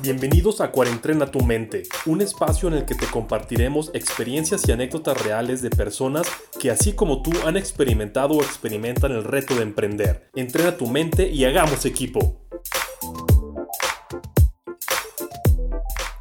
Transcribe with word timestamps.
Bienvenidos 0.00 0.60
a 0.60 0.70
Cuarentrena 0.70 1.26
tu 1.26 1.40
mente, 1.40 1.82
un 2.06 2.20
espacio 2.20 2.68
en 2.68 2.74
el 2.74 2.84
que 2.84 2.94
te 2.94 3.06
compartiremos 3.06 3.90
experiencias 3.94 4.68
y 4.68 4.70
anécdotas 4.70 5.20
reales 5.24 5.60
de 5.60 5.70
personas 5.70 6.28
que 6.60 6.70
así 6.70 6.92
como 6.92 7.20
tú 7.20 7.32
han 7.44 7.56
experimentado 7.56 8.34
o 8.34 8.42
experimentan 8.42 9.10
el 9.10 9.24
reto 9.24 9.56
de 9.56 9.62
emprender. 9.62 10.30
Entrena 10.36 10.76
tu 10.76 10.86
mente 10.86 11.28
y 11.28 11.44
hagamos 11.44 11.84
equipo. 11.84 12.46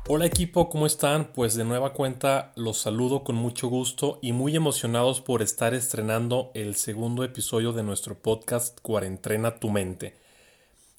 Hola 0.07 0.25
equipo, 0.25 0.69
¿cómo 0.69 0.87
están? 0.87 1.31
Pues 1.33 1.53
de 1.53 1.63
nueva 1.63 1.93
cuenta 1.93 2.53
los 2.55 2.79
saludo 2.79 3.23
con 3.23 3.35
mucho 3.35 3.67
gusto 3.67 4.17
y 4.23 4.31
muy 4.31 4.55
emocionados 4.55 5.21
por 5.21 5.43
estar 5.43 5.75
estrenando 5.75 6.49
el 6.55 6.75
segundo 6.77 7.23
episodio 7.23 7.73
de 7.73 7.83
nuestro 7.83 8.15
podcast 8.15 8.79
Cuarentrena 8.81 9.59
tu 9.59 9.69
mente. 9.69 10.26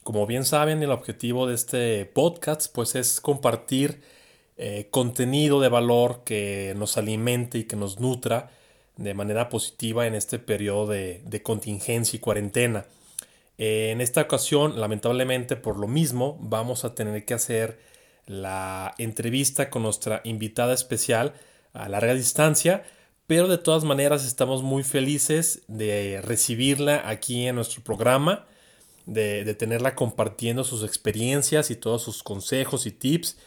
Como 0.08 0.26
bien 0.26 0.46
saben, 0.46 0.82
el 0.82 0.90
objetivo 0.90 1.46
de 1.46 1.54
este 1.54 2.06
podcast 2.06 2.72
pues 2.74 2.94
es 2.94 3.20
compartir 3.20 4.00
eh, 4.56 4.88
contenido 4.90 5.60
de 5.60 5.68
valor 5.68 6.22
que 6.24 6.72
nos 6.78 6.96
alimente 6.96 7.58
y 7.58 7.64
que 7.64 7.76
nos 7.76 8.00
nutra 8.00 8.50
de 8.96 9.12
manera 9.12 9.50
positiva 9.50 10.06
en 10.06 10.14
este 10.14 10.38
periodo 10.38 10.86
de, 10.86 11.42
contingencia 11.42 12.16
y 12.16 12.20
cuarentena. 12.20 12.86
Eh, 13.58 13.90
en 13.90 14.00
esta 14.00 14.22
ocasión, 14.22 14.80
lamentablemente 14.80 15.56
por 15.56 15.76
lo 15.76 15.86
mismo, 15.86 16.38
vamos 16.40 16.86
a 16.86 16.94
tener 16.94 17.26
que 17.26 17.34
hacer 17.34 17.78
la 18.24 18.94
entrevista 18.96 19.68
con 19.68 19.82
nuestra 19.82 20.22
invitada 20.24 20.72
especial 20.72 21.34
a 21.74 21.86
larga 21.90 22.14
distancia, 22.14 22.82
pero 23.26 23.46
de 23.46 23.58
todas 23.58 23.84
maneras 23.84 24.24
estamos 24.24 24.62
muy 24.62 24.84
felices 24.84 25.64
de 25.68 26.22
recibirla 26.24 27.06
aquí 27.06 27.46
en 27.46 27.56
nuestro 27.56 27.84
programa 27.84 28.46
de, 29.08 29.54
tenerla 29.54 29.94
compartiendo 29.94 30.64
sus 30.64 30.84
experiencias 30.84 31.70
y 31.70 31.76
todos 31.76 32.02
sus 32.02 32.22
consejos 32.22 32.86
y 32.86 32.92
tips 32.92 33.38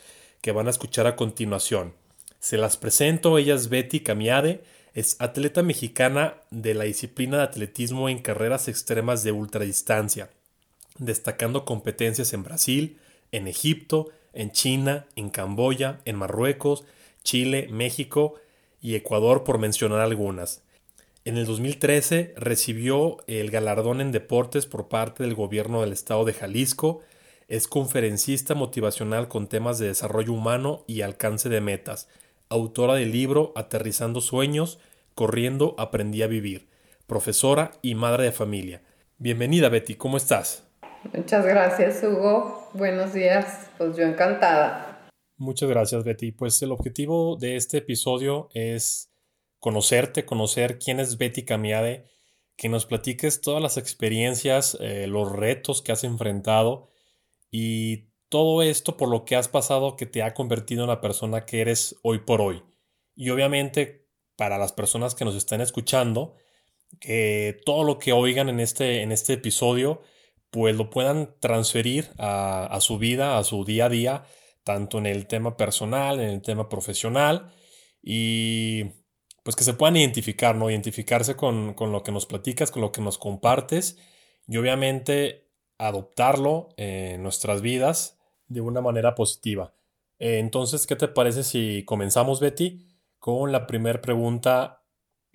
que 0.41 0.51
van 0.51 0.67
a 0.67 0.71
escuchar 0.71 1.05
a 1.05 1.15
continuación. 1.15 1.93
Se 2.39 2.57
las 2.57 2.77
presento, 2.77 3.37
ella 3.37 3.53
es 3.53 3.69
Betty 3.69 3.99
Camiade, 3.99 4.63
es 4.93 5.15
atleta 5.19 5.61
mexicana 5.61 6.37
de 6.49 6.73
la 6.73 6.85
disciplina 6.85 7.37
de 7.37 7.43
atletismo 7.43 8.09
en 8.09 8.19
carreras 8.19 8.67
extremas 8.67 9.23
de 9.23 9.31
ultradistancia, 9.31 10.31
destacando 10.97 11.63
competencias 11.63 12.33
en 12.33 12.43
Brasil, 12.43 12.97
en 13.31 13.47
Egipto, 13.47 14.09
en 14.33 14.51
China, 14.51 15.05
en 15.15 15.29
Camboya, 15.29 16.01
en 16.05 16.15
Marruecos, 16.15 16.85
Chile, 17.23 17.67
México 17.69 18.35
y 18.81 18.95
Ecuador 18.95 19.43
por 19.43 19.59
mencionar 19.59 20.01
algunas. 20.01 20.63
En 21.23 21.37
el 21.37 21.45
2013 21.45 22.33
recibió 22.35 23.17
el 23.27 23.51
galardón 23.51 24.01
en 24.01 24.11
deportes 24.11 24.65
por 24.65 24.87
parte 24.87 25.21
del 25.21 25.35
gobierno 25.35 25.81
del 25.81 25.93
estado 25.93 26.25
de 26.25 26.33
Jalisco. 26.33 27.01
Es 27.47 27.67
conferencista 27.67 28.55
motivacional 28.55 29.27
con 29.27 29.45
temas 29.45 29.77
de 29.77 29.85
desarrollo 29.85 30.33
humano 30.33 30.83
y 30.87 31.01
alcance 31.01 31.47
de 31.47 31.61
metas. 31.61 32.09
Autora 32.49 32.95
del 32.95 33.11
libro 33.11 33.53
Aterrizando 33.55 34.19
Sueños, 34.19 34.79
Corriendo 35.13 35.75
Aprendí 35.77 36.23
a 36.23 36.27
Vivir. 36.27 36.69
Profesora 37.05 37.69
y 37.83 37.93
madre 37.93 38.23
de 38.23 38.31
familia. 38.31 38.81
Bienvenida 39.19 39.69
Betty, 39.69 39.93
¿cómo 39.93 40.17
estás? 40.17 40.63
Muchas 41.13 41.45
gracias 41.45 42.01
Hugo. 42.03 42.67
Buenos 42.73 43.13
días. 43.13 43.69
Pues 43.77 43.95
yo 43.95 44.05
encantada. 44.05 45.07
Muchas 45.37 45.69
gracias 45.69 46.03
Betty. 46.03 46.31
Pues 46.31 46.59
el 46.63 46.71
objetivo 46.71 47.37
de 47.39 47.57
este 47.57 47.77
episodio 47.77 48.49
es 48.55 49.10
conocerte, 49.61 50.25
conocer 50.25 50.79
quién 50.79 50.99
es 50.99 51.17
Betty 51.17 51.43
Camiade, 51.43 52.05
que 52.57 52.67
nos 52.67 52.85
platiques 52.85 53.41
todas 53.41 53.61
las 53.61 53.77
experiencias, 53.77 54.75
eh, 54.81 55.07
los 55.07 55.31
retos 55.31 55.81
que 55.81 55.93
has 55.93 56.03
enfrentado 56.03 56.89
y 57.49 58.09
todo 58.27 58.63
esto 58.63 58.97
por 58.97 59.09
lo 59.09 59.23
que 59.23 59.35
has 59.35 59.47
pasado 59.47 59.95
que 59.95 60.05
te 60.07 60.23
ha 60.23 60.33
convertido 60.33 60.83
en 60.83 60.89
la 60.89 60.99
persona 60.99 61.45
que 61.45 61.61
eres 61.61 61.95
hoy 62.01 62.19
por 62.19 62.41
hoy. 62.41 62.63
Y 63.15 63.29
obviamente 63.29 64.07
para 64.35 64.57
las 64.57 64.73
personas 64.73 65.13
que 65.13 65.25
nos 65.25 65.35
están 65.35 65.61
escuchando, 65.61 66.33
que 66.99 67.61
todo 67.63 67.83
lo 67.83 67.99
que 67.99 68.13
oigan 68.13 68.49
en 68.49 68.59
este, 68.59 69.03
en 69.03 69.11
este 69.11 69.33
episodio, 69.33 70.01
pues 70.49 70.75
lo 70.75 70.89
puedan 70.89 71.35
transferir 71.39 72.09
a, 72.17 72.65
a 72.65 72.81
su 72.81 72.97
vida, 72.97 73.37
a 73.37 73.43
su 73.43 73.63
día 73.63 73.85
a 73.85 73.89
día, 73.89 74.25
tanto 74.63 74.97
en 74.97 75.05
el 75.05 75.27
tema 75.27 75.55
personal, 75.55 76.19
en 76.19 76.29
el 76.29 76.41
tema 76.41 76.67
profesional. 76.67 77.53
Y 78.01 79.00
pues 79.43 79.55
que 79.55 79.63
se 79.63 79.73
puedan 79.73 79.97
identificar, 79.97 80.55
¿no? 80.55 80.69
Identificarse 80.69 81.35
con, 81.35 81.75
lo 81.77 82.03
que 82.03 82.11
nos 82.11 82.25
platicas, 82.25 82.71
con 82.71 82.81
lo 82.81 82.91
que 82.91 83.01
nos 83.01 83.17
compartes 83.17 83.97
y 84.47 84.57
obviamente 84.57 85.47
adoptarlo 85.77 86.69
en 86.77 87.23
nuestras 87.23 87.61
vidas 87.61 88.19
de 88.47 88.61
una 88.61 88.81
manera 88.81 89.15
positiva. 89.15 89.73
Eh, 90.19 90.37
entonces, 90.39 90.85
¿qué 90.85 90.95
te 90.95 91.07
parece 91.07 91.43
si 91.43 91.83
comenzamos, 91.85 92.39
Betty, 92.39 92.85
con 93.17 93.51
la 93.51 93.65
primera 93.65 94.01
pregunta 94.01 94.83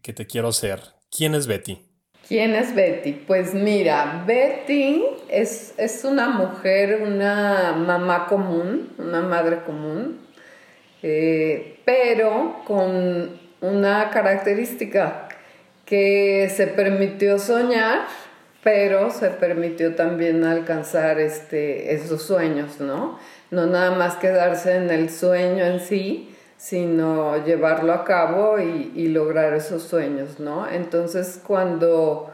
que 0.03 0.13
te 0.13 0.27
quiero 0.27 0.49
hacer? 0.49 0.81
¿Quién 1.11 1.35
es 1.35 1.47
Betty? 1.47 1.81
¿Quién 2.29 2.55
es 2.55 2.75
Betty? 2.75 3.13
Pues 3.13 3.55
mira, 3.55 4.25
Betty 4.27 5.05
es, 5.29 5.75
es 5.79 6.05
una 6.05 6.29
mujer, 6.29 7.03
una 7.03 7.73
mamá 7.73 8.27
común, 8.27 8.93
una 8.99 9.23
madre 9.23 9.63
común, 9.65 10.27
eh, 11.03 11.81
pero 11.85 12.63
con 12.67 13.46
una 13.67 14.11
característica 14.11 15.29
que 15.85 16.53
se 16.55 16.67
permitió 16.67 17.39
soñar, 17.39 18.01
pero 18.63 19.11
se 19.11 19.31
permitió 19.31 19.95
también 19.95 20.45
alcanzar 20.45 21.21
este, 21.21 21.95
esos 21.95 22.23
sueños, 22.23 22.81
¿no? 22.81 23.19
No 23.51 23.67
nada 23.67 23.93
más 23.93 24.17
quedarse 24.17 24.77
en 24.77 24.91
el 24.91 25.11
sueño 25.11 25.65
en 25.65 25.81
sí, 25.81 26.35
sino 26.57 27.45
llevarlo 27.45 27.93
a 27.93 28.05
cabo 28.05 28.59
y, 28.59 28.93
y 28.97 29.09
lograr 29.09 29.55
esos 29.55 29.83
sueños, 29.83 30.41
¿no? 30.41 30.69
Entonces 30.69 31.41
cuando 31.47 32.33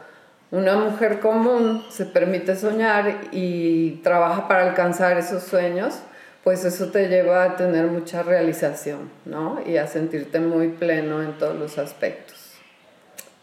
una 0.49 0.75
mujer 0.75 1.19
común 1.19 1.83
se 1.89 2.05
permite 2.05 2.55
soñar 2.55 3.21
y 3.31 4.01
trabaja 4.03 4.47
para 4.47 4.69
alcanzar 4.69 5.17
esos 5.17 5.43
sueños, 5.43 5.99
pues 6.43 6.65
eso 6.65 6.91
te 6.91 7.07
lleva 7.07 7.43
a 7.43 7.55
tener 7.55 7.85
mucha 7.85 8.21
realización, 8.21 9.09
¿no? 9.25 9.61
Y 9.65 9.77
a 9.77 9.87
sentirte 9.87 10.39
muy 10.39 10.69
pleno 10.69 11.23
en 11.23 11.37
todos 11.37 11.55
los 11.55 11.77
aspectos. 11.77 12.37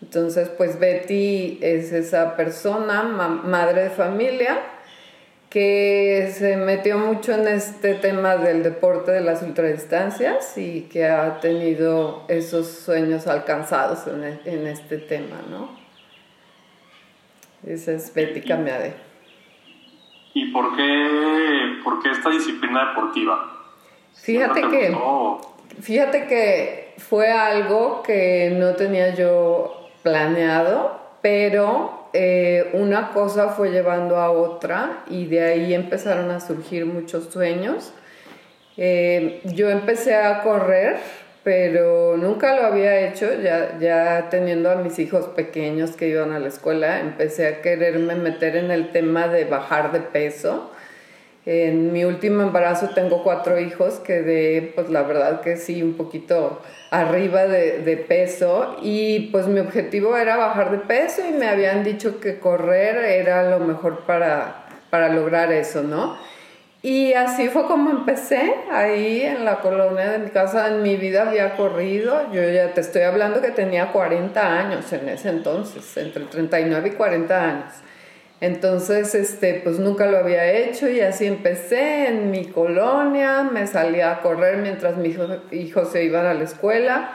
Entonces, 0.02 0.48
pues 0.48 0.78
Betty 0.78 1.58
es 1.62 1.92
esa 1.92 2.36
persona, 2.36 3.02
madre 3.02 3.84
de 3.84 3.90
familia, 3.90 4.60
que 5.50 6.32
se 6.32 6.56
metió 6.56 6.98
mucho 6.98 7.32
en 7.32 7.48
este 7.48 7.94
tema 7.94 8.36
del 8.36 8.62
deporte 8.62 9.10
de 9.10 9.20
las 9.20 9.42
ultradistancias 9.42 10.56
y 10.56 10.82
que 10.82 11.06
ha 11.06 11.40
tenido 11.40 12.24
esos 12.28 12.68
sueños 12.68 13.26
alcanzados 13.26 14.06
en, 14.06 14.24
e, 14.24 14.70
este 14.70 14.98
tema, 14.98 15.42
¿no? 15.50 15.76
Esa 17.66 17.92
es 17.92 18.14
Betty 18.14 18.42
Cameade. 18.42 19.09
¿Y 20.34 20.52
por 20.52 20.76
qué, 20.76 21.80
por 21.82 22.02
qué 22.02 22.10
esta 22.10 22.30
disciplina 22.30 22.88
deportiva? 22.88 23.50
Fíjate 24.14 24.62
que, 24.68 24.96
fíjate 25.80 26.26
que 26.26 26.94
fue 26.98 27.30
algo 27.30 28.02
que 28.02 28.54
no 28.56 28.74
tenía 28.74 29.14
yo 29.14 29.88
planeado, 30.02 31.00
pero 31.22 32.08
eh, 32.12 32.70
una 32.72 33.10
cosa 33.10 33.48
fue 33.50 33.70
llevando 33.70 34.16
a 34.16 34.30
otra 34.30 35.04
y 35.08 35.26
de 35.26 35.42
ahí 35.42 35.74
empezaron 35.74 36.30
a 36.30 36.40
surgir 36.40 36.86
muchos 36.86 37.24
sueños. 37.32 37.92
Eh, 38.76 39.40
yo 39.44 39.68
empecé 39.68 40.16
a 40.16 40.42
correr 40.42 40.98
pero 41.42 42.16
nunca 42.16 42.54
lo 42.54 42.66
había 42.66 43.08
hecho, 43.08 43.26
ya, 43.42 43.78
ya 43.78 44.28
teniendo 44.30 44.70
a 44.70 44.76
mis 44.76 44.98
hijos 44.98 45.26
pequeños 45.28 45.92
que 45.92 46.08
iban 46.08 46.32
a 46.32 46.38
la 46.38 46.48
escuela, 46.48 47.00
empecé 47.00 47.46
a 47.46 47.62
quererme 47.62 48.14
meter 48.14 48.56
en 48.56 48.70
el 48.70 48.92
tema 48.92 49.28
de 49.28 49.44
bajar 49.46 49.92
de 49.92 50.00
peso. 50.00 50.70
En 51.46 51.92
mi 51.92 52.04
último 52.04 52.42
embarazo 52.42 52.90
tengo 52.90 53.24
cuatro 53.24 53.58
hijos, 53.58 53.94
quedé, 54.00 54.72
pues 54.74 54.90
la 54.90 55.02
verdad 55.02 55.40
que 55.40 55.56
sí, 55.56 55.82
un 55.82 55.94
poquito 55.94 56.60
arriba 56.90 57.46
de, 57.46 57.78
de 57.78 57.96
peso 57.96 58.76
y 58.82 59.30
pues 59.30 59.46
mi 59.46 59.60
objetivo 59.60 60.18
era 60.18 60.36
bajar 60.36 60.70
de 60.70 60.78
peso 60.78 61.22
y 61.26 61.32
me 61.32 61.48
habían 61.48 61.82
dicho 61.82 62.20
que 62.20 62.38
correr 62.38 62.96
era 62.96 63.48
lo 63.48 63.60
mejor 63.60 64.00
para, 64.00 64.66
para 64.90 65.08
lograr 65.08 65.50
eso, 65.50 65.82
¿no? 65.82 66.18
Y 66.82 67.12
así 67.12 67.48
fue 67.48 67.66
como 67.66 67.90
empecé, 67.90 68.54
ahí 68.70 69.20
en 69.20 69.44
la 69.44 69.60
colonia 69.60 70.12
de 70.12 70.18
mi 70.18 70.30
casa, 70.30 70.68
en 70.68 70.82
mi 70.82 70.96
vida 70.96 71.28
había 71.28 71.54
corrido, 71.54 72.32
yo 72.32 72.42
ya 72.48 72.72
te 72.72 72.80
estoy 72.80 73.02
hablando 73.02 73.42
que 73.42 73.50
tenía 73.50 73.92
40 73.92 74.58
años 74.58 74.90
en 74.94 75.10
ese 75.10 75.28
entonces, 75.28 75.94
entre 75.98 76.24
39 76.24 76.88
y 76.88 76.92
40 76.92 77.44
años. 77.44 77.74
Entonces, 78.40 79.14
este, 79.14 79.60
pues 79.62 79.78
nunca 79.78 80.06
lo 80.06 80.16
había 80.16 80.50
hecho 80.50 80.88
y 80.88 81.00
así 81.00 81.26
empecé 81.26 82.08
en 82.08 82.30
mi 82.30 82.46
colonia, 82.46 83.42
me 83.42 83.66
salía 83.66 84.12
a 84.12 84.20
correr 84.22 84.56
mientras 84.56 84.96
mis 84.96 85.18
hijos, 85.52 85.92
se 85.92 86.04
iban 86.04 86.24
a 86.24 86.32
la 86.32 86.44
escuela. 86.44 87.12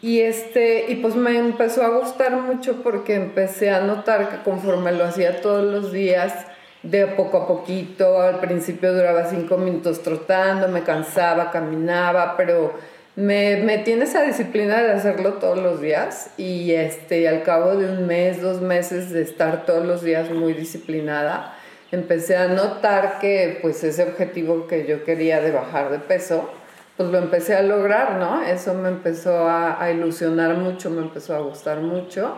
Y, 0.00 0.20
este, 0.20 0.86
y 0.88 0.96
pues 0.96 1.14
me 1.14 1.36
empezó 1.36 1.82
a 1.82 1.88
gustar 1.88 2.32
mucho 2.36 2.82
porque 2.82 3.14
empecé 3.14 3.68
a 3.68 3.80
notar 3.80 4.30
que 4.30 4.42
conforme 4.42 4.92
lo 4.92 5.04
hacía 5.04 5.42
todos 5.42 5.64
los 5.64 5.92
días, 5.92 6.46
de 6.90 7.06
poco 7.08 7.38
a 7.38 7.46
poquito. 7.46 8.20
Al 8.20 8.40
principio 8.40 8.92
duraba 8.92 9.28
cinco 9.28 9.56
minutos 9.56 10.02
trotando, 10.02 10.68
me 10.68 10.82
cansaba, 10.82 11.50
caminaba, 11.50 12.36
pero 12.36 12.74
me 13.16 13.56
metí 13.56 13.92
en 13.92 14.02
esa 14.02 14.22
disciplina 14.22 14.82
de 14.82 14.92
hacerlo 14.92 15.34
todos 15.34 15.58
los 15.58 15.80
días 15.80 16.30
y 16.36 16.72
este, 16.72 17.26
al 17.28 17.42
cabo 17.42 17.74
de 17.76 17.90
un 17.90 18.06
mes, 18.06 18.42
dos 18.42 18.60
meses 18.60 19.10
de 19.10 19.22
estar 19.22 19.64
todos 19.64 19.86
los 19.86 20.02
días 20.02 20.30
muy 20.30 20.52
disciplinada, 20.52 21.54
empecé 21.92 22.36
a 22.36 22.48
notar 22.48 23.18
que 23.18 23.58
pues 23.62 23.82
ese 23.84 24.02
objetivo 24.02 24.66
que 24.66 24.86
yo 24.86 25.02
quería 25.04 25.40
de 25.40 25.50
bajar 25.50 25.90
de 25.90 25.98
peso, 25.98 26.50
pues 26.98 27.08
lo 27.10 27.18
empecé 27.18 27.54
a 27.54 27.62
lograr, 27.62 28.16
¿no? 28.16 28.42
Eso 28.42 28.74
me 28.74 28.88
empezó 28.88 29.48
a, 29.48 29.82
a 29.82 29.90
ilusionar 29.90 30.54
mucho, 30.56 30.90
me 30.90 31.00
empezó 31.00 31.34
a 31.34 31.40
gustar 31.40 31.80
mucho. 31.80 32.36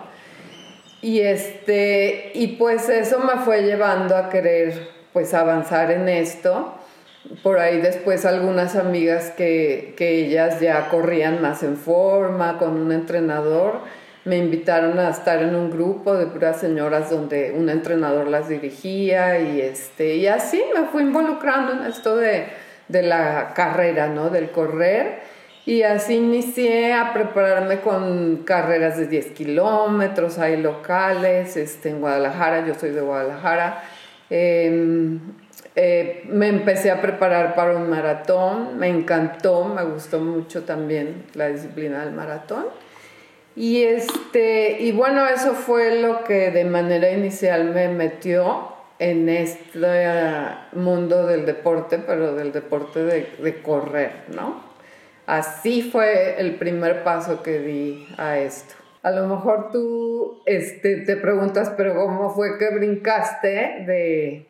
Y 1.00 1.20
este, 1.20 2.32
y 2.34 2.48
pues 2.58 2.88
eso 2.88 3.20
me 3.20 3.42
fue 3.44 3.62
llevando 3.62 4.16
a 4.16 4.28
querer 4.28 4.88
pues 5.12 5.32
avanzar 5.34 5.90
en 5.90 6.08
esto 6.08 6.74
por 7.42 7.58
ahí 7.58 7.80
después 7.80 8.24
algunas 8.24 8.76
amigas 8.76 9.32
que, 9.36 9.94
ellas 9.98 10.60
ya 10.60 10.88
corrían 10.88 11.42
más 11.42 11.62
en 11.62 11.76
forma, 11.76 12.58
con 12.58 12.80
un 12.80 12.92
entrenador, 12.92 13.80
me 14.24 14.38
invitaron 14.38 14.98
a 14.98 15.10
estar 15.10 15.42
en 15.42 15.54
un 15.54 15.70
grupo 15.70 16.14
de 16.14 16.26
puras 16.26 16.60
señoras 16.60 17.10
donde 17.10 17.52
un 17.56 17.68
entrenador 17.70 18.28
las 18.28 18.48
dirigía 18.48 19.38
y, 19.40 19.60
este, 19.60 20.16
y 20.16 20.26
así 20.26 20.62
me 20.74 20.86
fui 20.86 21.02
involucrando 21.02 21.72
en 21.72 21.90
esto 21.90 22.16
de, 22.16 22.46
la 22.88 23.52
carrera, 23.54 24.08
¿no? 24.08 24.30
Del 24.30 24.50
correr. 24.50 25.20
Y 25.68 25.82
así 25.82 26.14
inicié 26.14 26.94
a 26.94 27.12
prepararme 27.12 27.82
con 27.82 28.38
carreras 28.46 28.96
de 28.96 29.06
10 29.06 29.32
kilómetros, 29.32 30.38
hay 30.38 30.56
locales, 30.56 31.58
este, 31.58 31.90
en 31.90 32.00
Guadalajara, 32.00 32.66
yo 32.66 32.72
soy 32.72 32.92
de 32.92 33.02
Guadalajara. 33.02 33.82
Em, 34.30 35.20
eh, 35.76 36.22
me 36.24 36.48
empecé 36.48 36.90
a 36.90 37.02
preparar 37.02 37.54
para 37.54 37.76
un 37.76 37.90
maratón, 37.90 38.78
me 38.78 38.88
encantó, 38.88 39.66
me 39.66 39.84
gustó 39.84 40.20
mucho 40.20 40.62
también 40.64 41.26
la 41.34 41.48
disciplina 41.48 42.02
del 42.02 42.14
maratón. 42.14 42.64
Y, 43.54 43.82
este, 43.82 44.80
y 44.80 44.92
bueno, 44.92 45.26
eso 45.26 45.52
fue 45.52 46.00
lo 46.00 46.24
que 46.24 46.50
de 46.50 46.64
manera 46.64 47.10
inicial 47.10 47.74
me 47.74 47.88
metió 47.88 48.72
en 48.98 49.28
este 49.28 49.78
mundo 50.72 51.26
del 51.26 51.44
deporte, 51.44 51.98
pero 51.98 52.34
del 52.34 52.52
deporte 52.52 53.04
de, 53.04 53.28
de 53.38 53.60
correr, 53.60 54.12
¿no? 54.34 54.67
Así 55.28 55.82
fue 55.82 56.40
el 56.40 56.54
primer 56.54 57.04
paso 57.04 57.42
que 57.42 57.58
di 57.58 58.08
a 58.16 58.38
esto. 58.38 58.72
A 59.02 59.10
lo 59.10 59.26
mejor 59.26 59.70
tú 59.70 60.42
este, 60.46 61.02
te 61.02 61.16
preguntas, 61.16 61.70
pero 61.76 61.94
¿cómo 61.96 62.34
fue 62.34 62.56
que 62.56 62.70
brincaste 62.74 63.84
de, 63.86 64.46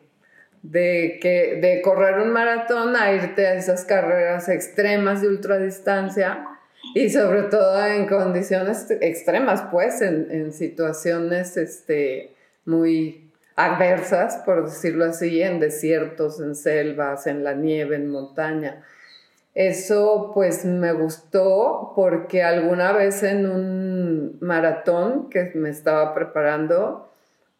de, 0.61 1.19
que, 1.21 1.59
de 1.61 1.81
correr 1.81 2.19
un 2.19 2.31
maratón 2.31 2.95
a 2.95 3.11
irte 3.11 3.45
a 3.45 3.55
esas 3.55 3.83
carreras 3.83 4.47
extremas 4.47 5.21
de 5.21 5.27
ultradistancia 5.27 6.47
y 6.95 7.09
sobre 7.09 7.41
todo 7.43 7.85
en 7.85 8.07
condiciones 8.07 8.89
extremas, 8.89 9.63
pues, 9.69 10.01
en, 10.01 10.53
situaciones 10.53 11.57
este, 11.57 12.37
muy 12.63 13.33
adversas, 13.57 14.37
por 14.45 14.63
decirlo 14.63 15.03
así, 15.03 15.41
en 15.41 15.59
desiertos, 15.59 16.39
en 16.39 16.55
selvas, 16.55 17.27
en 17.27 17.43
la 17.43 17.53
nieve, 17.53 17.97
en 17.97 18.09
montaña. 18.09 18.81
Eso 19.53 20.31
pues 20.33 20.63
me 20.63 20.91
gustó 20.93 21.93
porque 21.95 22.43
alguna 22.43 22.91
vez 22.93 23.23
en 23.23 23.49
un 23.49 24.37
maratón 24.41 25.29
que 25.29 25.51
me 25.55 25.69
estaba 25.69 26.13
preparando 26.13 27.11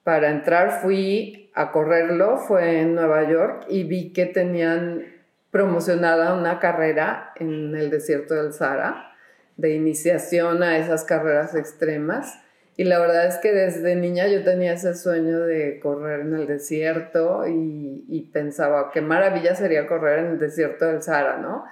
para 0.03 0.29
entrar 0.29 0.81
fui 0.81 1.51
a 1.53 1.71
correrlo 1.71 2.37
fue 2.37 2.81
en 2.81 2.95
Nueva 2.95 3.29
York 3.29 3.65
y 3.69 3.83
vi 3.83 4.13
que 4.13 4.25
tenían 4.25 5.03
promocionada 5.51 6.35
una 6.35 6.59
carrera 6.59 7.33
en 7.35 7.75
el 7.75 7.89
desierto 7.89 8.35
del 8.35 8.53
Sahara 8.53 9.09
de 9.57 9.75
iniciación 9.75 10.63
a 10.63 10.77
esas 10.77 11.03
carreras 11.03 11.53
extremas. 11.53 12.39
Y 12.79 12.85
la 12.85 12.97
verdad 12.97 13.25
es 13.25 13.35
que 13.39 13.51
desde 13.51 13.93
niña 13.97 14.27
yo 14.27 14.41
tenía 14.45 14.71
ese 14.71 14.95
sueño 14.95 15.41
de 15.41 15.81
correr 15.81 16.21
en 16.21 16.33
el 16.33 16.47
desierto 16.47 17.45
y, 17.45 18.29
pensaba 18.31 18.91
qué 18.93 19.01
maravilla 19.01 19.53
sería 19.53 19.85
correr 19.85 20.19
en 20.19 20.25
el 20.27 20.39
desierto 20.39 20.85
del 20.85 21.01
Sahara, 21.01 21.39
¿no? 21.39 21.65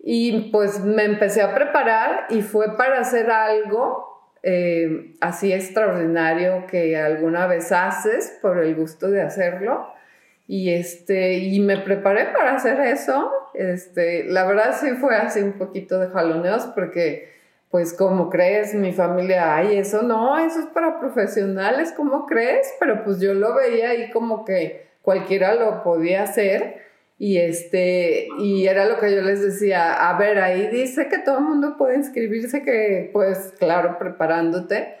Y 0.00 0.50
pues 0.50 0.80
me 0.80 1.04
empecé 1.04 1.42
a 1.42 1.54
preparar 1.54 2.26
y 2.28 2.42
fue 2.42 2.76
para 2.76 2.98
hacer 2.98 3.30
algo 3.30 4.32
eh, 4.42 5.14
así 5.20 5.52
extraordinario 5.52 6.66
que 6.66 6.96
alguna 6.96 7.46
vez 7.46 7.70
haces 7.70 8.36
por 8.42 8.58
el 8.58 8.74
gusto 8.74 9.12
de 9.12 9.22
hacerlo. 9.22 9.94
Y, 10.48 10.74
este, 10.74 11.34
y 11.34 11.60
me 11.60 11.76
preparé 11.76 12.32
para 12.36 12.56
hacer 12.56 12.80
eso. 12.80 13.30
Este, 13.54 14.24
la 14.24 14.44
verdad 14.44 14.76
sí 14.80 14.90
fue 14.94 15.14
así 15.14 15.38
un 15.38 15.52
poquito 15.52 16.00
de 16.00 16.08
jaloneos 16.08 16.64
porque, 16.74 17.30
pues, 17.72 17.94
como 17.94 18.28
crees, 18.28 18.74
mi 18.74 18.92
familia, 18.92 19.56
ay, 19.56 19.78
eso 19.78 20.02
no, 20.02 20.38
eso 20.38 20.60
es 20.60 20.66
para 20.66 21.00
profesionales, 21.00 21.94
¿cómo 21.96 22.26
crees? 22.26 22.70
Pero 22.78 23.02
pues 23.02 23.18
yo 23.18 23.32
lo 23.32 23.54
veía 23.54 23.88
ahí 23.88 24.10
como 24.10 24.44
que 24.44 24.88
cualquiera 25.00 25.54
lo 25.54 25.82
podía 25.82 26.22
hacer. 26.22 26.82
Y, 27.18 27.38
este, 27.38 28.28
y 28.38 28.66
era 28.66 28.84
lo 28.84 28.98
que 28.98 29.14
yo 29.14 29.22
les 29.22 29.40
decía, 29.40 30.10
a 30.10 30.18
ver, 30.18 30.38
ahí 30.38 30.66
dice 30.68 31.08
que 31.08 31.16
todo 31.18 31.38
el 31.38 31.44
mundo 31.44 31.76
puede 31.78 31.96
inscribirse, 31.96 32.62
que 32.62 33.08
pues 33.10 33.54
claro, 33.58 33.96
preparándote. 33.98 34.96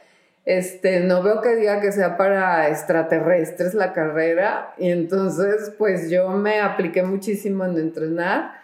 Este, 0.46 1.00
no 1.00 1.22
veo 1.22 1.42
que 1.42 1.54
diga 1.54 1.78
que 1.82 1.92
sea 1.92 2.16
para 2.16 2.70
extraterrestres 2.70 3.74
la 3.74 3.92
carrera. 3.92 4.72
Y 4.78 4.90
entonces, 4.90 5.74
pues 5.76 6.08
yo 6.08 6.30
me 6.30 6.60
apliqué 6.60 7.02
muchísimo 7.02 7.66
en 7.66 7.76
entrenar. 7.76 8.61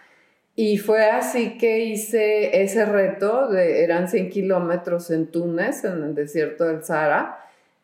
Y 0.59 0.77
fue 0.77 1.05
así 1.05 1.57
que 1.57 1.85
hice 1.85 2.61
ese 2.61 2.83
reto, 2.85 3.47
de, 3.47 3.83
eran 3.83 4.09
100 4.09 4.29
kilómetros 4.29 5.09
en 5.11 5.27
Túnez, 5.27 5.85
en 5.85 6.03
el 6.03 6.15
desierto 6.15 6.65
del 6.65 6.83
Sahara 6.83 7.39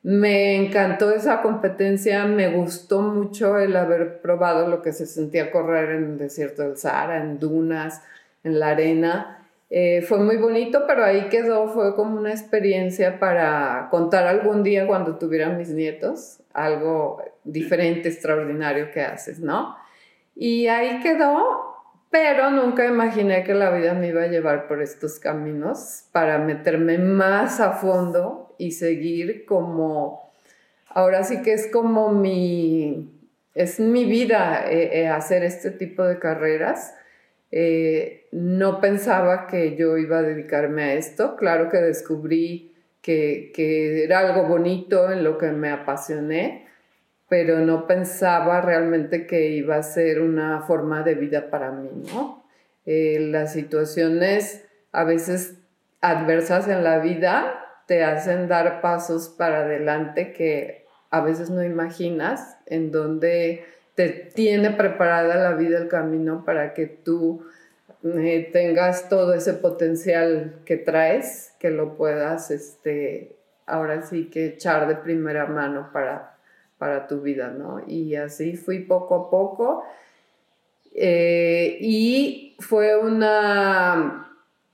me 0.06 0.56
encantó 0.56 1.10
esa 1.10 1.42
competencia, 1.42 2.26
me 2.26 2.50
gustó 2.50 3.02
mucho 3.02 3.58
el 3.58 3.76
haber 3.76 4.22
probado 4.22 4.68
lo 4.68 4.84
que 4.84 4.94
se 4.94 5.08
sentía 5.08 5.50
correr 5.50 5.96
en 5.96 6.04
el 6.04 6.18
desierto 6.20 6.62
del 6.62 6.78
Sahara, 6.78 7.18
en 7.24 7.40
dunas, 7.40 8.04
en 8.44 8.60
la 8.60 8.70
arena. 8.70 9.48
Eh, 9.72 10.04
fue 10.04 10.20
muy 10.20 10.38
bonito, 10.38 10.84
pero 10.86 11.04
ahí 11.04 11.28
quedó, 11.30 11.70
fue 11.70 11.96
como 11.96 12.20
una 12.20 12.30
experiencia 12.30 13.18
para 13.18 13.88
contar 13.90 14.28
algún 14.28 14.62
día 14.62 14.86
cuando 14.86 15.16
tuvieran 15.16 15.58
mis 15.58 15.70
nietos, 15.70 16.38
algo 16.54 17.24
diferente, 17.44 18.08
extraordinario 18.08 18.92
que 18.92 19.02
haces, 19.02 19.40
¿no? 19.40 19.76
Y 20.36 20.68
ahí 20.68 21.00
quedó, 21.02 21.75
pero 22.16 22.50
nunca 22.50 22.86
imaginé 22.86 23.44
que 23.44 23.54
la 23.54 23.72
vida 23.72 23.94
me 23.94 24.08
iba 24.08 24.24
a 24.24 24.28
llevar 24.28 24.70
por 24.70 24.82
estos 24.82 25.20
caminos 25.20 26.06
para 26.14 26.38
meterme 26.38 26.98
más 26.98 27.60
a 27.60 27.74
fondo 27.74 28.56
y 28.58 28.72
seguir 28.72 29.44
como, 29.46 30.32
ahora 30.88 31.26
sí 31.26 31.42
que 31.42 31.52
es 31.52 31.68
como 31.68 32.14
mi, 32.14 33.12
es 33.54 33.82
mi 33.82 34.06
vida 34.06 34.64
eh, 34.72 35.02
eh, 35.02 35.08
hacer 35.10 35.44
este 35.44 35.72
tipo 35.72 36.06
de 36.06 36.18
carreras. 36.18 36.96
Eh, 37.52 38.30
no 38.32 38.80
pensaba 38.80 39.46
que 39.48 39.76
yo 39.76 39.98
iba 39.98 40.20
a 40.20 40.24
dedicarme 40.24 40.84
a 40.84 40.94
esto, 40.94 41.36
claro 41.36 41.68
que 41.68 41.80
descubrí 41.80 42.74
que, 43.02 43.52
que 43.54 44.06
era 44.06 44.20
algo 44.20 44.48
bonito 44.48 45.12
en 45.12 45.26
lo 45.26 45.38
que 45.38 45.48
me 45.48 45.70
apasioné, 45.70 46.65
pero 47.38 47.60
no 47.60 47.86
pensaba 47.86 48.62
realmente 48.62 49.28
que 49.28 49.50
iba 49.50 49.76
a 49.76 49.84
ser 49.84 50.22
una 50.22 50.62
forma 50.62 51.04
de 51.04 51.16
vida 51.16 51.50
para 51.50 51.70
mí, 51.70 51.90
¿no? 52.14 52.46
las 52.86 53.52
situaciones 53.52 54.64
a 54.94 55.04
veces 55.04 55.58
adversas 56.00 56.70
en 56.70 56.82
la 56.86 57.00
vida 57.00 57.60
te 57.88 58.06
hacen 58.06 58.48
dar 58.48 58.80
pasos 58.80 59.28
para 59.28 59.66
adelante 59.66 60.32
que 60.32 60.86
a 61.10 61.20
veces 61.20 61.50
no 61.50 61.62
imaginas, 61.62 62.56
en 62.68 62.94
donde 62.94 63.66
te 63.96 64.08
tiene 64.34 64.72
preparada 64.72 65.36
la 65.36 65.58
vida, 65.58 65.78
el 65.78 65.90
camino 65.90 66.46
para 66.46 66.74
que 66.74 66.86
tú 66.86 67.46
eh, 68.06 68.50
tengas 68.54 69.10
todo 69.10 69.34
ese 69.34 69.56
potencial 69.56 70.62
que 70.64 70.78
traes, 70.78 71.54
que 71.60 71.70
lo 71.70 71.98
puedas, 71.98 72.50
este, 72.50 73.36
ahora 73.66 74.04
sí 74.04 74.30
que 74.30 74.46
echar 74.46 74.88
de 74.88 74.96
primera 74.96 75.48
mano 75.48 75.90
para, 75.92 76.35
para 76.86 77.08
tu 77.08 77.22
vida, 77.22 77.48
¿no? 77.50 77.82
Y 77.88 78.14
así 78.14 78.56
fui 78.56 78.82
poco 78.82 79.16
a 79.16 79.30
poco. 79.32 79.84
Eh, 80.94 81.80
y 81.82 82.56
fue 82.60 82.96
una 82.96 84.32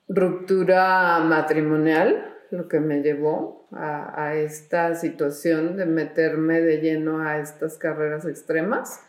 ruptura 0.09 1.19
matrimonial 1.19 2.35
lo 2.49 2.67
que 2.67 2.81
me 2.81 3.01
llevó 3.01 3.65
a, 3.71 4.35
esta 4.35 4.93
situación 4.95 5.77
de 5.77 5.85
meterme 5.85 6.59
de 6.59 6.81
lleno 6.81 7.25
a 7.25 7.39
estas 7.39 7.77
carreras 7.77 8.25
extremas. 8.25 8.99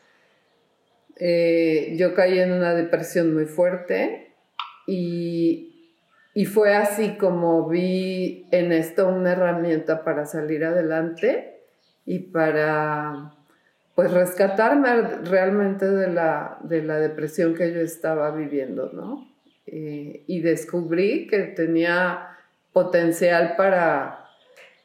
Eh, 1.16 1.96
yo 1.98 2.14
caí 2.14 2.38
en 2.38 2.52
una 2.52 2.72
depresión 2.72 3.34
muy 3.34 3.46
fuerte 3.46 4.32
y, 4.86 5.98
y, 6.34 6.44
fue 6.44 6.76
así 6.76 7.16
como 7.16 7.68
vi 7.68 8.46
en 8.52 8.70
esto 8.70 9.08
una 9.08 9.32
herramienta 9.32 10.04
para 10.04 10.24
salir 10.24 10.64
adelante 10.64 11.51
y 12.04 12.18
para 12.18 13.34
pues 13.94 14.10
rescatarme 14.10 15.02
realmente 15.24 15.86
de 15.86 16.10
la, 16.10 16.58
de 16.62 16.82
la 16.82 16.98
depresión 16.98 17.54
que 17.54 17.72
yo 17.72 17.80
estaba 17.80 18.30
viviendo, 18.30 18.90
¿no? 18.92 19.28
Eh, 19.66 20.24
y 20.26 20.40
descubrí 20.40 21.26
que 21.26 21.40
tenía 21.40 22.28
potencial 22.72 23.54
para, 23.56 24.24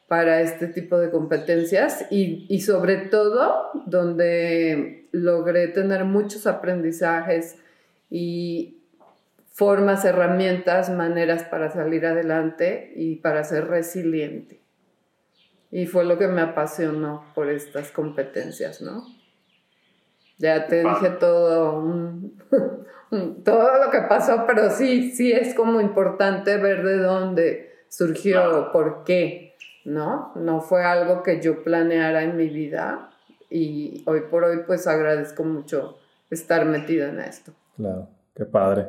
para 0.06 0.40
este 0.42 0.66
tipo 0.68 0.98
de 0.98 1.10
competencias 1.10 2.06
y, 2.10 2.46
y, 2.48 2.60
sobre 2.60 2.96
todo 2.96 3.70
donde 3.86 5.08
logré 5.10 5.68
tener 5.68 6.04
muchos 6.04 6.46
aprendizajes 6.46 7.56
y 8.10 8.78
formas, 9.50 10.04
herramientas, 10.04 10.90
maneras 10.90 11.42
para 11.44 11.70
salir 11.72 12.06
adelante 12.06 12.92
y 12.94 13.16
para 13.16 13.42
ser 13.42 13.66
resiliente. 13.66 14.60
Y 15.70 15.86
fue 15.86 16.04
lo 16.04 16.18
que 16.18 16.28
me 16.28 16.40
apasionó 16.40 17.24
por 17.34 17.50
estas 17.50 17.90
competencias, 17.90 18.80
¿no? 18.80 19.04
Ya 20.38 20.66
te 20.66 20.82
dije 20.82 21.10
todo, 21.18 21.84
todo 23.44 23.84
lo 23.84 23.90
que 23.90 24.02
pasó, 24.08 24.44
pero 24.46 24.70
sí, 24.70 25.10
sí 25.10 25.32
es 25.32 25.54
como 25.54 25.80
importante 25.80 26.56
ver 26.58 26.84
de 26.84 26.98
dónde 26.98 27.72
surgió, 27.88 28.70
por 28.72 29.02
qué, 29.04 29.56
¿no? 29.84 30.32
No 30.36 30.60
fue 30.60 30.84
algo 30.84 31.22
que 31.22 31.40
yo 31.40 31.62
planeara 31.64 32.22
en 32.22 32.36
mi 32.36 32.48
vida 32.48 33.10
y 33.50 34.04
hoy 34.06 34.22
por 34.30 34.44
hoy 34.44 34.58
pues 34.66 34.86
agradezco 34.86 35.42
mucho 35.44 35.98
estar 36.30 36.64
metida 36.66 37.08
en 37.08 37.20
esto. 37.20 37.52
Claro, 37.76 38.08
qué 38.34 38.44
padre, 38.44 38.88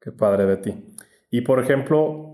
qué 0.00 0.10
padre 0.10 0.44
Betty. 0.44 0.96
Y 1.30 1.42
por 1.42 1.60
ejemplo, 1.60 2.33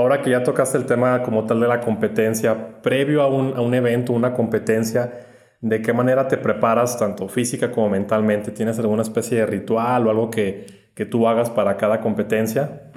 ahora 0.00 0.22
que 0.22 0.30
ya 0.30 0.42
tocaste 0.42 0.78
el 0.78 0.86
tema 0.86 1.22
como 1.22 1.46
tal 1.46 1.60
de 1.60 1.68
la 1.68 1.80
competencia, 1.80 2.80
previo 2.82 3.22
a 3.22 3.28
un, 3.28 3.74
evento, 3.74 4.12
una 4.12 4.32
competencia, 4.32 5.26
¿de 5.60 5.82
qué 5.82 5.92
manera 5.92 6.28
te 6.28 6.36
preparas 6.36 6.98
tanto 6.98 7.28
física 7.28 7.70
como 7.70 7.90
mentalmente? 7.90 8.50
¿Tienes 8.50 8.78
alguna 8.78 9.02
especie 9.02 9.38
de 9.38 9.46
ritual 9.46 10.06
o 10.06 10.10
algo 10.10 10.30
que, 10.30 10.66
que 10.94 11.04
tú 11.04 11.28
hagas 11.28 11.50
para 11.50 11.76
cada 11.76 12.00
competencia? 12.00 12.90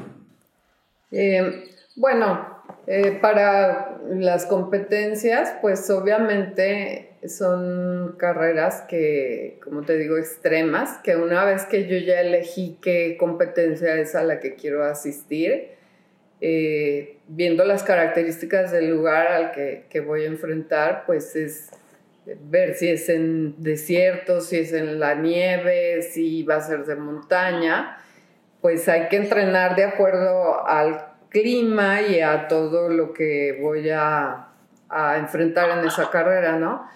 Eh, 1.11 1.65
bueno, 1.95 2.61
eh, 2.87 3.17
para 3.21 3.99
las 4.09 4.45
competencias, 4.45 5.53
pues 5.61 5.89
obviamente 5.89 7.17
son 7.27 8.15
carreras 8.17 8.81
que, 8.87 9.59
como 9.63 9.83
te 9.83 9.97
digo, 9.97 10.17
extremas, 10.17 10.97
que 11.03 11.15
una 11.15 11.45
vez 11.45 11.65
que 11.65 11.87
yo 11.87 11.97
ya 11.97 12.21
elegí 12.21 12.79
qué 12.81 13.17
competencia 13.19 13.95
es 13.97 14.15
a 14.15 14.23
la 14.23 14.39
que 14.39 14.55
quiero 14.55 14.83
asistir, 14.83 15.80
eh, 16.41 17.19
viendo 17.27 17.63
las 17.63 17.83
características 17.83 18.71
del 18.71 18.89
lugar 18.89 19.27
al 19.27 19.51
que, 19.51 20.01
voy 20.01 20.23
a 20.23 20.27
enfrentar, 20.27 21.03
pues 21.05 21.35
es 21.35 21.69
ver 22.43 22.75
si 22.75 22.89
es 22.89 23.07
en 23.09 23.61
desierto, 23.61 24.41
si 24.41 24.57
es 24.57 24.73
en 24.73 24.99
la 24.99 25.15
nieve, 25.15 26.01
si 26.01 26.43
va 26.43 26.55
a 26.55 26.61
ser 26.61 26.85
de 26.85 26.95
montaña, 26.95 27.97
pues 28.59 28.89
hay 28.89 29.07
que 29.07 29.17
entrenar 29.17 29.75
de 29.75 29.83
acuerdo 29.83 30.67
al 30.67 31.05
clima 31.29 32.01
y 32.01 32.19
a 32.19 32.47
todo 32.47 32.89
lo 32.89 33.13
que 33.13 33.57
voy 33.61 33.89
a, 33.89 34.49
a 34.89 35.17
enfrentar 35.17 35.79
en 35.79 35.85
esa 35.85 36.09
carrera, 36.09 36.57
¿no? 36.57 36.89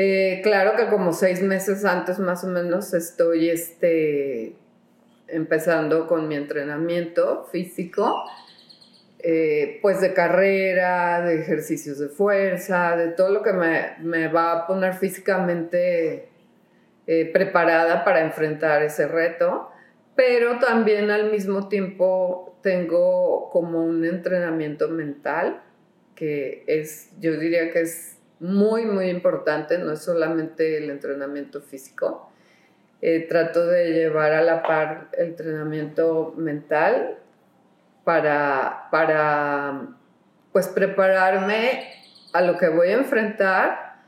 Eh, 0.00 0.40
claro 0.44 0.76
que 0.76 0.86
como 0.86 1.12
seis 1.12 1.42
meses 1.42 1.84
antes 1.84 2.20
más 2.20 2.44
o 2.44 2.46
menos 2.46 2.94
estoy 2.94 3.50
este, 3.50 4.54
empezando 5.26 6.06
con 6.06 6.28
mi 6.28 6.36
entrenamiento 6.36 7.48
físico, 7.50 8.24
eh, 9.30 9.78
pues 9.82 10.00
de 10.00 10.14
carrera, 10.14 11.20
de 11.20 11.38
ejercicios 11.38 11.98
de 11.98 12.08
fuerza, 12.08 12.96
de 12.96 13.08
todo 13.08 13.28
lo 13.28 13.42
que 13.42 13.52
me, 13.52 14.28
va 14.28 14.52
a 14.52 14.66
poner 14.66 14.94
físicamente 14.94 16.30
eh, 17.06 17.30
preparada 17.30 18.06
para 18.06 18.22
enfrentar 18.22 18.82
ese 18.82 19.06
reto, 19.06 19.70
pero 20.16 20.58
también 20.60 21.10
al 21.10 21.30
mismo 21.30 21.68
tiempo 21.68 22.58
tengo 22.62 23.50
como 23.50 23.84
un 23.84 24.02
entrenamiento 24.06 24.88
mental 24.88 25.60
que 26.14 26.64
es, 26.66 27.10
yo 27.20 27.38
diría 27.38 27.70
que 27.70 27.82
es 27.82 28.16
muy, 28.40 28.86
muy 28.86 29.10
importante, 29.10 29.76
no 29.76 29.92
es 29.92 29.98
solamente 29.98 30.78
el 30.78 30.88
entrenamiento 30.88 31.60
físico. 31.60 32.32
Eh, 33.02 33.26
trato 33.28 33.66
de 33.66 33.92
llevar 33.92 34.32
a 34.32 34.40
la 34.40 34.62
par 34.62 35.10
el 35.18 35.26
entrenamiento 35.26 36.32
mental 36.38 37.18
para, 38.08 38.88
para 38.90 39.82
pues 40.50 40.66
prepararme 40.68 41.82
a 42.32 42.40
lo 42.40 42.56
que 42.56 42.70
voy 42.70 42.88
a 42.88 42.94
enfrentar 42.94 43.98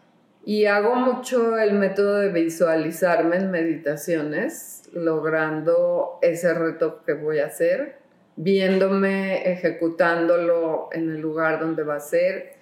y 0.42 0.64
hago 0.64 0.94
mucho 0.94 1.58
el 1.58 1.74
método 1.74 2.20
de 2.20 2.30
visualizarme 2.30 3.36
en 3.36 3.50
meditaciones, 3.50 4.84
logrando 4.94 6.18
ese 6.22 6.54
reto 6.54 7.02
que 7.04 7.12
voy 7.12 7.40
a 7.40 7.46
hacer 7.48 8.00
viéndome 8.36 9.52
ejecutándolo 9.52 10.88
en 10.92 11.10
el 11.10 11.20
lugar 11.20 11.60
donde 11.60 11.82
va 11.82 11.96
a 11.96 12.00
ser 12.00 12.54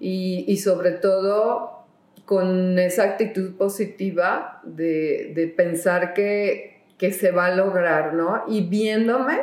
y, 0.00 0.56
sobre 0.56 0.90
todo 0.90 1.84
con 2.24 2.80
esa 2.80 3.04
actitud 3.04 3.56
positiva 3.56 4.60
de, 4.64 5.54
pensar 5.56 6.14
que, 6.14 6.72
se 6.98 7.30
va 7.30 7.46
a 7.46 7.54
lograr, 7.54 8.14
¿no? 8.14 8.44
Y 8.48 8.66
viéndome, 8.66 9.42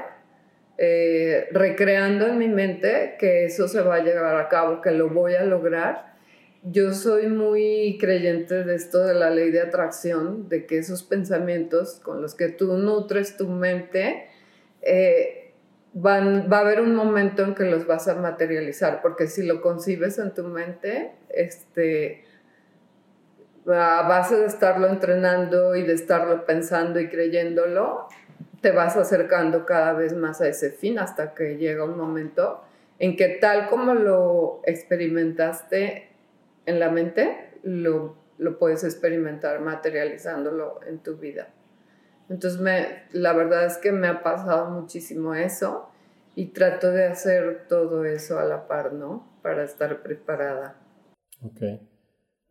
eh, 0.84 1.48
recreando 1.52 2.26
en 2.26 2.40
mi 2.40 2.48
mente 2.48 3.16
que 3.20 3.46
eso 3.46 3.68
se 3.68 3.82
va 3.82 3.98
a 3.98 4.04
llevar 4.04 4.36
a 4.38 4.50
cabo, 4.50 4.82
que 4.82 4.90
lo 4.90 5.10
voy 5.10 5.36
a 5.36 5.44
lograr. 5.44 6.16
Yo 6.64 6.92
soy 6.92 7.28
muy 7.28 8.00
creyente 8.00 8.64
de 8.64 8.74
esto 8.74 9.06
de 9.06 9.14
la 9.14 9.30
ley 9.30 9.52
de 9.52 9.62
atracción, 9.62 10.50
de 10.50 10.66
que 10.66 10.80
esos 10.80 11.04
pensamientos 11.04 12.00
con 12.00 12.24
los 12.24 12.34
que 12.34 12.50
tú 12.50 12.78
nutres 12.78 13.38
tu 13.38 13.48
mente, 13.48 14.28
eh, 14.82 15.54
va 15.96 16.16
a 16.16 16.62
haber 16.62 16.82
un 16.82 16.96
momento 16.96 17.44
en 17.44 17.54
que 17.54 17.66
los 17.66 17.86
vas 17.86 18.08
a 18.08 18.16
materializar, 18.16 19.04
porque 19.04 19.28
si 19.28 19.46
lo 19.46 19.62
concibes 19.62 20.18
en 20.18 20.34
tu 20.34 20.46
mente, 20.46 21.12
este, 21.30 22.24
a 23.68 24.08
base 24.08 24.36
de 24.36 24.48
estarlo 24.48 24.88
entrenando 24.88 25.76
y 25.76 25.84
de 25.84 25.94
estarlo 25.94 26.44
pensando 26.48 27.00
y 27.00 27.08
creyéndolo, 27.08 28.08
te 28.62 28.72
vas 28.72 28.96
acercando 28.96 29.66
cada 29.66 29.94
vez 29.94 30.16
más 30.16 30.40
a 30.40 30.48
ese 30.48 30.72
fin 30.72 31.00
hasta 31.00 31.34
que 31.34 31.58
llega 31.58 31.84
un 31.84 31.98
momento 31.98 32.62
en 33.00 33.16
que 33.16 33.30
tal 33.30 33.68
como 33.68 33.96
lo 33.96 34.62
experimentaste 34.66 36.10
en 36.68 36.80
la 36.80 36.92
mente, 36.92 37.58
lo, 37.64 38.16
lo 38.38 38.60
puedes 38.60 38.84
experimentar 38.84 39.60
materializándolo 39.60 40.80
en 40.88 41.00
tu 41.00 41.18
vida. 41.18 41.50
Entonces, 42.30 42.62
me, 42.62 43.04
la 43.12 43.34
verdad 43.34 43.66
es 43.66 43.78
que 43.78 43.92
me 43.92 44.08
ha 44.08 44.22
pasado 44.22 44.70
muchísimo 44.70 45.34
eso 45.34 45.90
y 46.36 46.48
trato 46.48 46.92
de 46.92 47.06
hacer 47.06 47.66
todo 47.68 48.06
eso 48.06 48.40
a 48.40 48.46
la 48.46 48.68
par, 48.68 48.94
¿no? 48.94 49.28
Para 49.42 49.64
estar 49.64 50.04
preparada. 50.04 50.76
Ok. 51.42 51.62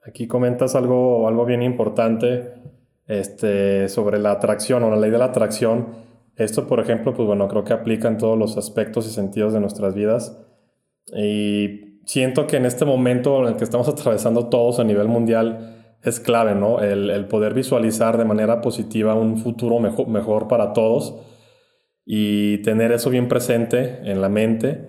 Aquí 0.04 0.26
comentas 0.26 0.74
algo, 0.74 1.28
algo 1.28 1.44
bien 1.44 1.62
importante 1.62 2.52
este, 3.10 3.88
sobre 3.88 4.20
la 4.20 4.30
atracción 4.30 4.84
o 4.84 4.90
la 4.90 4.96
ley 4.96 5.10
de 5.10 5.18
la 5.18 5.26
atracción. 5.26 5.88
Esto, 6.36 6.68
por 6.68 6.78
ejemplo, 6.78 7.12
pues 7.12 7.26
bueno, 7.26 7.48
creo 7.48 7.64
que 7.64 7.72
aplica 7.72 8.06
en 8.06 8.18
todos 8.18 8.38
los 8.38 8.56
aspectos 8.56 9.06
y 9.08 9.10
sentidos 9.10 9.52
de 9.52 9.58
nuestras 9.58 9.94
vidas. 9.94 10.38
Y 11.12 11.98
siento 12.06 12.46
que 12.46 12.56
en 12.56 12.66
este 12.66 12.84
momento 12.84 13.42
en 13.42 13.48
el 13.48 13.56
que 13.56 13.64
estamos 13.64 13.88
atravesando 13.88 14.48
todos 14.48 14.78
a 14.78 14.84
nivel 14.84 15.08
mundial, 15.08 15.96
es 16.02 16.20
clave, 16.20 16.54
¿no? 16.54 16.80
El, 16.80 17.26
poder 17.26 17.52
visualizar 17.52 18.16
de 18.16 18.24
manera 18.24 18.60
positiva 18.60 19.14
un 19.14 19.38
futuro 19.38 19.80
mejor, 19.80 20.06
mejor 20.06 20.46
para 20.46 20.72
todos 20.72 21.20
y 22.06 22.58
tener 22.62 22.92
eso 22.92 23.10
bien 23.10 23.28
presente 23.28 24.00
en 24.04 24.20
la 24.20 24.28
mente 24.28 24.88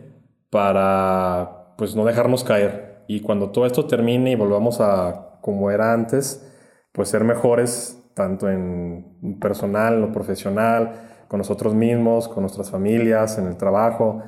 para 0.51 1.73
pues 1.75 1.95
no 1.95 2.05
dejarnos 2.05 2.43
caer. 2.43 3.03
Y 3.07 3.21
cuando 3.21 3.49
todo 3.49 3.65
esto 3.65 3.85
termine 3.85 4.31
y 4.31 4.35
volvamos 4.35 4.79
a 4.79 5.39
como 5.41 5.71
era 5.71 5.91
antes, 5.91 6.47
pues 6.93 7.09
ser 7.09 7.23
mejores 7.23 8.00
tanto 8.21 8.49
en 8.49 9.37
personal, 9.39 9.99
lo 9.99 10.11
profesional, 10.11 10.91
con 11.27 11.39
nosotros 11.39 11.73
mismos, 11.73 12.27
con 12.27 12.43
nuestras 12.43 12.69
familias, 12.69 13.37
en 13.39 13.47
el 13.47 13.57
trabajo. 13.57 14.21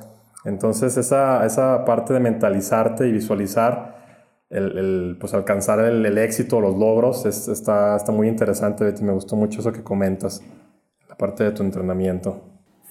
Entonces 0.44 0.96
esa, 0.96 1.46
esa 1.46 1.84
parte 1.84 2.12
de 2.12 2.20
mentalizarte 2.20 3.06
y 3.06 3.12
visualizar 3.12 3.94
el, 4.50 5.16
pues 5.20 5.32
alcanzar 5.32 5.78
el, 5.80 6.18
éxito, 6.18 6.60
los 6.60 6.76
logros, 6.76 7.24
está, 7.26 7.96
está 7.96 8.12
muy 8.12 8.28
interesante, 8.28 8.84
Betty. 8.84 9.04
Me 9.04 9.12
gustó 9.12 9.36
mucho 9.36 9.60
eso 9.60 9.72
que 9.72 9.82
comentas, 9.82 10.42
la 11.08 11.16
parte 11.16 11.44
de 11.44 11.52
tu 11.52 11.62
entrenamiento. 11.62 12.42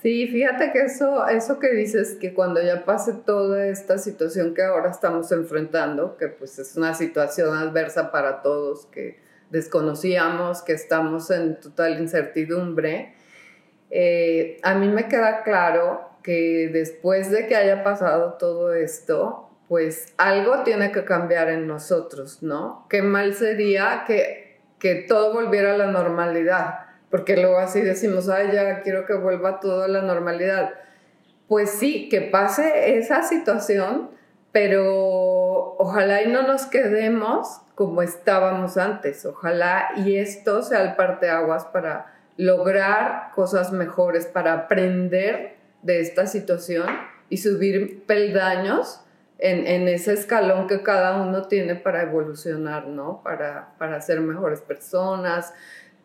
Sí, 0.02 0.28
fíjate 0.28 0.72
que 0.74 0.82
eso, 0.82 1.28
eso 1.28 1.60
que 1.60 1.74
dices, 1.74 2.18
que 2.20 2.34
cuando 2.34 2.62
ya 2.62 2.86
pase 2.86 3.14
toda 3.14 3.68
esta 3.68 3.98
situación 3.98 4.54
que 4.54 4.62
ahora 4.62 4.90
estamos 4.90 5.32
enfrentando, 5.32 6.18
que 6.18 6.28
pues 6.28 6.60
es 6.60 6.76
una 6.76 6.94
situación 6.94 7.56
adversa 7.56 8.12
para 8.12 8.42
todos, 8.42 8.86
que 8.88 9.23
desconocíamos, 9.54 10.62
que 10.64 10.74
estamos 10.74 11.32
en 11.32 11.62
total 11.62 12.02
incertidumbre, 12.02 13.14
eh, 13.90 14.58
a 14.64 14.76
mí 14.76 14.90
me 14.90 15.08
queda 15.08 15.44
claro 15.44 16.10
que 16.22 16.70
después 16.74 17.32
de 17.32 17.48
que 17.48 17.56
haya 17.56 17.84
pasado 17.84 18.34
todo 18.34 18.74
esto, 18.74 19.50
pues 19.70 20.14
algo 20.18 20.64
tiene 20.64 20.92
que 20.92 21.06
cambiar 21.06 21.50
en 21.50 21.68
nosotros, 21.68 22.44
¿no? 22.44 22.86
Qué 22.90 23.02
mal 23.02 23.34
sería 23.34 24.04
que 24.06 24.44
que 24.84 24.96
todo 24.96 25.32
volviera 25.32 25.76
a 25.76 25.78
la 25.78 25.88
normalidad, 25.88 26.80
porque 27.10 27.38
luego 27.38 27.58
así 27.58 27.80
decimos, 27.80 28.28
ay, 28.28 28.50
ya 28.52 28.82
quiero 28.82 29.06
que 29.06 29.14
vuelva 29.14 29.62
todo 29.62 29.84
a 29.84 29.88
la 29.88 30.02
normalidad. 30.02 30.74
Pues 31.48 31.70
sí, 31.70 32.10
que 32.10 32.20
pase 32.20 32.98
esa 32.98 33.24
situación, 33.24 34.12
pero 34.54 35.76
ojalá 35.78 36.22
y 36.22 36.32
no 36.32 36.44
nos 36.44 36.68
quedemos 36.68 37.60
como 37.76 38.02
estábamos 38.02 38.78
antes, 38.78 39.26
ojalá 39.26 39.90
y 39.98 40.16
esto 40.16 40.62
sea 40.62 40.84
el 40.84 40.96
parteaguas 40.96 41.66
para 41.66 42.14
lograr 42.38 43.32
cosas 43.36 43.72
mejores, 43.72 44.28
para 44.28 44.54
aprender 44.54 45.58
de 45.82 46.00
esta 46.00 46.28
situación 46.28 46.88
y 47.30 47.38
subir 47.38 48.06
peldaños 48.06 49.02
en, 49.40 49.90
ese 49.90 50.14
escalón 50.14 50.68
que 50.68 50.84
cada 50.84 51.22
uno 51.22 51.48
tiene 51.48 51.76
para 51.76 52.04
evolucionar, 52.04 52.88
¿no? 52.88 53.22
Para, 53.24 53.74
para 53.78 54.00
ser 54.00 54.22
mejores 54.22 54.62
personas, 54.62 55.54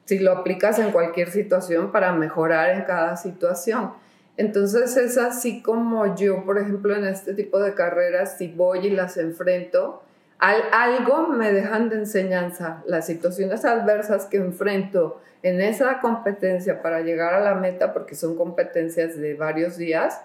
si 0.07 0.19
lo 0.19 0.33
aplicas 0.33 0.79
en 0.81 0.91
cualquier 0.91 1.31
situación, 1.31 1.93
para 1.93 2.13
mejorar 2.13 2.71
en 2.71 2.83
cada 2.83 3.17
situación. 3.17 3.93
Entonces 4.39 4.97
es 4.97 5.19
así 5.19 5.63
como 5.63 6.15
yo, 6.15 6.45
por 6.45 6.59
ejemplo, 6.59 6.95
en 6.95 7.05
este 7.05 7.35
tipo 7.35 7.59
de 7.59 7.75
carreras, 7.75 8.39
si 8.39 8.47
voy 8.47 8.87
y 8.87 8.91
las 8.91 9.17
enfrento, 9.17 10.01
algo 10.39 11.27
me 11.27 11.53
dejan 11.53 11.89
de 11.89 11.97
enseñanza. 11.97 12.85
Las 12.87 13.07
situaciones 13.07 13.65
adversas 13.65 14.27
que 14.27 14.37
enfrento 14.37 15.21
en 15.43 15.61
esa 15.61 15.99
competencia 16.01 16.83
para 16.83 17.01
llegar 17.01 17.35
a 17.35 17.41
la 17.41 17.55
meta, 17.57 17.93
porque 17.93 18.15
son 18.15 18.37
competencias 18.37 19.19
de 19.19 19.35
varios 19.35 19.77
días, 19.77 20.21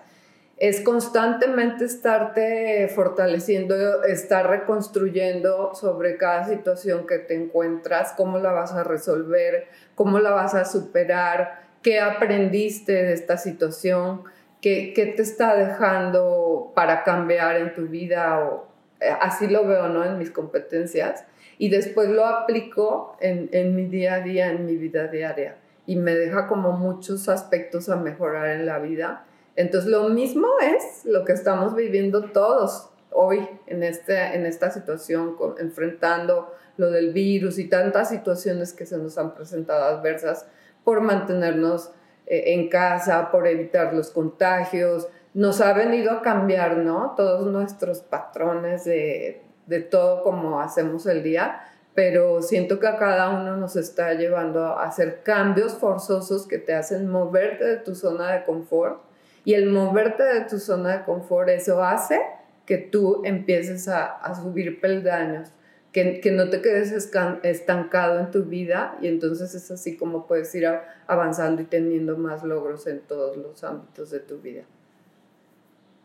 es 0.57 0.81
constantemente 0.81 1.85
estarte 1.85 2.87
fortaleciendo, 2.93 4.03
estar 4.03 4.47
reconstruyendo 4.47 5.73
sobre 5.73 6.17
cada 6.17 6.47
situación 6.47 7.07
que 7.07 7.17
te 7.17 7.33
encuentras, 7.33 8.13
cómo 8.15 8.37
la 8.37 8.51
vas 8.51 8.73
a 8.73 8.83
resolver, 8.83 9.65
cómo 9.95 10.19
la 10.19 10.29
vas 10.29 10.53
a 10.53 10.65
superar, 10.65 11.62
qué 11.83 11.99
aprendiste 11.99 12.93
de 12.93 13.13
esta 13.13 13.37
situación, 13.37 14.23
qué, 14.61 14.93
qué 14.95 15.05
te 15.07 15.21
está 15.21 15.55
dejando 15.55 16.71
para 16.73 17.03
cambiar 17.03 17.57
en 17.57 17.73
tu 17.73 17.87
vida 17.87 18.39
o 18.39 18.67
eh, 18.99 19.09
así 19.21 19.47
lo 19.47 19.67
veo, 19.67 19.89
¿no? 19.89 20.03
En 20.03 20.17
mis 20.17 20.31
competencias. 20.31 21.25
Y 21.57 21.69
después 21.69 22.09
lo 22.09 22.25
aplico 22.25 23.17
en, 23.19 23.49
en 23.51 23.75
mi 23.75 23.85
día 23.85 24.15
a 24.15 24.19
día, 24.21 24.49
en 24.49 24.65
mi 24.65 24.77
vida 24.77 25.07
diaria. 25.07 25.57
Y 25.85 25.97
me 25.97 26.15
deja 26.15 26.47
como 26.47 26.71
muchos 26.71 27.29
aspectos 27.29 27.89
a 27.89 27.97
mejorar 27.97 28.47
en 28.47 28.65
la 28.65 28.79
vida. 28.79 29.25
Entonces 29.55 29.89
lo 29.89 30.09
mismo 30.09 30.47
es 30.61 31.05
lo 31.05 31.25
que 31.25 31.33
estamos 31.33 31.75
viviendo 31.75 32.31
todos 32.31 32.89
hoy 33.11 33.47
en, 33.67 33.83
este, 33.83 34.35
en 34.35 34.45
esta 34.45 34.71
situación, 34.71 35.35
enfrentando 35.59 36.51
lo 36.77 36.89
del 36.89 37.13
virus 37.13 37.59
y 37.59 37.69
tantas 37.69 38.09
situaciones 38.09 38.73
que 38.73 38.85
se 38.85 38.97
nos 38.97 39.17
han 39.17 39.35
presentado 39.35 39.83
adversas 39.83 40.47
por 40.83 41.01
mantenernos 41.01 41.91
eh, 42.25 42.53
en 42.53 42.69
casa, 42.69 43.31
por 43.31 43.47
evitar 43.47 43.93
los 43.93 44.09
contagios. 44.09 45.07
Nos 45.33 45.61
ha 45.61 45.73
venido 45.73 46.11
a 46.11 46.21
cambiar, 46.21 46.77
¿no? 46.77 47.13
Todos 47.15 47.47
nuestros 47.47 48.01
patrones 48.01 48.85
de, 48.85 49.41
de 49.65 49.79
todo 49.79 50.23
como 50.23 50.59
hacemos 50.59 51.05
el 51.05 51.23
día, 51.23 51.61
pero 51.93 52.41
siento 52.41 52.79
que 52.79 52.87
a 52.87 52.97
cada 52.97 53.29
uno 53.29 53.57
nos 53.57 53.75
está 53.75 54.13
llevando 54.13 54.65
a 54.65 54.85
hacer 54.85 55.21
cambios 55.23 55.73
forzosos 55.73 56.47
que 56.47 56.57
te 56.57 56.73
hacen 56.73 57.07
moverte 57.07 57.65
de 57.65 57.77
tu 57.77 57.95
zona 57.95 58.31
de 58.31 58.43
confort 58.43 59.01
y 59.45 59.53
el 59.53 59.69
moverte 59.69 60.23
de 60.23 60.41
tu 60.41 60.59
zona 60.59 60.97
de 60.97 61.03
confort, 61.03 61.49
eso 61.49 61.83
hace 61.83 62.21
que 62.65 62.77
tú 62.77 63.21
empieces 63.25 63.87
a, 63.87 64.05
a 64.05 64.35
subir 64.35 64.79
peldaños, 64.79 65.49
que, 65.93 66.31
no 66.31 66.49
te 66.49 66.61
quedes 66.61 66.91
estancado 66.91 68.19
en 68.19 68.31
tu 68.31 68.45
vida 68.45 68.97
y 68.99 69.07
entonces 69.07 69.53
es 69.53 69.69
así 69.69 69.95
como 69.95 70.25
puedes 70.25 70.53
ir 70.55 70.67
avanzando 71.07 71.61
y 71.61 71.65
teniendo 71.65 72.17
más 72.17 72.43
logros 72.43 72.87
en 72.87 72.99
todos 73.01 73.37
los 73.37 73.63
ámbitos 73.63 74.09
de 74.09 74.19
tu 74.19 74.39
vida. 74.39 74.63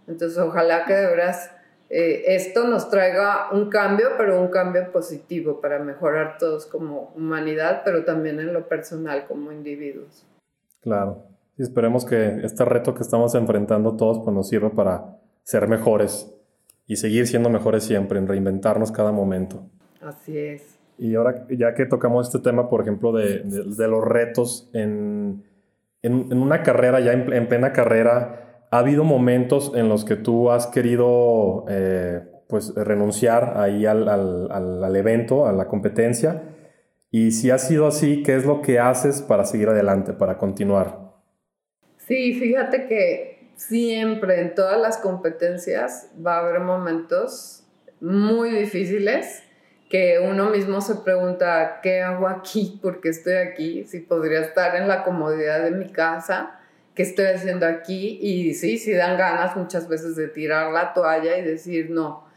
Entonces 0.06 0.38
ojalá 0.38 0.84
que 0.84 0.94
de 0.94 1.06
veras 1.06 1.50
eh, 1.88 2.34
esto 2.34 2.68
nos 2.68 2.90
traiga 2.90 3.50
un 3.52 3.70
cambio, 3.70 4.08
pero 4.18 4.40
un 4.40 4.48
cambio 4.48 4.92
positivo 4.92 5.60
para 5.60 5.78
mejorar 5.78 6.36
todos 6.38 6.66
como 6.66 7.12
humanidad, 7.16 7.80
pero 7.82 8.04
también 8.04 8.40
en 8.40 8.52
lo 8.52 8.68
personal 8.68 9.26
como 9.26 9.52
individuos. 9.52 10.26
Claro. 10.82 11.24
Y 11.56 11.62
esperemos 11.62 12.04
que 12.04 12.40
este 12.44 12.64
reto 12.64 12.94
que 12.94 13.02
estamos 13.02 13.34
enfrentando 13.34 13.96
todos 13.96 14.20
pues, 14.20 14.34
nos 14.34 14.48
sirva 14.48 14.70
para 14.70 15.16
ser 15.44 15.66
mejores 15.66 16.30
y 16.86 16.96
seguir 16.96 17.26
siendo 17.26 17.48
mejores 17.48 17.84
siempre, 17.84 18.18
en 18.18 18.28
reinventarnos 18.28 18.92
cada 18.92 19.12
momento. 19.12 19.64
Así 20.00 20.38
es. 20.38 20.78
Y 20.98 21.14
ahora, 21.14 21.46
ya 21.48 21.74
que 21.74 21.86
tocamos 21.86 22.26
este 22.26 22.40
tema, 22.40 22.68
por 22.68 22.80
ejemplo, 22.80 23.12
de, 23.12 23.42
de, 23.44 23.88
los 23.88 24.04
retos 24.04 24.68
en, 24.72 25.44
en, 26.02 26.26
en, 26.32 26.38
una 26.38 26.62
carrera, 26.64 26.98
ya 26.98 27.12
en, 27.12 27.32
en, 27.32 27.48
plena 27.48 27.72
carrera, 27.72 28.66
¿ha 28.70 28.78
habido 28.78 29.04
momentos 29.04 29.72
en 29.76 29.88
los 29.88 30.04
que 30.04 30.16
tú 30.16 30.50
has 30.50 30.66
querido 30.66 31.64
eh, 31.68 32.22
pues, 32.48 32.74
renunciar 32.74 33.54
ahí 33.58 33.86
al, 33.86 34.08
al, 34.08 34.50
al, 34.50 34.82
al 34.82 34.96
evento, 34.96 35.46
a 35.46 35.52
la 35.52 35.68
competencia? 35.68 36.42
Y 37.12 37.30
si 37.30 37.50
ha 37.50 37.58
sido 37.58 37.86
así, 37.86 38.24
¿qué 38.24 38.34
es 38.34 38.44
lo 38.44 38.60
que 38.60 38.80
haces 38.80 39.22
para 39.22 39.44
seguir 39.44 39.68
adelante, 39.68 40.12
para 40.12 40.36
continuar? 40.36 40.98
Sí, 41.96 42.34
fíjate 42.34 42.86
que 42.86 43.50
siempre 43.54 44.40
en 44.40 44.54
todas 44.54 44.80
las 44.80 44.98
competencias 44.98 46.10
va 46.24 46.36
a 46.36 46.40
haber 46.40 46.60
momentos 46.60 47.64
muy 48.00 48.50
difíciles 48.50 49.44
que 49.88 50.18
uno 50.18 50.50
mismo 50.50 50.80
se 50.80 50.96
pregunta, 50.96 51.80
¿qué 51.82 52.02
hago 52.02 52.28
aquí? 52.28 52.78
¿Por 52.82 53.00
qué 53.00 53.08
estoy 53.08 53.34
aquí? 53.34 53.84
Si 53.84 54.00
podría 54.00 54.40
estar 54.40 54.76
en 54.76 54.88
la 54.88 55.04
comodidad 55.04 55.62
de 55.62 55.70
mi 55.70 55.90
casa, 55.90 56.60
¿qué 56.94 57.02
estoy 57.02 57.26
haciendo 57.26 57.66
aquí? 57.66 58.18
Y 58.20 58.54
sí, 58.54 58.78
sí 58.78 58.92
dan 58.92 59.16
ganas 59.16 59.56
muchas 59.56 59.88
veces 59.88 60.16
de 60.16 60.28
tirar 60.28 60.72
la 60.72 60.92
toalla 60.92 61.38
y 61.38 61.42
decir, 61.42 61.90
no, 61.90 62.28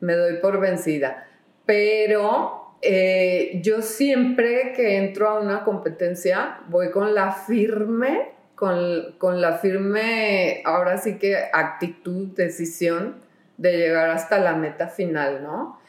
me 0.00 0.14
doy 0.14 0.38
por 0.38 0.60
vencida. 0.60 1.26
Pero 1.66 2.76
eh, 2.82 3.60
yo 3.62 3.82
siempre 3.82 4.72
que 4.74 4.96
entro 4.96 5.28
a 5.28 5.40
una 5.40 5.64
competencia 5.64 6.60
voy 6.68 6.90
con 6.90 7.14
la 7.14 7.32
firme 7.32 8.40
con, 8.60 9.40
la 9.40 9.54
firme, 9.54 10.62
ahora 10.66 10.98
sí 10.98 11.18
que 11.18 11.48
actitud, 11.50 12.28
decisión 12.36 13.16
de 13.56 13.78
llegar 13.78 14.10
hasta 14.10 14.38
la 14.38 14.54
meta 14.54 14.88
final, 14.88 15.42
¿no? 15.42 15.79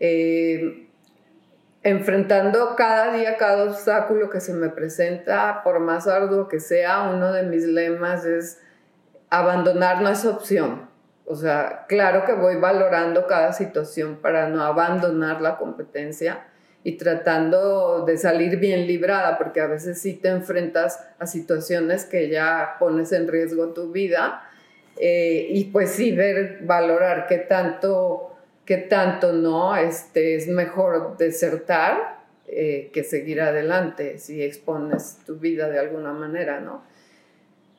Eh, 0.00 0.88
enfrentando 1.82 2.74
cada 2.76 3.12
día, 3.16 3.36
cada 3.36 3.64
obstáculo 3.64 4.30
que 4.30 4.40
se 4.40 4.52
me 4.52 4.68
presenta, 4.68 5.62
por 5.62 5.80
más 5.80 6.06
arduo 6.06 6.48
que 6.48 6.60
sea, 6.60 7.10
uno 7.10 7.32
de 7.32 7.44
mis 7.44 7.64
lemas 7.64 8.24
es 8.24 8.60
abandonar 9.30 10.02
no 10.02 10.08
es 10.08 10.24
opción. 10.24 10.88
O 11.24 11.36
sea, 11.36 11.84
claro 11.88 12.24
que 12.24 12.32
voy 12.32 12.56
valorando 12.56 13.26
cada 13.26 13.52
situación 13.52 14.16
para 14.16 14.48
no 14.48 14.62
abandonar 14.62 15.40
la 15.40 15.56
competencia, 15.56 16.46
y 16.84 16.92
tratando 16.92 18.04
de 18.06 18.16
salir 18.16 18.56
bien 18.58 18.86
librada, 18.86 19.36
porque 19.36 19.60
a 19.60 19.66
veces 19.66 20.00
sí 20.00 20.14
te 20.14 20.28
enfrentas 20.28 21.06
a 21.18 21.26
situaciones 21.26 22.04
que 22.04 22.30
ya 22.30 22.76
pones 22.78 23.12
en 23.12 23.28
riesgo 23.28 23.74
tu 23.74 23.90
vida 23.90 24.48
eh, 24.98 25.48
y 25.50 25.64
pues 25.64 25.90
sí 25.90 26.12
ver, 26.12 26.60
valorar 26.62 27.26
qué 27.26 27.38
tanto, 27.38 28.37
qué 28.68 28.76
tanto 28.76 29.32
no, 29.32 29.74
este, 29.78 30.34
es 30.34 30.46
mejor 30.46 31.16
desertar 31.16 32.18
eh, 32.46 32.90
que 32.92 33.02
seguir 33.02 33.40
adelante 33.40 34.18
si 34.18 34.42
expones 34.42 35.20
tu 35.24 35.36
vida 35.36 35.70
de 35.70 35.78
alguna 35.78 36.12
manera, 36.12 36.60
¿no? 36.60 36.84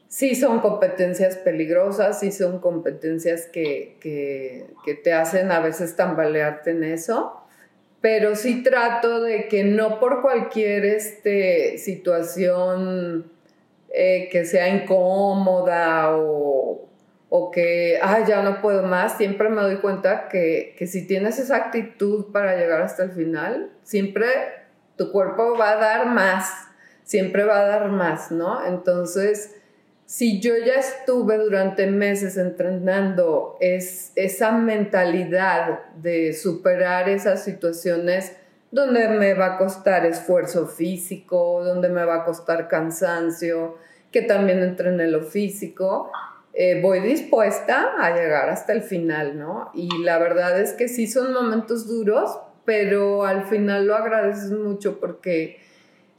Sí 0.07 0.33
son 0.33 0.61
competencias 0.61 1.37
peligrosas, 1.37 2.19
sí 2.19 2.31
son 2.31 2.57
competencias 2.57 3.45
que, 3.45 3.97
que, 4.01 4.95
te 4.95 5.13
hacen 5.13 5.51
a 5.51 5.59
veces 5.59 5.95
tambalearte 5.95 6.71
en 6.71 6.83
eso, 6.83 7.39
pero 8.01 8.35
sí 8.35 8.63
trato 8.63 9.21
de 9.21 9.47
que 9.47 9.63
no 9.63 9.99
por 9.99 10.23
cualquier 10.23 10.85
este, 10.85 11.77
situación 11.77 13.31
eh, 13.93 14.27
que 14.31 14.43
sea 14.43 14.69
incómoda 14.69 16.17
o, 16.17 16.88
o 17.29 17.51
que, 17.51 17.99
ah, 18.01 18.25
ya 18.27 18.41
no 18.41 18.61
puedo 18.61 18.83
más, 18.83 19.17
siempre 19.17 19.49
me 19.49 19.61
doy 19.61 19.77
cuenta 19.77 20.27
que, 20.29 20.75
que 20.77 20.87
si 20.87 21.05
tienes 21.05 21.37
esa 21.37 21.57
actitud 21.57 22.31
para 22.31 22.55
llegar 22.55 22.81
hasta 22.81 23.03
el 23.03 23.11
final, 23.11 23.71
siempre 23.83 24.27
tu 24.95 25.11
cuerpo 25.11 25.57
va 25.57 25.71
a 25.71 25.75
dar 25.75 26.07
más, 26.07 26.51
siempre 27.03 27.43
va 27.43 27.59
a 27.59 27.65
dar 27.65 27.89
más, 27.89 28.31
¿no? 28.31 28.65
Entonces, 28.65 29.55
si 30.09 30.41
yo 30.41 30.55
ya 30.57 30.73
estuve 30.73 31.37
durante 31.37 31.85
meses 31.85 32.35
entrenando 32.35 33.57
es, 33.59 34.11
esa 34.15 34.51
mentalidad 34.51 35.93
de 35.97 36.33
superar 36.33 37.07
esas 37.09 37.43
situaciones 37.43 38.35
donde 38.71 39.07
me 39.07 39.35
va 39.35 39.53
a 39.53 39.57
costar 39.59 40.07
esfuerzo 40.07 40.65
físico, 40.65 41.63
donde 41.63 41.89
me 41.89 42.05
va 42.05 42.15
a 42.15 42.25
costar 42.25 42.67
cansancio, 42.67 43.77
que 44.11 44.23
también 44.23 44.63
entrené 44.63 45.05
lo 45.05 45.21
físico, 45.21 46.11
eh, 46.53 46.79
voy 46.81 46.99
dispuesta 46.99 47.93
a 47.99 48.15
llegar 48.15 48.49
hasta 48.49 48.73
el 48.73 48.81
final, 48.81 49.37
¿no? 49.37 49.71
Y 49.73 50.03
la 50.03 50.17
verdad 50.17 50.59
es 50.59 50.73
que 50.73 50.87
sí 50.87 51.07
son 51.07 51.33
momentos 51.33 51.87
duros, 51.87 52.39
pero 52.65 53.25
al 53.25 53.45
final 53.45 53.85
lo 53.87 53.95
agradeces 53.95 54.51
mucho 54.51 54.99
porque 54.99 55.59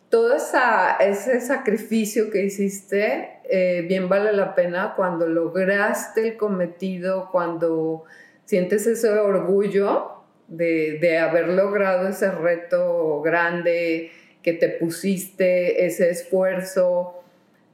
todo 0.09 0.35
ese 0.35 1.41
sacrificio 1.41 2.31
que 2.31 2.45
hiciste 2.45 3.41
eh, 3.49 3.85
bien 3.89 4.09
vale 4.09 4.33
la 4.33 4.55
pena 4.55 4.95
cuando 4.97 5.29
lograste 5.29 6.29
el 6.29 6.37
cometido, 6.37 7.29
cuando 7.31 8.05
sientes 8.45 8.87
ese 8.87 9.09
orgullo 9.11 10.23
de, 10.49 10.99
de 11.01 11.19
haber 11.19 11.49
logrado 11.49 12.09
ese 12.09 12.31
reto 12.31 13.23
grande 13.23 14.11
que 14.43 14.53
te 14.53 14.69
pusiste, 14.69 15.87
ese 15.87 16.11
esfuerzo. 16.11 17.20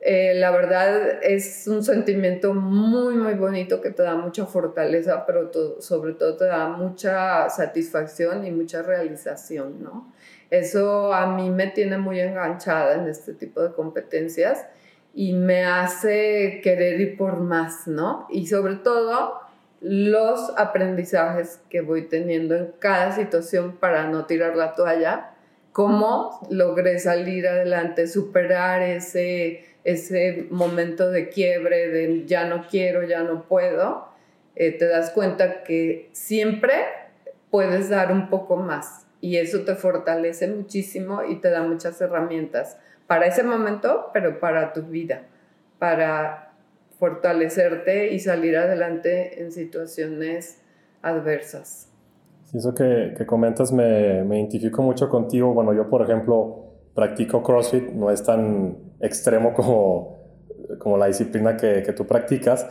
Eh, 0.09 0.35
la 0.37 0.53
verdad 0.53 1.19
es 1.21 1.67
un 1.67 1.83
sentimiento 1.83 2.55
muy, 2.55 3.17
muy 3.17 3.35
bonito 3.35 3.81
que 3.81 3.91
te 3.91 4.05
da 4.05 4.15
mucha 4.15 4.47
fortaleza, 4.47 5.27
pero 5.27 5.51
sobre 5.81 6.13
todo 6.13 6.37
te 6.37 6.45
da 6.45 6.69
mucha 6.69 7.51
satisfacción 7.51 8.47
y 8.47 8.53
mucha 8.53 8.83
realización, 8.83 9.83
¿no? 9.83 10.15
Eso 10.49 11.13
a 11.13 11.27
mí 11.35 11.51
me 11.51 11.67
tiene 11.67 11.99
muy 11.99 12.21
enganchada 12.21 12.95
en 12.95 13.09
este 13.09 13.35
tipo 13.35 13.61
de 13.61 13.73
competencias 13.73 14.65
y 15.13 15.33
me 15.33 15.65
hace 15.65 16.61
querer 16.63 17.01
ir 17.01 17.17
por 17.17 17.41
más, 17.41 17.89
¿no? 17.89 18.29
Y 18.31 18.47
sobre 18.47 18.77
todo 18.77 19.41
los 19.81 20.53
aprendizajes 20.57 21.61
que 21.69 21.81
voy 21.81 22.07
teniendo 22.07 22.55
en 22.55 22.73
cada 22.79 23.11
situación 23.11 23.77
para 23.79 24.09
no 24.09 24.27
tirar 24.27 24.55
la 24.55 24.77
toalla, 24.77 25.33
cómo 25.73 26.47
logré 26.49 27.01
salir 27.01 27.49
adelante, 27.49 28.07
superar 28.07 28.83
ese, 28.83 29.76
ese 29.87 30.49
momento 30.51 31.13
de 31.13 31.29
quiebre, 31.29 31.89
de 31.89 32.27
ya 32.27 32.45
no 32.45 32.67
quiero, 32.69 33.05
ya 33.05 33.23
no 33.23 33.45
puedo, 33.45 34.09
eh, 34.57 34.73
te 34.73 34.87
das 34.87 35.11
cuenta 35.11 35.63
que 35.63 36.11
siempre 36.11 36.75
puedes 37.53 37.89
dar 37.89 38.11
un 38.11 38.29
poco 38.29 38.57
más 38.57 39.07
y 39.21 39.37
eso 39.37 39.61
te 39.65 39.77
fortalece 39.77 40.49
muchísimo 40.49 41.23
y 41.23 41.41
te 41.41 41.51
da 41.51 41.63
muchas 41.63 42.01
herramientas 42.01 42.79
para 43.07 43.27
ese 43.27 43.45
momento, 43.45 44.11
pero 44.13 44.41
para 44.41 44.73
tu 44.73 44.83
vida, 44.83 45.23
para 45.79 46.51
fortalecerte 46.99 48.13
y 48.13 48.19
salir 48.19 48.57
adelante 48.57 49.41
en 49.41 49.53
situaciones 49.53 50.63
adversas. 51.01 51.93
Sí, 52.43 52.59
eso 52.59 52.75
que, 52.75 53.15
que 53.17 53.25
comentas 53.25 53.71
me, 53.71 54.25
me, 54.25 54.41
identifico 54.41 54.83
mucho 54.83 55.09
contigo. 55.09 55.55
Bueno, 55.55 55.73
yo 55.73 55.89
por 55.89 56.03
ejemplo 56.03 56.65
practico 56.93 57.43
CrossFit, 57.45 57.91
no 57.91 58.11
es 58.11 58.25
tan 58.25 58.86
extremo 59.01 59.53
como, 59.53 60.19
como 60.79 60.97
la 60.97 61.07
disciplina 61.07 61.57
que, 61.57 61.83
que 61.83 61.93
tú 61.93 62.07
practicas, 62.07 62.67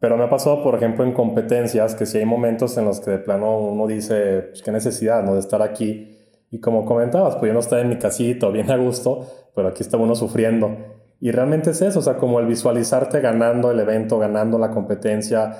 pero 0.00 0.16
me 0.16 0.24
ha 0.24 0.30
pasado, 0.30 0.62
por 0.62 0.76
ejemplo, 0.76 1.04
en 1.04 1.12
competencias 1.12 1.94
que 1.94 2.06
si 2.06 2.18
hay 2.18 2.24
momentos 2.24 2.76
en 2.78 2.84
los 2.84 3.00
que 3.00 3.10
de 3.10 3.18
plano 3.18 3.58
uno 3.58 3.86
dice, 3.86 4.42
pues 4.50 4.62
qué 4.62 4.70
necesidad, 4.70 5.24
¿no? 5.24 5.34
De 5.34 5.40
estar 5.40 5.60
aquí. 5.60 6.16
Y 6.50 6.60
como 6.60 6.84
comentabas, 6.84 7.36
pues 7.36 7.50
yo 7.50 7.54
no 7.54 7.60
estaba 7.60 7.82
en 7.82 7.88
mi 7.88 7.98
casito, 7.98 8.52
bien 8.52 8.70
a 8.70 8.76
gusto, 8.76 9.26
pero 9.54 9.68
aquí 9.68 9.82
está 9.82 9.96
uno 9.96 10.14
sufriendo. 10.14 10.76
Y 11.20 11.32
realmente 11.32 11.70
es 11.70 11.82
eso, 11.82 11.98
o 11.98 12.02
sea, 12.02 12.16
como 12.16 12.38
el 12.38 12.46
visualizarte 12.46 13.20
ganando 13.20 13.72
el 13.72 13.80
evento, 13.80 14.18
ganando 14.18 14.56
la 14.56 14.70
competencia, 14.70 15.52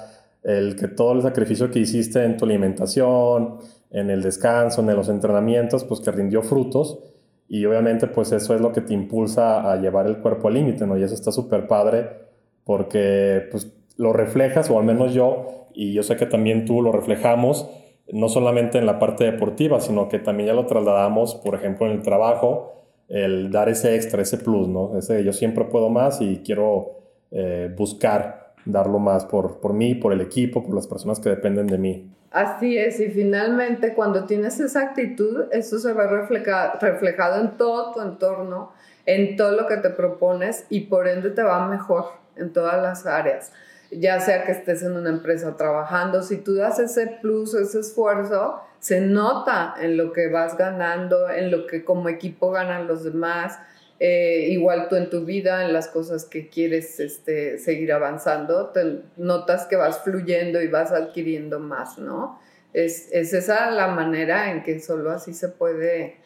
el 0.45 0.77
que 0.77 0.87
todo 0.87 1.15
el 1.15 1.23
sacrificio 1.23 1.71
que 1.71 1.81
hiciste 1.81 2.25
en 2.25 2.37
tu 2.37 2.45
alimentación, 2.45 3.59
en 3.91 4.09
el 4.09 4.23
descanso, 4.23 4.81
en 4.81 4.95
los 4.95 5.09
entrenamientos, 5.09 5.85
pues 5.85 6.01
que 6.01 6.13
rindió 6.13 6.43
frutos. 6.43 7.01
Y 7.49 7.65
obviamente 7.65 8.07
pues 8.07 8.33
eso 8.33 8.55
es 8.55 8.61
lo 8.61 8.73
que 8.73 8.83
te 8.83 8.93
impulsa 8.93 9.71
a 9.71 9.77
llevar 9.77 10.07
el 10.07 10.19
cuerpo 10.19 10.49
al 10.49 10.55
límite, 10.55 10.87
¿no? 10.87 10.99
Y 10.99 11.03
eso 11.03 11.15
está 11.15 11.33
súper 11.33 11.67
padre 11.67 12.29
porque 12.65 13.47
pues 13.51 13.73
lo 13.97 14.13
reflejas, 14.13 14.71
o 14.71 14.79
al 14.79 14.85
menos 14.85 15.15
yo, 15.15 15.69
y 15.75 15.95
yo 15.95 16.03
sé 16.03 16.17
que 16.17 16.27
también 16.27 16.67
tú 16.67 16.83
lo 16.83 16.93
reflejamos, 16.93 17.69
no 18.13 18.29
solamente 18.29 18.79
en 18.79 18.87
la 18.87 18.99
parte 18.99 19.25
deportiva, 19.25 19.81
sino 19.81 20.09
que 20.09 20.19
también 20.19 20.49
ya 20.49 20.55
lo 20.55 20.67
trasladamos, 20.67 21.35
por 21.37 21.55
ejemplo, 21.55 21.87
en 21.87 21.93
el 21.93 22.03
trabajo, 22.03 22.75
el 23.09 23.51
dar 23.51 23.69
ese 23.69 23.95
extra, 23.95 24.23
ese 24.23 24.39
plus, 24.39 24.69
¿no? 24.69 24.99
Ese 24.99 25.25
yo 25.25 25.33
siempre 25.33 25.65
puedo 25.65 25.89
más 25.89 26.21
y 26.21 26.43
quiero 26.45 26.99
eh, 27.31 27.73
buscar 27.77 28.55
darlo 28.65 28.99
más 28.99 29.25
por, 29.25 29.61
por 29.61 29.73
mí, 29.73 29.95
por 29.95 30.13
el 30.13 30.21
equipo, 30.21 30.63
por 30.63 30.75
las 30.75 30.87
personas 30.87 31.21
que 31.21 31.31
dependen 31.31 31.67
de 31.67 31.79
mí. 31.79 32.11
Así 32.31 32.77
es, 32.77 33.01
y 33.01 33.11
finalmente 33.11 33.95
cuando 33.95 34.25
tienes 34.25 34.61
esa 34.61 34.83
actitud, 34.83 35.47
eso 35.51 35.79
se 35.79 35.95
ve 35.95 36.07
reflejado 36.07 37.41
en 37.41 37.57
todo 37.57 37.95
tu 37.95 38.03
entorno, 38.03 38.73
en 39.07 39.37
todo 39.37 39.53
lo 39.53 39.67
que 39.67 39.79
te 39.79 39.89
propones 39.89 40.67
y 40.69 40.81
por 40.81 41.09
ende 41.09 41.31
te 41.31 41.43
va 41.43 41.67
mejor 41.67 42.05
en 42.37 42.53
todas 42.53 42.83
las 42.83 43.07
áreas. 43.07 43.53
Ya 43.91 44.21
sea 44.21 44.45
que 44.45 44.53
estés 44.53 44.83
en 44.83 44.95
una 44.97 45.09
empresa 45.09 45.57
trabajando, 45.57 46.23
si 46.23 46.37
tú 46.37 46.55
das 46.55 46.79
ese 46.79 47.07
plus, 47.23 47.55
ese 47.55 47.81
esfuerzo, 47.81 48.61
se 48.79 49.01
nota 49.01 49.75
en 49.81 49.97
lo 49.97 50.13
que 50.13 50.29
vas 50.29 50.59
ganando, 50.59 51.31
en 51.31 51.51
lo 51.51 51.67
que 51.67 51.83
como 51.83 52.11
equipo 52.11 52.51
ganan 52.51 52.87
los 52.87 53.05
demás, 53.05 53.59
eh, 54.01 54.47
igual 54.51 54.89
tú 54.89 54.97
en 54.97 55.11
tu 55.11 55.25
vida, 55.25 55.65
en 55.65 55.73
las 55.73 55.89
cosas 55.89 56.25
que 56.25 56.49
quieres 56.49 57.01
este, 57.01 57.59
seguir 57.59 57.93
avanzando, 57.93 58.69
te 58.69 59.01
notas 59.17 59.67
que 59.67 59.77
vas 59.77 60.03
fluyendo 60.05 60.63
y 60.63 60.69
vas 60.69 60.93
adquiriendo 60.93 61.59
más, 61.59 61.99
¿no? 61.99 62.41
Es, 62.73 63.09
es 63.13 63.33
esa 63.33 63.71
la 63.71 63.89
manera 63.89 64.51
en 64.53 64.63
que 64.63 64.79
solo 64.81 65.11
así 65.11 65.33
se 65.33 65.49
puede 65.49 66.17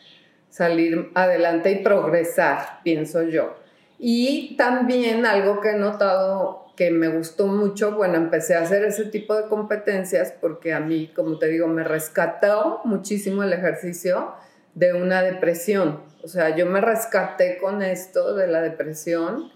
salir 0.51 1.11
adelante 1.15 1.71
y 1.71 1.83
progresar, 1.83 2.81
pienso 2.85 3.23
yo. 3.23 3.57
Y 3.99 4.57
también 4.57 5.25
algo 5.25 5.61
que 5.61 5.71
he 5.71 5.79
notado 5.79 6.63
que 6.77 6.91
me 6.91 7.09
gustó 7.09 7.47
mucho, 7.47 7.93
bueno, 7.93 8.17
empecé 8.17 8.55
a 8.55 8.63
hacer 8.63 8.85
ese 8.85 9.07
tipo 9.07 9.35
de 9.35 9.49
competencias 9.49 10.35
porque 10.41 10.73
a 10.73 10.81
mí, 10.81 11.11
como 11.15 11.39
te 11.39 11.49
digo, 11.49 11.69
me 11.69 11.85
rescató 11.85 12.81
muchísimo 12.85 13.43
el 13.43 13.53
ejercicio 13.53 14.33
de 14.75 14.95
una 14.95 15.23
depresión. 15.23 16.01
O 16.23 16.29
sea, 16.29 16.55
yo 16.57 16.67
me 16.67 16.81
rescaté 16.81 17.59
con 17.59 17.83
esto 17.83 18.35
de 18.35 18.47
la 18.47 18.63
depresión 18.63 19.51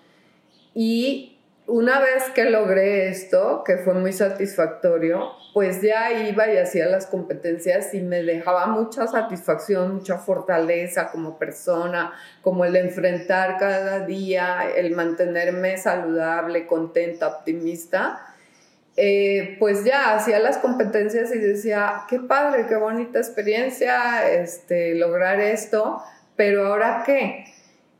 y 0.74 1.36
una 1.68 1.98
vez 1.98 2.24
que 2.34 2.44
logré 2.44 3.08
esto, 3.08 3.64
que 3.64 3.78
fue 3.78 3.94
muy 3.94 4.12
satisfactorio, 4.12 5.32
pues 5.52 5.82
ya 5.82 6.12
iba 6.12 6.52
y 6.52 6.58
hacía 6.58 6.86
las 6.86 7.06
competencias 7.06 7.92
y 7.92 8.00
me 8.02 8.22
dejaba 8.22 8.66
mucha 8.66 9.06
satisfacción, 9.06 9.94
mucha 9.94 10.18
fortaleza 10.18 11.10
como 11.10 11.38
persona, 11.38 12.12
como 12.42 12.64
el 12.64 12.76
enfrentar 12.76 13.56
cada 13.58 14.06
día, 14.06 14.68
el 14.76 14.94
mantenerme 14.94 15.76
saludable, 15.76 16.66
contenta, 16.66 17.28
optimista. 17.28 18.34
Eh, 18.98 19.56
pues 19.58 19.84
ya 19.84 20.14
hacía 20.14 20.38
las 20.38 20.58
competencias 20.58 21.34
y 21.34 21.38
decía, 21.38 22.04
qué 22.08 22.20
padre, 22.20 22.66
qué 22.66 22.76
bonita 22.76 23.18
experiencia, 23.18 24.30
este, 24.30 24.94
lograr 24.94 25.40
esto, 25.40 26.02
pero 26.36 26.66
ahora 26.66 27.02
qué? 27.04 27.44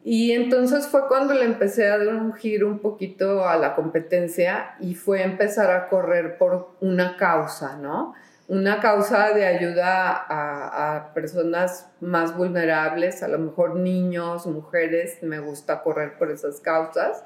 Y 0.09 0.31
entonces 0.31 0.87
fue 0.87 1.09
cuando 1.09 1.35
le 1.35 1.45
empecé 1.45 1.89
a 1.91 1.99
dar 1.99 2.15
un 2.15 2.33
giro 2.33 2.69
un 2.69 2.79
poquito 2.79 3.45
a 3.49 3.57
la 3.57 3.75
competencia 3.75 4.77
y 4.79 4.95
fue 4.95 5.25
empezar 5.25 5.73
a 5.73 5.89
correr 5.89 6.39
por 6.39 6.69
una 6.81 7.17
causa, 7.17 7.77
¿no? 7.77 8.15
Una 8.47 8.79
causa 8.79 9.33
de 9.33 9.45
ayuda 9.45 10.25
a, 10.29 11.13
personas 11.13 11.91
más 12.01 12.37
vulnerables, 12.37 13.25
a 13.25 13.29
lo 13.29 13.41
mejor 13.41 13.75
niños, 13.75 14.47
mujeres, 14.47 15.21
me 15.25 15.41
gusta 15.41 15.83
correr 15.83 16.17
por 16.17 16.31
esas 16.31 16.61
causas. 16.61 17.25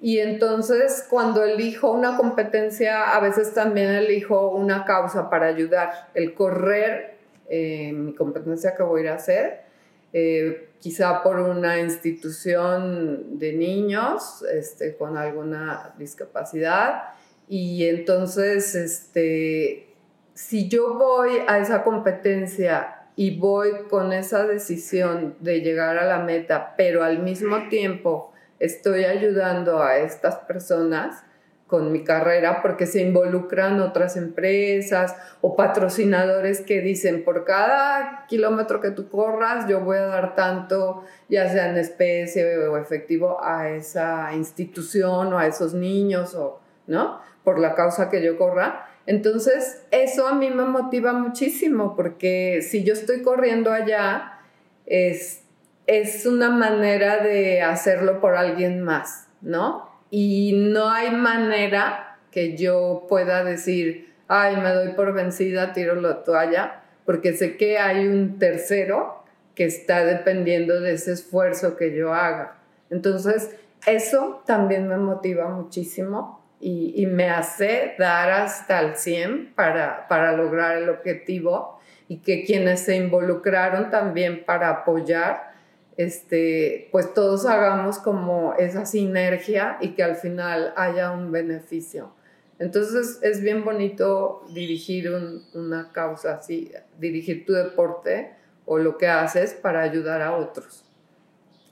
Y 0.00 0.18
entonces 0.18 1.06
cuando 1.08 1.44
elijo 1.44 1.92
una 1.92 2.16
competencia, 2.16 3.14
a 3.14 3.20
veces 3.20 3.54
también 3.54 3.90
elijo 3.90 4.50
una 4.50 4.84
causa 4.84 5.30
para 5.30 5.46
ayudar. 5.46 6.08
El 6.14 6.34
correr, 6.34 7.18
eh, 7.48 7.92
mi 7.92 8.16
competencia 8.16 8.74
que 8.74 8.82
voy 8.82 9.06
a 9.06 9.14
hacer, 9.14 9.69
eh, 10.12 10.70
quizá 10.80 11.22
por 11.22 11.38
una 11.38 11.78
institución 11.78 13.38
de 13.38 13.52
niños 13.52 14.42
este, 14.52 14.96
con 14.96 15.16
alguna 15.16 15.94
discapacidad. 15.98 17.02
Y 17.48 17.86
entonces, 17.86 18.74
este, 18.74 19.94
si 20.34 20.68
yo 20.68 20.94
voy 20.94 21.32
a 21.46 21.58
esa 21.58 21.82
competencia 21.82 23.06
y 23.16 23.38
voy 23.38 23.70
con 23.90 24.12
esa 24.12 24.46
decisión 24.46 25.36
de 25.40 25.60
llegar 25.60 25.98
a 25.98 26.06
la 26.06 26.20
meta, 26.20 26.74
pero 26.76 27.02
al 27.02 27.22
mismo 27.22 27.68
tiempo 27.68 28.32
estoy 28.58 29.04
ayudando 29.04 29.82
a 29.82 29.98
estas 29.98 30.36
personas, 30.36 31.22
con 31.70 31.92
mi 31.92 32.02
carrera 32.02 32.62
porque 32.62 32.84
se 32.84 33.00
involucran 33.00 33.80
otras 33.80 34.16
empresas 34.16 35.14
o 35.40 35.54
patrocinadores 35.54 36.60
que 36.60 36.80
dicen 36.80 37.22
por 37.24 37.44
cada 37.44 38.26
kilómetro 38.26 38.80
que 38.80 38.90
tú 38.90 39.08
corras 39.08 39.68
yo 39.68 39.80
voy 39.80 39.98
a 39.98 40.06
dar 40.06 40.34
tanto 40.34 41.04
ya 41.28 41.48
sea 41.48 41.70
en 41.70 41.78
especie 41.78 42.58
o 42.66 42.76
efectivo 42.76 43.38
a 43.42 43.70
esa 43.70 44.34
institución 44.34 45.32
o 45.32 45.38
a 45.38 45.46
esos 45.46 45.72
niños 45.72 46.34
o 46.34 46.60
no 46.88 47.20
por 47.44 47.60
la 47.60 47.76
causa 47.76 48.10
que 48.10 48.20
yo 48.20 48.36
corra 48.36 48.88
entonces 49.06 49.86
eso 49.92 50.26
a 50.26 50.34
mí 50.34 50.50
me 50.50 50.64
motiva 50.64 51.12
muchísimo 51.12 51.94
porque 51.94 52.62
si 52.68 52.82
yo 52.82 52.94
estoy 52.94 53.22
corriendo 53.22 53.72
allá 53.72 54.40
es 54.86 55.44
es 55.86 56.26
una 56.26 56.50
manera 56.50 57.18
de 57.18 57.62
hacerlo 57.62 58.20
por 58.20 58.34
alguien 58.34 58.82
más 58.82 59.28
no 59.40 59.89
y 60.10 60.52
no 60.54 60.90
hay 60.90 61.10
manera 61.10 62.18
que 62.30 62.56
yo 62.56 63.06
pueda 63.08 63.44
decir, 63.44 64.12
ay, 64.28 64.56
me 64.56 64.70
doy 64.70 64.92
por 64.94 65.12
vencida, 65.12 65.72
tiro 65.72 65.94
la 65.96 66.22
toalla, 66.24 66.82
porque 67.04 67.32
sé 67.32 67.56
que 67.56 67.78
hay 67.78 68.06
un 68.06 68.38
tercero 68.38 69.24
que 69.54 69.64
está 69.64 70.04
dependiendo 70.04 70.80
de 70.80 70.94
ese 70.94 71.12
esfuerzo 71.12 71.76
que 71.76 71.94
yo 71.94 72.14
haga. 72.14 72.56
Entonces, 72.90 73.56
eso 73.86 74.42
también 74.46 74.88
me 74.88 74.96
motiva 74.96 75.48
muchísimo 75.48 76.40
y, 76.60 77.06
me 77.06 77.30
hace 77.30 77.94
dar 77.98 78.30
hasta 78.30 78.80
el 78.80 78.96
100 78.96 79.54
para, 79.54 80.06
para 80.08 80.32
lograr 80.32 80.76
el 80.76 80.88
objetivo 80.90 81.80
y 82.06 82.18
que 82.18 82.44
quienes 82.44 82.80
se 82.80 82.96
involucraron 82.96 83.90
también 83.90 84.44
para 84.44 84.68
apoyar, 84.68 85.49
este, 85.96 86.88
pues 86.92 87.12
todos 87.14 87.46
hagamos 87.46 87.98
como 87.98 88.54
esa 88.54 88.86
sinergia 88.86 89.78
y 89.80 89.90
que 89.90 90.02
al 90.02 90.16
final 90.16 90.72
haya 90.76 91.10
un 91.10 91.30
beneficio. 91.32 92.12
Entonces 92.58 93.20
es 93.22 93.40
bien 93.40 93.64
bonito 93.64 94.42
dirigir 94.52 95.10
una 95.54 95.92
causa 95.92 96.34
así, 96.34 96.70
dirigir 96.98 97.46
tu 97.46 97.54
deporte 97.54 98.32
o 98.66 98.78
lo 98.78 98.98
que 98.98 99.08
haces 99.08 99.54
para 99.54 99.80
ayudar 99.80 100.20
a 100.20 100.36
otros. 100.36 100.84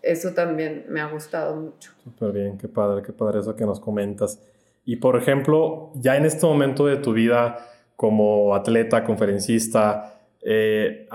Eso 0.01 0.33
también 0.33 0.87
me 0.89 1.01
ha 1.01 1.11
gustado 1.11 1.57
mucho. 1.57 1.93
Súper 2.03 2.33
bien, 2.33 2.57
qué 2.57 2.69
padre, 2.69 3.03
qué 3.03 3.13
padre 3.13 3.41
eso 3.41 3.55
que 3.55 3.67
nos 3.67 3.81
comentas. 3.81 4.41
Y 4.85 4.97
por 4.97 5.17
ejemplo, 5.17 5.93
ya 5.95 6.17
en 6.17 6.25
este 6.25 6.47
momento 6.47 6.87
de 6.87 6.97
tu 6.97 7.13
vida 7.13 7.59
como 7.97 8.55
atleta, 8.55 9.05
conferencista, 9.05 10.21
eh, 10.41 11.07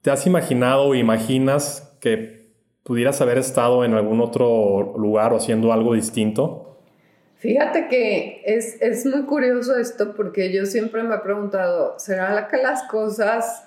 ¿te 0.00 0.10
has 0.10 0.26
imaginado 0.26 0.88
o 0.88 0.94
imaginas 0.96 1.96
que 2.00 2.41
pudieras 2.82 3.20
haber 3.20 3.38
estado 3.38 3.84
en 3.84 3.94
algún 3.94 4.20
otro 4.20 4.94
lugar 4.96 5.32
o 5.32 5.36
haciendo 5.36 5.72
algo 5.72 5.94
distinto? 5.94 6.78
Fíjate 7.36 7.88
que 7.88 8.42
es, 8.44 8.80
es, 8.80 9.04
muy 9.04 9.22
curioso 9.24 9.76
esto 9.76 10.14
porque 10.14 10.52
yo 10.52 10.64
siempre 10.64 11.02
me 11.02 11.16
he 11.16 11.18
preguntado, 11.18 11.98
¿será 11.98 12.46
que 12.48 12.56
las 12.58 12.84
cosas 12.84 13.64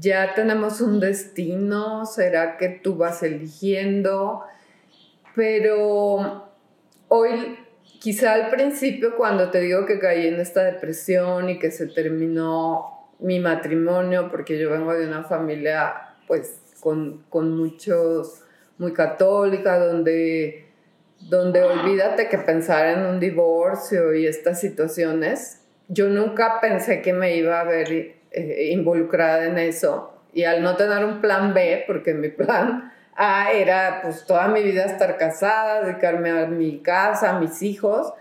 ya 0.00 0.34
tenemos 0.34 0.80
un 0.80 0.98
destino? 0.98 2.04
¿Será 2.04 2.56
que 2.56 2.68
tú 2.68 2.96
vas 2.96 3.22
eligiendo? 3.22 4.42
Pero 5.36 6.48
hoy, 7.08 7.58
quizá 8.00 8.34
al 8.34 8.50
principio 8.50 9.16
cuando 9.16 9.50
te 9.50 9.60
digo 9.60 9.86
que 9.86 10.00
caí 10.00 10.26
en 10.26 10.40
esta 10.40 10.64
depresión 10.64 11.48
y 11.48 11.58
que 11.60 11.70
se 11.70 11.86
terminó 11.86 13.06
mi 13.20 13.38
matrimonio, 13.38 14.30
porque 14.30 14.58
yo 14.58 14.70
vengo 14.70 14.92
de 14.94 15.06
una 15.06 15.22
familia 15.22 16.16
pues 16.26 16.60
con, 16.80 17.24
con 17.28 17.56
muchos, 17.56 18.41
muy 18.82 18.92
católica, 18.92 19.78
donde 19.78 20.66
donde 21.28 21.62
olvídate 21.62 22.28
que 22.28 22.38
pensar 22.38 22.86
en 22.86 23.06
un 23.06 23.20
divorcio 23.20 24.14
y 24.14 24.26
estas 24.26 24.60
situaciones, 24.60 25.62
yo 25.88 26.08
nunca 26.08 26.60
pensé 26.60 27.00
que 27.00 27.12
me 27.12 27.36
iba 27.36 27.60
a 27.60 27.64
ver 27.64 28.16
eh, 28.32 28.68
involucrada 28.72 29.46
en 29.46 29.58
eso. 29.58 30.12
Y 30.32 30.44
al 30.44 30.62
no 30.62 30.76
tener 30.76 31.04
un 31.04 31.20
plan 31.20 31.54
B, 31.54 31.84
porque 31.86 32.14
mi 32.14 32.28
plan 32.28 32.92
A 33.14 33.52
era 33.52 34.00
pues 34.02 34.26
toda 34.26 34.48
mi 34.48 34.62
vida 34.62 34.84
estar 34.84 35.16
casada, 35.16 35.84
dedicarme 35.84 36.30
a 36.30 36.46
mi 36.46 36.80
casa, 36.80 37.36
a 37.36 37.38
mis 37.38 37.62
hijos, 37.62 38.12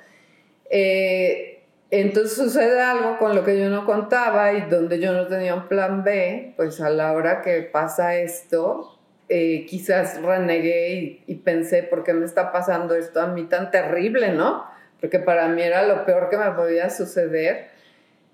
eh, 0.70 1.64
entonces 1.90 2.38
sucede 2.38 2.82
algo 2.82 3.18
con 3.18 3.36
lo 3.36 3.44
que 3.44 3.60
yo 3.60 3.70
no 3.70 3.86
contaba 3.86 4.54
y 4.54 4.62
donde 4.62 5.00
yo 5.00 5.12
no 5.12 5.28
tenía 5.28 5.56
un 5.56 5.68
plan 5.68 6.04
B, 6.04 6.54
pues 6.56 6.80
a 6.80 6.90
la 6.90 7.12
hora 7.14 7.42
que 7.42 7.64
pasa 7.64 8.16
esto, 8.16 9.01
eh, 9.34 9.66
quizás 9.66 10.22
renegué 10.22 11.24
y, 11.26 11.36
pensé, 11.36 11.84
¿por 11.84 12.04
qué 12.04 12.14
me 12.14 12.26
está 12.26 12.52
pasando 12.52 12.96
esto 12.96 13.22
a 13.22 13.28
mí 13.28 13.46
tan 13.46 13.72
terrible, 13.72 14.34
no? 14.34 14.66
Porque 15.00 15.20
para 15.20 15.48
mí 15.48 15.62
era 15.62 15.88
lo 15.88 16.04
peor 16.06 16.30
que 16.30 16.36
me 16.36 16.52
podía 16.52 16.90
suceder. 16.90 17.68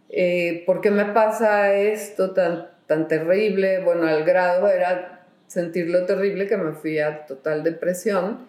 Eh, 0.10 0.64
¿Por 0.66 0.82
qué 0.82 0.90
me 0.90 1.06
pasa 1.06 1.76
esto 1.76 2.32
tan, 2.32 2.72
tan 2.88 3.08
terrible? 3.08 3.78
Bueno, 3.78 4.08
al 4.08 4.24
grado 4.24 4.68
era 4.70 5.28
sentirlo 5.46 6.08
terrible 6.08 6.48
que 6.48 6.58
me 6.58 6.72
fui 6.72 6.98
a 6.98 7.28
total 7.28 7.62
depresión. 7.64 8.48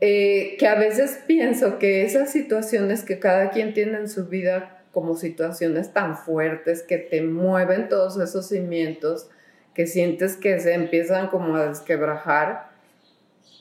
Eh, 0.00 0.54
que 0.60 0.68
a 0.68 0.76
veces 0.76 1.24
pienso 1.26 1.80
que 1.80 2.04
esas 2.04 2.30
situaciones 2.30 3.02
que 3.02 3.18
cada 3.18 3.50
quien 3.50 3.74
tiene 3.74 3.98
en 3.98 4.08
su 4.08 4.28
vida 4.28 4.84
como 4.92 5.16
situaciones 5.16 5.92
tan 5.92 6.16
fuertes 6.16 6.84
que 6.84 6.98
te 6.98 7.20
mueven 7.20 7.88
todos 7.88 8.16
esos 8.20 8.46
cimientos, 8.46 9.28
que 9.74 9.86
sientes 9.86 10.36
que 10.36 10.60
se 10.60 10.74
empiezan 10.74 11.28
como 11.28 11.56
a 11.56 11.66
desquebrajar 11.66 12.70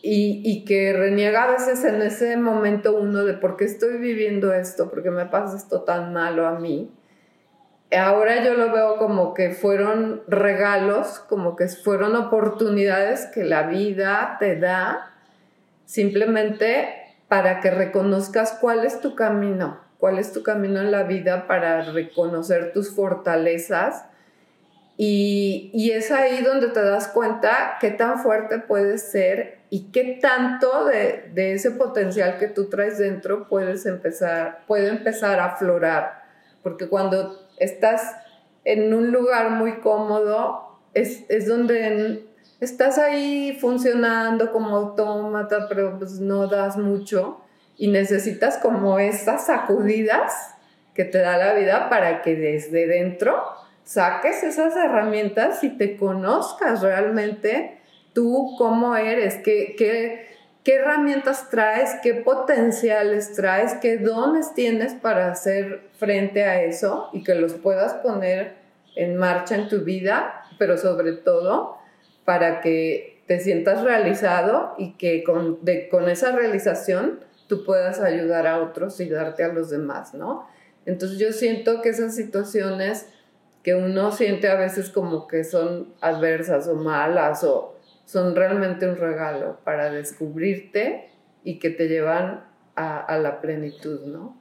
y, 0.04 0.41
y, 0.43 0.65
que 0.65 0.93
reniega 0.93 1.43
a 1.43 1.52
veces 1.52 1.84
en 1.86 2.02
ese 2.02 2.36
momento 2.36 2.95
uno 2.95 3.24
de 3.24 3.34
por 3.34 3.56
qué 3.56 3.65
estoy 3.65 3.97
viviendo 3.97 4.52
esto, 4.52 4.89
por 4.89 5.04
qué 5.04 5.12
me 5.12 5.28
pasa 5.28 5.56
esto 5.56 5.82
tan 5.82 6.12
malo 6.12 6.47
a 6.47 6.58
mí. 6.58 6.91
Ahora 7.95 8.43
yo 8.43 8.56
lo 8.56 8.71
veo 8.71 8.97
como 8.97 9.34
que 9.34 9.52
fueron 9.52 10.24
regalos, 10.28 11.19
como 11.19 11.56
que 11.56 11.67
fueron 11.67 12.15
oportunidades 12.15 13.28
que 13.28 13.43
la 13.43 13.63
vida 13.63 14.38
te 14.39 14.56
da 14.56 15.12
simplemente 15.86 16.88
para 17.28 17.60
que 17.60 17.69
reconozcas 17.69 18.58
cuál 18.60 18.86
es 18.86 19.02
tu 19.02 19.13
camino, 19.15 19.80
cuál 20.00 20.19
es 20.19 20.32
tu 20.32 20.41
camino 20.41 20.80
en 20.80 20.89
la 20.89 21.04
vida 21.04 21.47
para 21.47 21.82
reconocer 21.91 22.71
tus 22.71 22.95
fortalezas 22.95 24.06
y, 24.98 25.92
es 25.92 26.12
ahí 26.12 26.44
donde 26.44 26.68
te 26.68 26.82
das 26.82 27.08
cuenta 27.08 27.78
qué 27.80 27.92
tan 27.92 28.20
fuerte 28.20 28.60
puedes 28.60 29.02
ser 29.12 29.60
y 29.70 29.92
qué 29.92 30.20
tanto 30.22 30.86
de, 30.86 31.32
ese 31.36 31.72
potencial 31.72 32.38
que 32.38 32.48
tú 32.48 32.70
traes 32.70 32.98
dentro 32.98 33.48
puedes 33.48 33.86
empezar, 33.86 34.64
puede 34.68 34.90
empezar 34.90 35.40
a 35.40 35.46
aflorar. 35.46 36.24
Porque 36.62 36.88
cuando 36.88 37.48
estás 37.58 38.16
en 38.64 38.94
un 38.94 39.12
lugar 39.12 39.52
muy 39.52 39.80
cómodo, 39.80 40.78
es, 40.94 41.24
es 41.30 41.48
donde 41.48 42.26
estás 42.60 42.98
ahí 42.98 43.58
funcionando 43.60 44.52
como 44.52 44.76
autómata, 44.76 45.68
pero 45.68 45.98
pues 45.98 46.20
no 46.20 46.48
das 46.48 46.78
mucho 46.78 47.42
y 47.78 47.88
necesitas 47.88 48.58
como 48.60 49.00
esas 49.00 49.48
sacudidas 49.48 50.54
que 50.94 51.06
te 51.06 51.18
da 51.18 51.38
la 51.38 51.54
vida 51.54 51.90
para 51.90 52.22
que 52.22 52.36
desde 52.36 52.86
dentro 52.86 53.42
saques 53.84 54.44
esas 54.44 54.76
herramientas 54.76 55.63
y 55.63 55.70
te 55.70 55.98
conozcas 55.98 56.82
realmente 56.82 57.80
tú 58.13 58.56
cómo 58.58 58.96
eres, 58.96 59.38
qué, 59.44 59.76
qué, 59.78 60.28
qué 60.63 60.76
herramientas 60.76 61.50
traes, 61.50 61.96
qué 62.04 62.13
potenciales 62.13 63.34
traes, 63.34 63.74
qué 63.82 63.98
dones 63.98 64.54
tienes 64.54 64.94
para 64.94 65.32
hacer 65.32 65.89
frente 65.98 66.44
a 66.44 66.62
eso 66.63 67.10
y 67.13 67.24
que 67.24 67.36
los 67.36 67.54
puedas 67.54 67.94
poner 67.96 68.56
en 68.96 69.15
marcha 69.17 69.56
en 69.56 69.70
tu 69.70 69.82
vida, 69.82 70.46
pero 70.58 70.78
sobre 70.78 71.13
todo 71.13 71.78
para 72.26 72.62
que 72.62 73.22
te 73.28 73.39
sientas 73.39 73.84
realizado 73.84 74.76
y 74.78 74.94
que 74.94 75.24
con, 75.24 75.60
con 75.89 76.10
esa 76.10 76.34
realización 76.34 77.20
tú 77.48 77.63
puedas 77.65 78.00
ayudar 78.00 78.48
a 78.48 78.62
otros 78.62 79.00
y 79.00 79.10
darte 79.10 79.44
a 79.44 79.50
los 79.50 79.70
demás, 79.70 80.13
¿no? 80.13 80.48
Entonces 80.86 81.20
yo 81.20 81.32
siento 81.32 81.82
que 81.82 81.89
esas 81.89 82.15
situaciones 82.15 83.08
que 83.63 83.76
uno 83.76 84.12
siente 84.12 84.47
a 84.47 84.56
veces 84.56 84.89
como 84.89 85.28
que 85.28 85.43
son 85.43 85.93
adversas 86.02 86.67
o 86.67 86.76
malas 86.76 87.43
o 87.43 87.76
son 88.06 88.36
realmente 88.36 88.88
un 88.89 88.97
regalo 88.97 89.60
para 89.63 89.91
descubrirte 89.91 91.10
y 91.43 91.60
que 91.60 91.69
te 91.69 91.88
llevan 91.88 92.45
a, 92.76 93.17
la 93.19 93.41
plenitud, 93.41 94.08
¿no? 94.08 94.38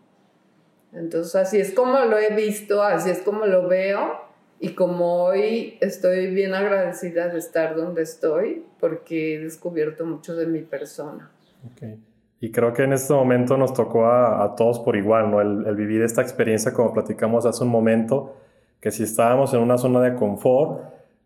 Entonces 0.93 1.37
así 1.37 1.61
es 1.61 1.75
como 1.75 1.99
lo 2.07 2.19
he 2.19 2.35
visto, 2.35 2.83
así 2.83 3.11
es 3.11 3.21
como 3.21 3.45
lo 3.45 3.69
veo 3.69 4.19
y 4.59 4.71
como 4.71 5.25
hoy 5.25 5.77
estoy 5.81 6.33
bien 6.33 6.55
agradecida 6.55 7.29
de 7.29 7.39
estar 7.39 7.77
donde 7.77 8.03
estoy 8.03 8.65
porque 8.81 9.35
he 9.35 9.39
descubierto 9.41 10.07
mucho 10.07 10.35
de 10.35 10.47
mi 10.47 10.63
persona. 10.63 11.31
Okay. 11.73 12.03
Y 12.41 12.51
creo 12.51 12.73
que 12.73 12.85
en 12.85 12.95
este 12.95 13.13
momento 13.13 13.59
nos 13.59 13.75
tocó 13.75 14.07
a, 14.07 14.55
todos 14.57 14.81
por 14.81 14.97
igual, 14.97 15.31
¿no? 15.31 15.43
El, 15.43 15.67
el, 15.67 15.77
vivir 15.77 16.03
esta 16.03 16.23
experiencia 16.23 16.73
como 16.73 16.93
platicamos 16.95 17.45
hace 17.45 17.63
un 17.63 17.71
momento 17.71 18.35
que 18.81 18.91
si 18.91 19.03
estábamos 19.03 19.53
en 19.55 19.61
una 19.61 19.79
zona 19.79 20.01
de 20.01 20.15
confort, 20.15 20.83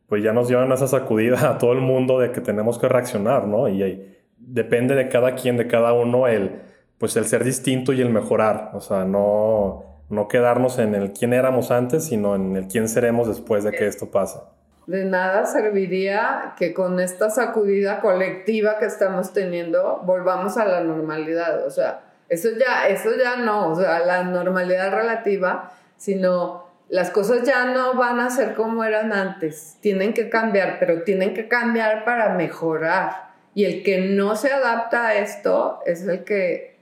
pues 0.08 0.22
ya 0.22 0.32
nos 0.32 0.48
llevan 0.48 0.70
esa 0.72 0.86
sacudida 0.86 1.50
a 1.50 1.58
todo 1.58 1.72
el 1.72 1.80
mundo 1.80 2.18
de 2.18 2.32
que 2.32 2.40
tenemos 2.40 2.78
que 2.78 2.88
reaccionar, 2.88 3.46
¿no? 3.46 3.68
Y, 3.68 4.10
depende 4.46 4.94
de 4.94 5.08
cada 5.08 5.34
quien, 5.34 5.56
de 5.56 5.66
cada 5.66 5.94
uno, 5.94 6.26
el, 6.28 6.60
pues 6.98 7.16
el 7.16 7.24
ser 7.24 7.44
distinto 7.44 7.92
y 7.92 8.02
el 8.02 8.10
mejorar, 8.10 8.72
o 8.74 8.80
sea, 8.80 9.04
no, 9.04 10.02
no 10.10 10.28
quedarnos 10.28 10.78
en 10.78 10.94
el 10.94 11.12
quién 11.12 11.32
éramos 11.32 11.70
antes, 11.70 12.04
sino 12.04 12.34
en 12.34 12.54
el 12.56 12.68
quién 12.68 12.88
seremos 12.88 13.26
después 13.26 13.64
de 13.64 13.72
que 13.72 13.86
esto 13.86 14.10
pase. 14.10 14.38
De 14.86 15.06
nada 15.06 15.46
serviría 15.46 16.54
que 16.58 16.74
con 16.74 17.00
esta 17.00 17.30
sacudida 17.30 18.00
colectiva 18.00 18.78
que 18.78 18.84
estamos 18.84 19.32
teniendo 19.32 20.02
volvamos 20.04 20.58
a 20.58 20.66
la 20.66 20.82
normalidad, 20.82 21.66
o 21.66 21.70
sea, 21.70 22.02
eso 22.28 22.48
ya, 22.58 22.88
eso 22.88 23.10
ya 23.18 23.36
no, 23.36 23.68
o 23.70 23.74
sea, 23.74 24.00
la 24.00 24.24
normalidad 24.24 24.92
relativa, 24.92 25.72
sino 25.96 26.63
las 26.88 27.10
cosas 27.10 27.42
ya 27.44 27.66
no 27.66 27.94
van 27.94 28.20
a 28.20 28.30
ser 28.30 28.54
como 28.54 28.84
eran 28.84 29.12
antes, 29.12 29.78
tienen 29.80 30.12
que 30.12 30.28
cambiar, 30.28 30.78
pero 30.78 31.02
tienen 31.02 31.34
que 31.34 31.48
cambiar 31.48 32.04
para 32.04 32.30
mejorar. 32.34 33.32
Y 33.54 33.64
el 33.64 33.82
que 33.82 34.00
no 34.00 34.36
se 34.36 34.52
adapta 34.52 35.08
a 35.08 35.14
esto 35.14 35.80
es 35.86 36.06
el 36.06 36.24
que, 36.24 36.76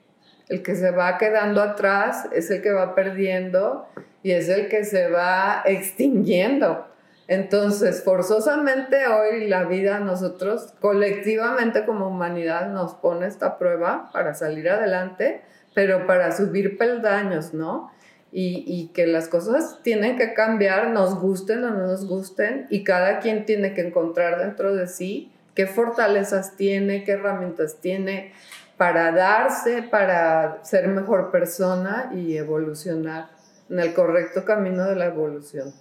el 0.48 0.62
que 0.62 0.74
se 0.74 0.90
va 0.90 1.18
quedando 1.18 1.62
atrás, 1.62 2.28
es 2.32 2.50
el 2.50 2.62
que 2.62 2.72
va 2.72 2.94
perdiendo 2.94 3.86
y 4.22 4.32
es 4.32 4.48
el 4.48 4.68
que 4.68 4.84
se 4.84 5.08
va 5.08 5.62
extinguiendo. 5.64 6.86
Entonces, 7.28 8.02
forzosamente 8.02 9.06
hoy 9.06 9.46
la 9.48 9.64
vida 9.64 10.00
nosotros 10.00 10.74
colectivamente 10.80 11.84
como 11.84 12.08
humanidad 12.08 12.70
nos 12.70 12.94
pone 12.94 13.26
esta 13.26 13.58
prueba 13.58 14.10
para 14.12 14.34
salir 14.34 14.68
adelante, 14.68 15.42
pero 15.74 16.06
para 16.06 16.32
subir 16.32 16.76
peldaños, 16.76 17.54
¿no? 17.54 17.91
Y, 18.34 18.64
y, 18.66 18.88
que 18.94 19.06
las 19.06 19.28
cosas 19.28 19.80
tienen 19.82 20.16
que 20.16 20.32
cambiar, 20.32 20.88
nos 20.88 21.20
gusten 21.20 21.62
o 21.64 21.70
no 21.70 21.86
nos 21.86 22.08
gusten, 22.08 22.66
y 22.70 22.82
cada 22.82 23.18
quien 23.18 23.44
tiene 23.44 23.74
que 23.74 23.82
encontrar 23.82 24.38
dentro 24.38 24.74
de 24.74 24.86
sí 24.86 25.30
qué 25.54 25.66
fortalezas 25.66 26.56
tiene, 26.56 27.04
qué 27.04 27.12
herramientas 27.12 27.76
tiene 27.80 28.32
para 28.76 29.12
darse, 29.12 29.82
para 29.82 30.64
ser 30.64 30.88
mejor 30.88 31.30
persona 31.30 32.10
y 32.14 32.36
evolucionar 32.36 33.30
en 33.68 33.78
el 33.78 33.94
correcto 33.94 34.44
camino 34.44 34.84
de 34.84 34.96
la 34.96 35.06
evolución. 35.06 35.72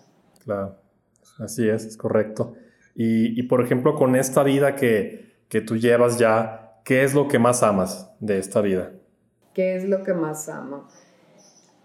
Claro. 0.43 0.77
Así 1.39 1.67
es, 1.67 1.85
es 1.85 1.97
correcto. 1.97 2.53
Y, 2.93 3.41
por 3.43 3.63
ejemplo, 3.63 3.95
con 3.95 4.15
esta 4.15 4.43
vida 4.43 4.75
que, 4.75 5.43
que 5.47 5.61
tú 5.61 5.77
llevas 5.77 6.19
ya, 6.19 6.81
¿qué 6.83 7.03
es 7.03 7.15
lo 7.15 7.27
que 7.27 7.39
más 7.39 7.63
amas 7.63 8.11
de 8.19 8.37
esta 8.37 8.61
vida? 8.61 8.91
¿Qué 9.53 9.75
es 9.75 9.89
lo 9.89 10.03
que 10.03 10.13
más 10.13 10.49
amo? 10.49 10.87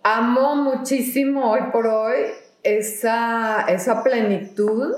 Amo 0.09 0.55
muchísimo 0.55 1.51
hoy 1.51 1.63
por 1.73 1.89
hoy 1.89 2.27
esa, 2.63 3.63
esa 3.63 4.05
plenitud, 4.05 4.95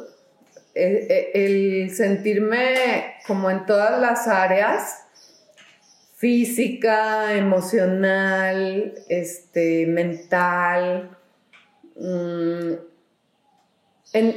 e, 0.75 1.31
e, 1.35 1.47
el, 1.47 1.91
sentirme 1.97 3.15
como 3.27 3.51
en 3.51 3.65
todas 3.65 3.99
las 4.03 4.29
áreas, 4.29 5.07
física, 6.15 7.33
emocional, 7.33 8.93
este, 9.09 9.87
mental, 9.87 11.17
mm, 11.97 12.73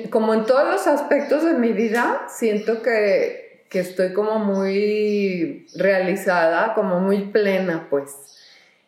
como 0.09 0.33
en 0.33 0.45
todos 0.45 0.71
los 0.71 0.87
aspectos 0.87 1.43
de 1.43 1.55
mi 1.55 1.73
vida, 1.73 2.27
siento 2.29 2.81
que, 2.81 3.65
que 3.69 3.81
estoy 3.81 4.13
como 4.13 4.39
muy 4.39 5.67
realizada, 5.75 6.73
como 6.75 7.01
muy 7.01 7.25
plena, 7.25 7.87
pues. 7.89 8.15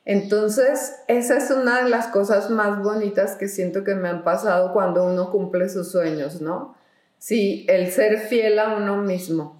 Entonces, 0.06 0.96
esa 1.08 1.38
es 1.38 1.50
una 1.50 1.84
de 1.84 1.90
las 1.90 2.08
cosas 2.08 2.50
más 2.50 2.82
bonitas 2.82 3.36
que 3.36 3.48
siento 3.48 3.84
que 3.84 3.96
me 3.96 4.10
han 4.10 4.24
pasado 4.24 4.74
cuando 4.74 5.06
uno 5.06 5.32
cumple 5.32 5.70
sus 5.70 5.92
sueños, 5.92 6.42
¿no? 6.42 6.76
Sí, 7.18 7.66
el 7.70 7.90
ser 7.90 8.20
fiel 8.20 8.60
a 8.60 8.76
uno 8.76 8.98
mismo. 8.98 9.60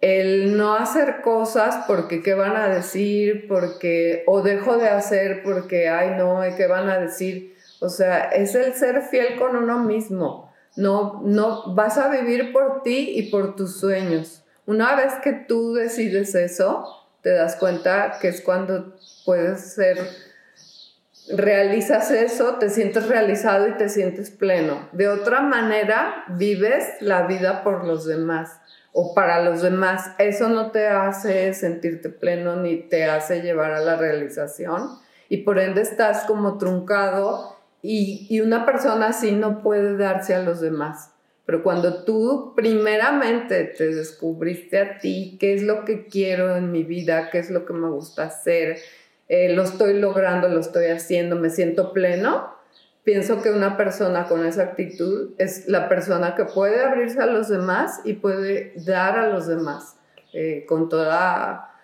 El 0.00 0.56
no 0.56 0.74
hacer 0.74 1.22
cosas 1.22 1.84
porque 1.88 2.22
qué 2.22 2.34
van 2.34 2.54
a 2.54 2.68
decir, 2.68 3.48
porque, 3.48 4.22
o 4.28 4.42
dejo 4.42 4.76
de 4.76 4.88
hacer 4.88 5.42
porque, 5.42 5.88
ay, 5.88 6.14
no, 6.16 6.40
¿qué 6.56 6.68
van 6.68 6.88
a 6.88 6.98
decir? 6.98 7.56
O 7.80 7.88
sea, 7.88 8.28
es 8.28 8.54
el 8.54 8.74
ser 8.74 9.02
fiel 9.02 9.36
con 9.40 9.56
uno 9.56 9.80
mismo. 9.80 10.52
No, 10.76 11.20
no 11.24 11.74
vas 11.74 11.98
a 11.98 12.08
vivir 12.08 12.52
por 12.52 12.82
ti 12.84 13.10
y 13.16 13.30
por 13.30 13.56
tus 13.56 13.80
sueños. 13.80 14.44
Una 14.66 14.94
vez 14.94 15.14
que 15.24 15.32
tú 15.32 15.74
decides 15.74 16.36
eso, 16.36 16.97
te 17.22 17.30
das 17.30 17.56
cuenta 17.56 18.18
que 18.20 18.28
es 18.28 18.40
cuando 18.40 18.96
puedes 19.24 19.74
ser, 19.74 19.98
realizas 21.30 22.10
eso, 22.10 22.54
te 22.54 22.70
sientes 22.70 23.08
realizado 23.08 23.68
y 23.68 23.72
te 23.72 23.88
sientes 23.88 24.30
pleno. 24.30 24.88
De 24.92 25.08
otra 25.08 25.40
manera, 25.40 26.24
vives 26.28 26.86
la 27.00 27.26
vida 27.26 27.62
por 27.62 27.84
los 27.84 28.06
demás 28.06 28.60
o 28.92 29.14
para 29.14 29.42
los 29.42 29.62
demás. 29.62 30.12
Eso 30.18 30.48
no 30.48 30.70
te 30.70 30.88
hace 30.88 31.52
sentirte 31.54 32.08
pleno 32.08 32.56
ni 32.56 32.76
te 32.76 33.04
hace 33.04 33.42
llevar 33.42 33.72
a 33.72 33.80
la 33.80 33.96
realización 33.96 34.98
y 35.28 35.38
por 35.38 35.58
ende 35.58 35.82
estás 35.82 36.24
como 36.24 36.58
truncado 36.58 37.56
y, 37.82 38.40
una 38.40 38.66
persona 38.66 39.08
así 39.08 39.32
no 39.32 39.62
puede 39.62 39.96
darse 39.96 40.34
a 40.34 40.42
los 40.42 40.60
demás. 40.60 41.12
Pero 41.48 41.62
cuando 41.62 42.04
tú 42.04 42.52
primeramente 42.54 43.64
te 43.64 43.86
descubriste 43.94 44.78
a 44.78 44.98
ti, 44.98 45.38
qué 45.40 45.54
es 45.54 45.62
lo 45.62 45.86
que 45.86 46.04
quiero 46.04 46.54
en 46.54 46.70
mi 46.70 46.82
vida, 46.84 47.30
qué 47.30 47.38
es 47.38 47.48
lo 47.48 47.64
que 47.64 47.72
me 47.72 47.88
gusta 47.88 48.24
hacer, 48.24 48.76
eh, 49.30 49.54
lo 49.54 49.62
estoy 49.62 49.98
logrando, 49.98 50.50
lo 50.50 50.60
estoy 50.60 50.88
haciendo, 50.88 51.36
me 51.36 51.48
siento 51.48 51.94
pleno, 51.94 52.54
pienso 53.02 53.40
que 53.40 53.50
una 53.50 53.78
persona 53.78 54.26
con 54.26 54.44
esa 54.44 54.64
actitud 54.64 55.30
es 55.38 55.66
la 55.68 55.88
persona 55.88 56.34
que 56.34 56.44
puede 56.44 56.84
abrirse 56.84 57.22
a 57.22 57.24
los 57.24 57.48
demás 57.48 58.02
y 58.04 58.12
puede 58.12 58.74
dar 58.84 59.18
a 59.18 59.30
los 59.30 59.46
demás 59.46 59.96
eh, 60.34 60.66
con 60.68 60.90
toda 60.90 61.74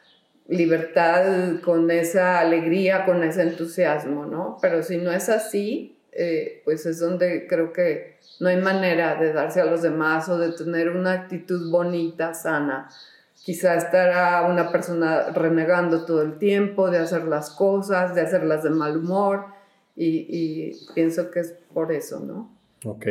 libertad, 0.46 1.61
con 1.64 1.90
esa 1.90 2.38
alegría, 2.40 3.07
con 3.07 3.24
ese 3.24 3.40
entusiasmo, 3.40 4.27
¿no? 4.27 4.59
Pero 4.61 4.83
si 4.83 4.98
no 4.98 5.11
es 5.11 5.31
así, 5.31 5.96
eh, 6.12 6.61
pues 6.66 6.85
es 6.85 7.00
donde 7.00 7.46
creo 7.46 7.72
que 7.72 8.13
no 8.40 8.49
hay 8.49 8.57
manera 8.57 9.16
de 9.16 9.33
darse 9.33 9.61
a 9.61 9.64
los 9.64 9.83
demás 9.83 10.29
o 10.29 10.38
de 10.38 10.53
tener 10.53 10.90
una 10.90 11.12
actitud 11.12 11.70
bonita, 11.70 12.35
sana. 12.35 12.88
Quizá 13.44 13.75
estará 13.75 14.42
una 14.51 14.70
persona 14.73 15.31
renegando 15.35 16.05
todo 16.05 16.23
el 16.23 16.38
tiempo 16.38 16.90
de 16.90 16.99
hacer 16.99 17.25
las 17.25 17.51
cosas, 17.51 18.14
de 18.14 18.23
hacerlas 18.23 18.62
de 18.62 18.70
mal 18.70 18.97
humor, 18.97 19.47
y, 19.97 20.73
pienso 20.94 21.31
que 21.31 21.40
es 21.40 21.55
por 21.73 21.92
eso, 21.92 22.20
¿no? 22.20 22.51
Ok. 22.85 23.07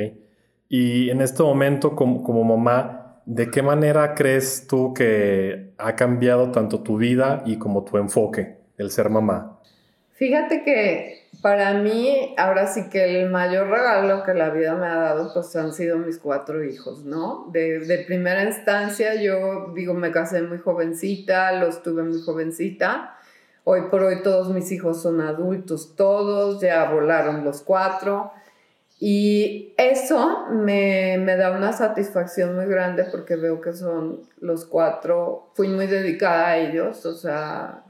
Y 0.69 1.09
en 1.09 1.21
este 1.21 1.43
momento, 1.43 1.95
como, 1.95 2.23
como 2.23 2.43
mamá, 2.43 3.21
¿de 3.25 3.49
qué 3.49 3.61
manera 3.61 4.15
crees 4.15 4.67
tú 4.67 4.93
que 4.93 5.73
ha 5.77 5.95
cambiado 5.95 6.51
tanto 6.51 6.81
tu 6.81 6.97
vida 6.97 7.43
y 7.45 7.57
como 7.57 7.83
tu 7.83 7.97
enfoque, 7.97 8.57
el 8.77 8.91
ser 8.91 9.09
mamá? 9.09 9.59
Fíjate 10.13 10.63
que 10.63 11.23
para 11.43 11.73
mí, 11.73 12.33
ahora 12.37 12.67
sí 12.67 12.89
que 12.89 13.21
el 13.21 13.29
mayor 13.29 13.67
regalo 13.67 14.23
que 14.23 14.33
la 14.33 14.49
vida 14.49 14.75
me 14.75 14.85
ha 14.85 14.95
dado, 14.95 15.33
pues 15.33 15.53
han 15.57 15.73
sido 15.73 15.97
mis 15.97 16.17
cuatro 16.17 16.63
hijos, 16.63 17.03
¿no? 17.03 17.49
De, 17.51 18.03
primera 18.07 18.45
instancia, 18.45 19.15
yo 19.21 19.73
digo, 19.75 19.93
me 19.93 20.11
casé 20.11 20.41
muy 20.43 20.59
jovencita, 20.59 21.51
los 21.53 21.83
tuve 21.83 22.03
muy 22.03 22.21
jovencita. 22.21 23.17
Hoy 23.65 23.89
por 23.89 24.03
hoy 24.03 24.21
todos 24.23 24.53
mis 24.53 24.71
hijos 24.71 25.01
son 25.01 25.19
adultos, 25.19 25.95
todos, 25.97 26.61
ya 26.61 26.89
volaron 26.89 27.43
los 27.43 27.61
cuatro. 27.61 28.31
Y 28.99 29.73
eso 29.77 30.45
me, 30.49 31.17
me, 31.17 31.35
da 31.35 31.51
una 31.51 31.73
satisfacción 31.73 32.55
muy 32.55 32.67
grande 32.67 33.03
porque 33.11 33.35
veo 33.35 33.59
que 33.59 33.73
son 33.73 34.21
los 34.39 34.63
cuatro, 34.63 35.49
fui 35.55 35.67
muy 35.67 35.87
dedicada 35.87 36.47
a 36.47 36.57
ellos, 36.57 37.05
o 37.05 37.13
sea, 37.13 37.83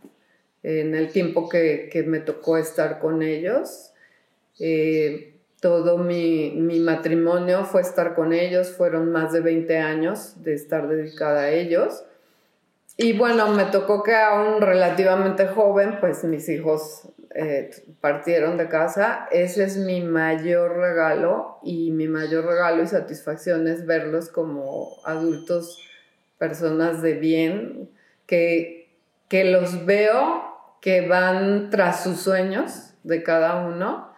en 0.63 0.95
el 0.95 1.11
tiempo 1.11 1.49
que, 1.49 1.89
que 1.91 2.03
me 2.03 2.19
tocó 2.19 2.57
estar 2.57 2.99
con 2.99 3.21
ellos. 3.21 3.91
Eh, 4.59 5.35
todo 5.59 5.97
mi, 5.97 6.51
mi, 6.51 6.79
matrimonio 6.79 7.63
fue 7.65 7.81
estar 7.81 8.15
con 8.15 8.33
ellos, 8.33 8.71
fueron 8.71 9.11
más 9.11 9.31
de 9.31 9.39
20 9.39 9.77
años 9.77 10.43
de 10.43 10.53
estar 10.53 10.87
dedicada 10.87 11.43
a 11.43 11.51
ellos. 11.51 12.03
Y 12.97 13.13
bueno, 13.13 13.47
me 13.49 13.65
tocó 13.65 14.03
que 14.03 14.15
aún 14.15 14.61
relativamente 14.61 15.47
joven, 15.47 15.97
pues 15.99 16.23
mis 16.25 16.47
hijos 16.49 17.07
eh, 17.33 17.71
partieron 18.01 18.57
de 18.57 18.67
casa, 18.67 19.27
ese 19.31 19.63
es 19.63 19.77
mi 19.77 20.01
mayor 20.01 20.77
regalo 20.77 21.57
y 21.63 21.91
mi 21.91 22.07
mayor 22.07 22.45
regalo 22.45 22.83
y 22.83 22.87
satisfacción 22.87 23.67
es 23.67 23.85
verlos 23.85 24.29
como 24.29 24.97
adultos, 25.05 25.79
personas 26.37 27.01
de 27.01 27.13
bien, 27.13 27.89
que, 28.27 28.89
que 29.29 29.45
los 29.45 29.85
veo 29.85 30.52
que 30.83 31.07
van 31.07 31.69
tras 31.69 32.03
sus 32.03 32.19
sueños 32.19 32.93
de 33.03 33.23
cada 33.23 33.65
uno 33.65 34.11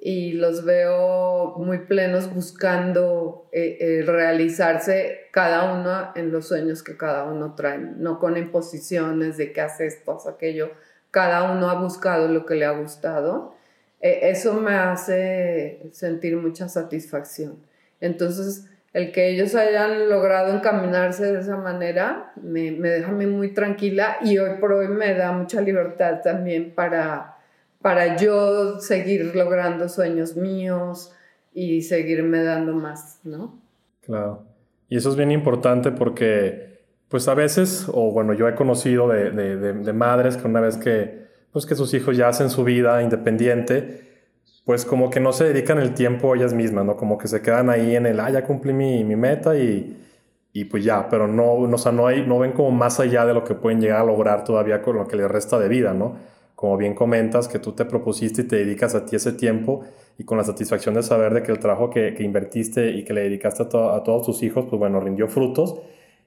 y 0.00 0.32
los 0.32 0.64
veo 0.64 1.54
muy 1.58 1.86
plenos 1.86 2.34
buscando 2.34 3.48
eh, 3.52 3.78
eh, 3.78 4.02
realizarse 4.04 5.28
cada 5.30 5.72
uno 5.78 6.10
en 6.16 6.32
los 6.32 6.48
sueños 6.48 6.82
que 6.82 6.96
cada 6.96 7.22
uno 7.22 7.54
trae, 7.54 7.78
no 7.78 8.18
con 8.18 8.36
imposiciones 8.36 9.36
de 9.36 9.52
que 9.52 9.60
hace 9.60 9.86
esto, 9.86 10.10
hace 10.10 10.30
aquello, 10.30 10.72
cada 11.12 11.52
uno 11.52 11.70
ha 11.70 11.80
buscado 11.80 12.26
lo 12.26 12.46
que 12.46 12.56
le 12.56 12.64
ha 12.64 12.72
gustado, 12.72 13.54
eh, 14.00 14.18
eso 14.22 14.54
me 14.54 14.74
hace 14.74 15.88
sentir 15.92 16.36
mucha 16.36 16.68
satisfacción. 16.68 17.62
Entonces, 18.00 18.66
el 18.92 19.12
que 19.12 19.30
ellos 19.30 19.54
hayan 19.54 20.08
logrado 20.08 20.54
encaminarse 20.54 21.32
de 21.32 21.40
esa 21.40 21.56
manera 21.56 22.32
me, 22.42 22.70
deja 22.72 23.12
muy 23.12 23.52
tranquila 23.52 24.16
y 24.22 24.38
hoy 24.38 24.58
por 24.60 24.72
hoy 24.72 24.88
me 24.88 25.14
da 25.14 25.32
mucha 25.32 25.60
libertad 25.60 26.20
también 26.22 26.74
para, 26.74 27.36
para 27.82 28.16
yo 28.16 28.80
seguir 28.80 29.34
logrando 29.34 29.88
sueños 29.88 30.36
míos 30.36 31.12
y 31.52 31.82
seguirme 31.82 32.42
dando 32.42 32.72
más, 32.74 33.20
¿no? 33.24 33.60
Claro. 34.00 34.44
Y 34.88 34.96
eso 34.96 35.10
es 35.10 35.16
bien 35.16 35.30
importante 35.32 35.90
porque 35.90 36.68
pues 37.08 37.28
a 37.28 37.34
veces, 37.34 37.86
o 37.92 38.10
bueno, 38.12 38.32
yo 38.34 38.48
he 38.48 38.54
conocido 38.54 39.08
de, 39.08 39.30
de, 39.30 39.56
de, 39.56 39.92
madres 39.92 40.36
que 40.36 40.46
una 40.46 40.60
vez 40.60 40.76
que, 40.76 41.26
pues 41.52 41.66
que 41.66 41.74
sus 41.74 41.92
hijos 41.94 42.16
ya 42.16 42.28
hacen 42.28 42.50
su 42.50 42.64
vida 42.64 43.02
independiente, 43.02 44.07
pues 44.68 44.84
como 44.84 45.08
que 45.08 45.18
no 45.18 45.32
se 45.32 45.44
dedican 45.44 45.78
el 45.78 45.94
tiempo 45.94 46.34
ellas 46.34 46.52
mismas, 46.52 46.84
¿no? 46.84 46.94
Como 46.94 47.16
que 47.16 47.26
se 47.26 47.40
quedan 47.40 47.70
ahí 47.70 47.96
en 47.96 48.04
el, 48.04 48.20
ah, 48.20 48.28
ya 48.28 48.44
cumplí 48.44 48.74
mi, 48.74 49.02
mi 49.02 49.16
meta 49.16 49.56
y, 49.56 49.96
y, 50.52 50.66
pues 50.66 50.84
ya, 50.84 51.08
pero 51.08 51.26
no, 51.26 51.66
no, 51.66 51.76
o 51.76 51.78
sea, 51.78 51.90
no, 51.90 52.06
hay, 52.06 52.26
no 52.26 52.38
ven 52.38 52.52
como 52.52 52.70
más 52.70 53.00
allá 53.00 53.24
de 53.24 53.32
lo 53.32 53.44
que 53.44 53.54
pueden 53.54 53.80
llegar 53.80 54.02
a 54.02 54.04
lograr 54.04 54.44
todavía 54.44 54.82
con 54.82 54.96
lo 54.96 55.08
que 55.08 55.16
les 55.16 55.26
resta 55.26 55.58
de 55.58 55.68
vida, 55.68 55.94
¿no? 55.94 56.16
como 56.54 56.76
bien 56.76 56.94
comentas, 56.94 57.48
que 57.48 57.58
tú 57.58 57.72
te 57.72 57.86
propusiste 57.86 58.42
y 58.42 58.44
te 58.44 58.56
dedicas 58.56 58.94
a 58.94 59.06
ti 59.06 59.16
ese 59.16 59.32
tiempo 59.32 59.84
y 60.18 60.24
con 60.24 60.36
la 60.36 60.44
satisfacción 60.44 60.94
de 60.94 61.02
saber 61.02 61.32
de 61.32 61.42
que 61.42 61.50
el 61.50 61.60
trabajo 61.60 61.88
que, 61.88 62.14
invertiste 62.18 62.90
y 62.90 63.04
que 63.04 63.14
le 63.14 63.22
dedicaste 63.22 63.62
a, 63.62 63.68
todos 63.68 64.26
tus 64.26 64.42
hijos, 64.42 64.66
pues 64.68 64.78
bueno, 64.78 65.00
rindió 65.00 65.28
frutos 65.28 65.80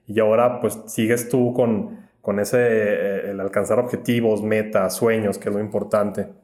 y 0.08 0.18
ahora 0.18 0.60
pues 0.60 0.80
sigues 0.86 1.28
tú 1.28 1.52
con, 1.54 2.08
con 2.20 2.40
ese, 2.40 2.58
eh, 2.58 3.30
el 3.30 3.38
alcanzar 3.38 3.78
objetivos, 3.78 4.42
metas, 4.42 4.96
sueños, 4.96 5.38
que 5.38 5.48
es 5.48 5.54
lo 5.54 5.60
importante. 5.60 6.41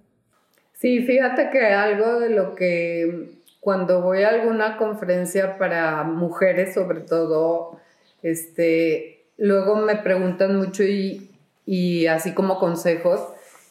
Sí, 0.81 1.03
fíjate 1.03 1.51
que 1.51 1.67
algo 1.67 2.21
de 2.21 2.31
lo 2.31 2.55
que 2.55 3.33
cuando 3.59 4.01
voy 4.01 4.23
a 4.23 4.29
alguna 4.29 4.77
conferencia 4.77 5.59
para 5.59 6.05
mujeres 6.05 6.73
sobre 6.73 7.01
todo, 7.01 7.81
este, 8.23 9.27
luego 9.39 9.75
me 9.75 9.97
preguntan 9.97 10.57
mucho 10.57 10.85
y, 10.85 11.33
y 11.67 12.07
así 12.07 12.33
como 12.33 12.61
consejos. 12.61 13.21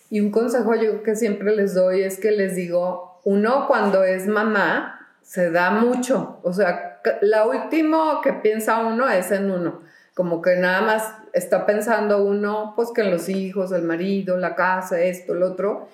Y 0.10 0.20
un 0.20 0.32
consejo 0.32 0.76
yo 0.76 1.02
que 1.02 1.16
siempre 1.16 1.56
les 1.56 1.74
doy 1.74 2.02
es 2.02 2.20
que 2.20 2.32
les 2.32 2.58
digo, 2.58 3.22
uno 3.24 3.68
cuando 3.68 4.04
es 4.04 4.28
mamá 4.28 5.16
se 5.22 5.50
da 5.50 5.72
mucho, 5.72 6.40
o 6.44 6.52
sea, 6.52 7.02
lo 7.22 7.50
último 7.50 8.20
que 8.22 8.34
piensa 8.34 8.80
uno 8.80 9.10
es 9.10 9.32
en 9.32 9.50
uno, 9.52 9.82
como 10.14 10.42
que 10.42 10.56
nada 10.58 10.82
más 10.82 11.14
está 11.34 11.66
pensando 11.66 12.24
uno, 12.24 12.74
pues 12.76 12.90
que 12.94 13.02
en 13.02 13.12
los 13.12 13.30
hijos, 13.30 13.72
el 13.72 13.84
marido, 13.84 14.38
la 14.38 14.56
casa, 14.56 15.02
esto, 15.02 15.34
lo 15.34 15.52
otro, 15.52 15.88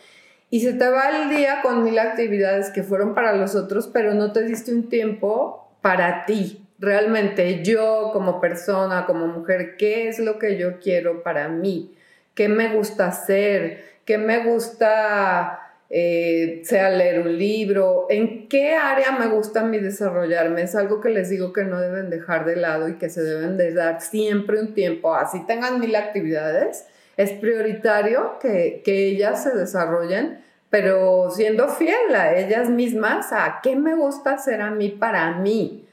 y 0.54 0.60
se 0.60 0.74
te 0.74 0.88
va 0.88 1.10
el 1.10 1.36
día 1.36 1.62
con 1.64 1.84
mil 1.84 1.98
actividades 1.98 2.70
que 2.70 2.84
fueron 2.84 3.16
para 3.16 3.36
los 3.36 3.56
otros, 3.56 3.90
pero 3.92 4.14
no 4.14 4.32
te 4.34 4.44
diste 4.44 4.72
un 4.72 4.88
tiempo 4.88 5.68
para 5.82 6.28
ti. 6.28 6.64
Realmente 6.78 7.64
yo 7.64 8.12
como 8.14 8.40
persona, 8.40 9.08
como 9.08 9.26
mujer, 9.26 9.78
¿qué 9.78 10.08
es 10.10 10.20
lo 10.20 10.38
que 10.38 10.60
yo 10.60 10.78
quiero 10.80 11.24
para 11.24 11.48
mí? 11.48 11.98
¿Qué 12.36 12.50
me 12.50 12.72
gusta 12.72 13.08
hacer? 13.08 13.84
¿Qué 14.06 14.20
me 14.20 14.46
gusta, 14.46 15.74
eh, 15.90 16.62
sea 16.66 16.92
leer 16.92 17.22
un 17.22 17.36
libro? 17.36 18.06
¿En 18.12 18.48
qué 18.48 18.76
área 18.76 19.12
me 19.14 19.26
gusta 19.30 19.62
a 19.62 19.64
mí 19.64 19.80
desarrollarme? 19.80 20.62
Es 20.62 20.76
algo 20.76 21.02
que 21.02 21.10
les 21.10 21.32
digo 21.32 21.52
que 21.52 21.64
no 21.64 21.82
deben 21.82 22.12
dejar 22.12 22.46
de 22.46 22.58
lado 22.58 22.90
y 22.90 23.00
que 23.00 23.10
se 23.10 23.24
deben 23.24 23.58
de 23.58 23.74
dar 23.74 24.02
siempre 24.02 24.60
un 24.60 24.76
tiempo. 24.76 25.16
Así 25.16 25.44
tengan 25.48 25.80
mil 25.80 25.96
actividades 25.96 26.86
es 27.18 27.32
prioritario 27.32 28.40
que, 28.40 28.82
que 28.84 29.08
ellas 29.08 29.44
se 29.44 29.52
desarrollen, 29.52 30.44
pero 30.70 31.30
siendo 31.30 31.70
fiel 31.70 32.16
a 32.16 32.36
ellas 32.36 32.70
mismas, 32.70 33.32
a 33.32 33.60
qué 33.62 33.76
me 33.76 33.94
gusta 33.94 34.34
hacer 34.34 34.62
a 34.62 34.72
mí 34.72 34.90
para 34.90 35.34
mí, 35.38 35.88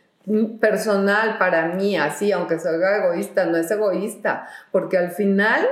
personal 0.60 1.38
para 1.38 1.66
mí, 1.68 1.96
así, 1.96 2.32
aunque 2.32 2.58
salga 2.58 2.98
egoísta, 2.98 3.46
no 3.46 3.56
es 3.56 3.70
egoísta, 3.70 4.48
porque 4.70 4.96
al 4.96 5.10
final, 5.10 5.66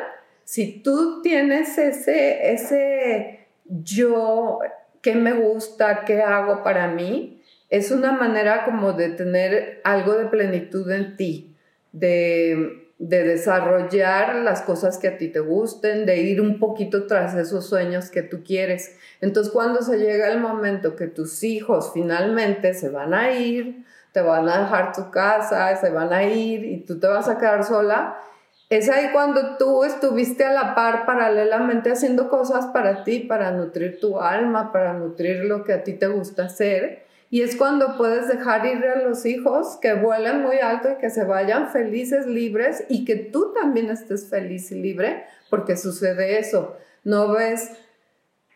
si 0.45 0.83
tú 0.83 1.23
tienes 1.23 1.79
ese, 1.79 2.53
ese 2.53 3.47
yo, 3.65 4.59
qué 5.01 5.15
me 5.15 5.33
gusta, 5.33 6.05
qué 6.05 6.23
hago 6.23 6.63
para 6.63 6.89
mí, 6.89 7.43
es 7.71 7.91
una 7.91 8.13
manera 8.13 8.65
como 8.65 8.93
de 8.95 9.11
tener 9.11 9.81
algo 9.85 10.15
de 10.15 10.27
plenitud 10.27 10.91
en 10.91 11.17
ti, 11.17 11.57
de 11.93 12.88
de 12.99 13.23
desarrollar 13.23 14.37
las 14.37 14.63
cosas 14.63 14.99
que 14.99 15.09
a 15.09 15.19
ti 15.19 15.29
te 15.29 15.39
gusten, 15.39 16.05
de 16.05 16.17
ir 16.17 16.41
un 16.41 16.59
poquito 16.59 17.07
tras 17.07 17.35
esos 17.35 17.67
sueños 17.67 18.11
que 18.11 18.23
tú 18.23 18.43
quieres. 18.45 18.97
Entonces 19.21 19.53
cuando 19.53 19.83
se 19.83 19.99
llega 19.99 20.31
el 20.33 20.41
momento 20.41 20.97
que 20.97 21.07
tus 21.07 21.45
hijos 21.45 21.93
finalmente 21.95 22.75
se 22.75 22.89
van 22.89 23.15
a 23.15 23.33
ir, 23.33 23.85
te 24.13 24.21
van 24.21 24.49
a 24.49 24.63
dejar 24.63 24.93
tu 24.93 25.11
casa, 25.11 25.77
se 25.77 25.91
van 25.91 26.13
a 26.13 26.25
ir 26.25 26.65
y 26.65 26.81
tú 26.85 26.99
te 26.99 27.07
vas 27.07 27.29
a 27.29 27.39
quedar 27.39 27.63
sola, 27.65 28.19
es 28.69 28.91
ahí 28.91 29.11
cuando 29.13 29.57
tú 29.57 29.85
estuviste 29.85 30.45
a 30.45 30.53
la 30.53 30.75
par 30.75 31.07
paralelamente 31.07 31.93
haciendo 31.93 32.29
cosas 32.29 32.67
para 32.67 33.05
ti, 33.05 33.21
para 33.21 33.53
nutrir 33.53 34.01
tu 34.01 34.21
alma, 34.21 34.73
para 34.73 34.93
nutrir 34.93 35.45
lo 35.45 35.65
que 35.65 35.73
a 35.73 35.85
ti 35.85 35.95
te 35.95 36.09
gusta 36.09 36.47
hacer 36.47 37.08
y 37.31 37.43
es 37.43 37.57
cuando 37.57 37.97
puedes 37.99 38.29
dejar 38.29 38.65
ir 38.65 38.85
a 38.87 39.03
los 39.03 39.27
hijos 39.27 39.79
que 39.83 39.95
vuelen 39.95 40.43
muy 40.43 40.59
alto 40.59 40.93
y 40.93 40.97
que 40.97 41.11
se 41.11 41.25
vayan 41.25 41.69
felices, 41.69 42.27
libres 42.27 42.85
y 42.89 43.05
que 43.05 43.17
tú 43.17 43.53
también 43.53 43.91
estés 43.91 44.31
feliz 44.31 44.73
y 44.73 44.81
libre, 44.81 45.25
porque 45.51 45.77
sucede 45.77 46.39
eso. 46.39 46.77
No 47.05 47.33
ves 47.33 47.71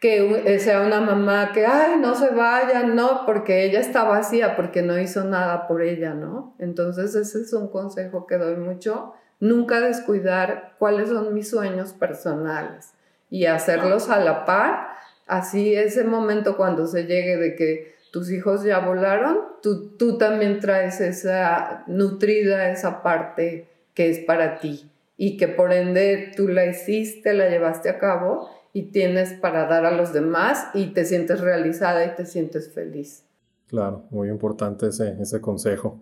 que 0.01 0.59
sea 0.59 0.81
una 0.81 1.01
mamá 1.01 1.53
que, 1.53 1.65
ay, 1.67 2.01
no 2.01 2.15
se 2.15 2.31
vaya, 2.31 2.83
no, 2.83 3.25
porque 3.27 3.65
ella 3.65 3.79
está 3.79 4.05
vacía, 4.05 4.57
porque 4.57 4.83
no 4.83 4.99
hizo 4.99 5.23
nada 5.25 5.69
por 5.69 5.83
ella, 5.83 6.15
¿no? 6.15 6.57
Entonces 6.59 7.15
ese 7.15 7.43
es 7.43 7.53
un 7.53 7.69
consejo 7.69 8.27
que 8.27 8.39
doy 8.39 8.57
mucho. 8.57 9.13
Nunca 9.39 9.81
descuidar 9.81 10.77
cuáles 10.79 11.11
son 11.11 11.35
mis 11.35 11.51
sueños 11.51 11.93
personales 11.93 12.95
y 13.29 13.47
hacerlos 13.47 14.09
a 14.09 14.19
la 14.19 14.45
par. 14.45 14.89
Así 15.27 15.75
ese 15.75 16.05
momento 16.05 16.57
cuando 16.57 16.87
se 16.87 17.05
llegue 17.05 17.37
de 17.37 17.55
que 17.55 17.95
tus 18.13 18.31
hijos 18.31 18.63
ya 18.63 18.79
volaron, 18.79 19.39
tú, 19.63 19.97
tú 19.97 20.19
también 20.19 20.61
traes 20.61 21.01
esa 21.01 21.83
nutrida, 21.87 22.71
esa 22.71 23.03
parte 23.03 23.69
que 23.95 24.11
es 24.11 24.19
para 24.21 24.61
ti 24.61 24.91
y 25.17 25.39
que 25.39 25.49
por 25.49 25.73
ende 25.73 26.31
tú 26.37 26.49
la 26.49 26.67
hiciste, 26.67 27.33
la 27.33 27.49
llevaste 27.49 27.89
a 27.89 27.99
cabo 27.99 28.51
y 28.75 28.91
tienes 28.93 29.33
para 29.33 29.67
dar 29.67 29.87
a 29.87 29.93
los 29.93 30.13
demás 30.13 30.69
y 30.75 30.89
te 30.89 31.07
sientes 31.07 31.41
realizada 31.41 32.05
y 32.05 32.15
te 32.15 32.27
sientes 32.27 32.71
feliz. 32.73 33.25
Claro, 33.67 34.05
muy 34.11 34.29
importante 34.29 34.89
ese, 34.89 35.17
ese 35.19 35.41
consejo. 35.41 35.99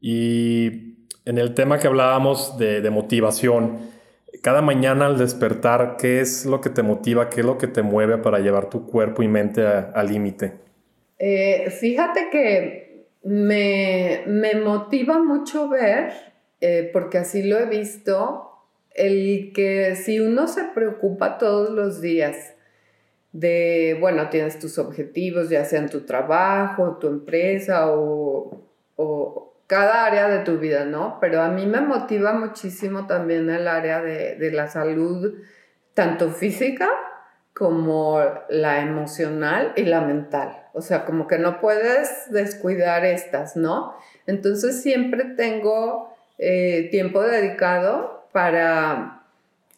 Y 0.00 0.96
en 1.26 1.36
el 1.36 1.52
tema 1.52 1.78
que 1.78 1.88
hablábamos 1.88 2.56
de, 2.56 2.80
de 2.80 2.88
motivación, 2.88 3.80
cada 4.42 4.62
mañana 4.62 5.04
al 5.04 5.18
despertar, 5.18 5.96
¿qué 5.98 6.20
es 6.20 6.46
lo 6.46 6.62
que 6.62 6.70
te 6.70 6.82
motiva? 6.82 7.28
¿Qué 7.28 7.40
es 7.40 7.46
lo 7.46 7.58
que 7.58 7.66
te 7.66 7.82
mueve 7.82 8.16
para 8.16 8.38
llevar 8.38 8.70
tu 8.70 8.86
cuerpo 8.86 9.22
y 9.22 9.28
mente 9.28 9.66
al 9.66 10.06
límite? 10.06 10.67
Eh, 11.18 11.70
fíjate 11.70 12.30
que 12.30 13.06
me, 13.22 14.24
motiva 14.64 15.18
mucho 15.18 15.68
ver, 15.68 16.12
eh, 16.60 16.90
porque 16.92 17.18
así 17.18 17.42
lo 17.42 17.58
he 17.58 17.66
visto, 17.66 18.50
el 18.94 19.52
que 19.54 19.96
si 19.96 20.20
uno 20.20 20.46
se 20.48 20.64
preocupa 20.64 21.38
todos 21.38 21.70
los 21.70 22.00
días 22.00 22.54
de, 23.32 23.96
bueno, 24.00 24.28
tienes 24.28 24.58
tus 24.58 24.78
objetivos, 24.78 25.50
ya 25.50 25.64
sea 25.64 25.80
en 25.80 25.88
tu 25.88 26.02
trabajo, 26.02 26.98
tu 26.98 27.08
empresa 27.08 27.92
o, 27.92 28.64
cada 29.66 30.06
área 30.06 30.28
de 30.28 30.38
tu 30.44 30.56
vida, 30.56 30.86
¿no? 30.86 31.18
Pero 31.20 31.42
a 31.42 31.50
mí 31.50 31.66
me 31.66 31.82
motiva 31.82 32.32
muchísimo 32.32 33.06
también 33.06 33.50
el 33.50 33.68
área 33.68 34.00
de, 34.00 34.36
de 34.36 34.50
la 34.50 34.66
salud, 34.66 35.34
tanto 35.92 36.30
física 36.30 36.88
como 37.58 38.22
la 38.48 38.80
emocional 38.82 39.72
y 39.74 39.82
la 39.82 40.00
mental. 40.00 40.66
O 40.74 40.80
sea, 40.80 41.04
como 41.04 41.26
que 41.26 41.38
no 41.38 41.60
puedes 41.60 42.30
descuidar 42.30 43.04
estas, 43.04 43.56
¿no? 43.56 43.96
Entonces 44.26 44.80
siempre 44.80 45.24
tengo 45.24 46.14
eh, 46.38 46.86
tiempo 46.92 47.20
dedicado 47.20 48.28
para 48.30 49.22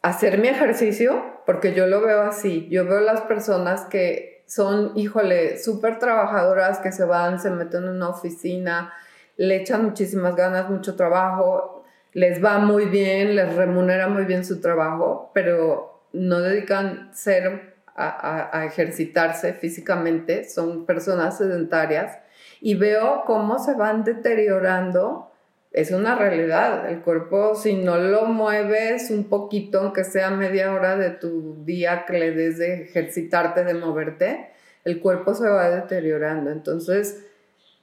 hacer 0.02 0.36
mi 0.36 0.48
ejercicio, 0.48 1.24
porque 1.46 1.72
yo 1.72 1.86
lo 1.86 2.02
veo 2.02 2.20
así. 2.22 2.68
Yo 2.70 2.84
veo 2.84 3.00
las 3.00 3.22
personas 3.22 3.86
que 3.86 4.42
son, 4.46 4.92
híjole, 4.94 5.56
súper 5.58 5.98
trabajadoras, 5.98 6.80
que 6.80 6.92
se 6.92 7.04
van, 7.04 7.40
se 7.40 7.50
meten 7.50 7.84
en 7.84 7.90
una 7.90 8.10
oficina, 8.10 8.92
le 9.38 9.56
echan 9.56 9.84
muchísimas 9.84 10.36
ganas, 10.36 10.68
mucho 10.68 10.96
trabajo, 10.96 11.82
les 12.12 12.44
va 12.44 12.58
muy 12.58 12.86
bien, 12.86 13.36
les 13.36 13.54
remunera 13.54 14.08
muy 14.08 14.24
bien 14.26 14.44
su 14.44 14.60
trabajo, 14.60 15.30
pero 15.32 16.02
no 16.12 16.40
dedican 16.40 17.10
ser 17.14 17.69
a, 18.00 18.64
ejercitarse 18.64 19.52
físicamente, 19.52 20.48
son 20.48 20.86
personas 20.86 21.38
sedentarias, 21.38 22.18
y 22.60 22.74
veo 22.74 23.24
cómo 23.26 23.58
se 23.58 23.74
van 23.74 24.04
deteriorando. 24.04 25.30
Es 25.72 25.92
una 25.92 26.16
realidad, 26.16 26.90
el 26.90 27.00
cuerpo 27.00 27.54
si 27.54 27.74
no 27.74 27.96
lo 27.96 28.26
mueves 28.26 29.10
un 29.10 29.24
poquito, 29.24 29.80
aunque 29.80 30.04
sea 30.04 30.30
media 30.30 30.72
hora 30.72 30.96
de 30.96 31.10
tu 31.10 31.64
día 31.64 32.04
que 32.06 32.18
le 32.18 32.32
des 32.32 32.58
de 32.58 32.82
ejercitarte, 32.82 33.64
de 33.64 33.74
moverte, 33.74 34.50
el 34.84 35.00
cuerpo 35.00 35.34
se 35.34 35.48
va 35.48 35.70
deteriorando. 35.70 36.50
Entonces, 36.50 37.24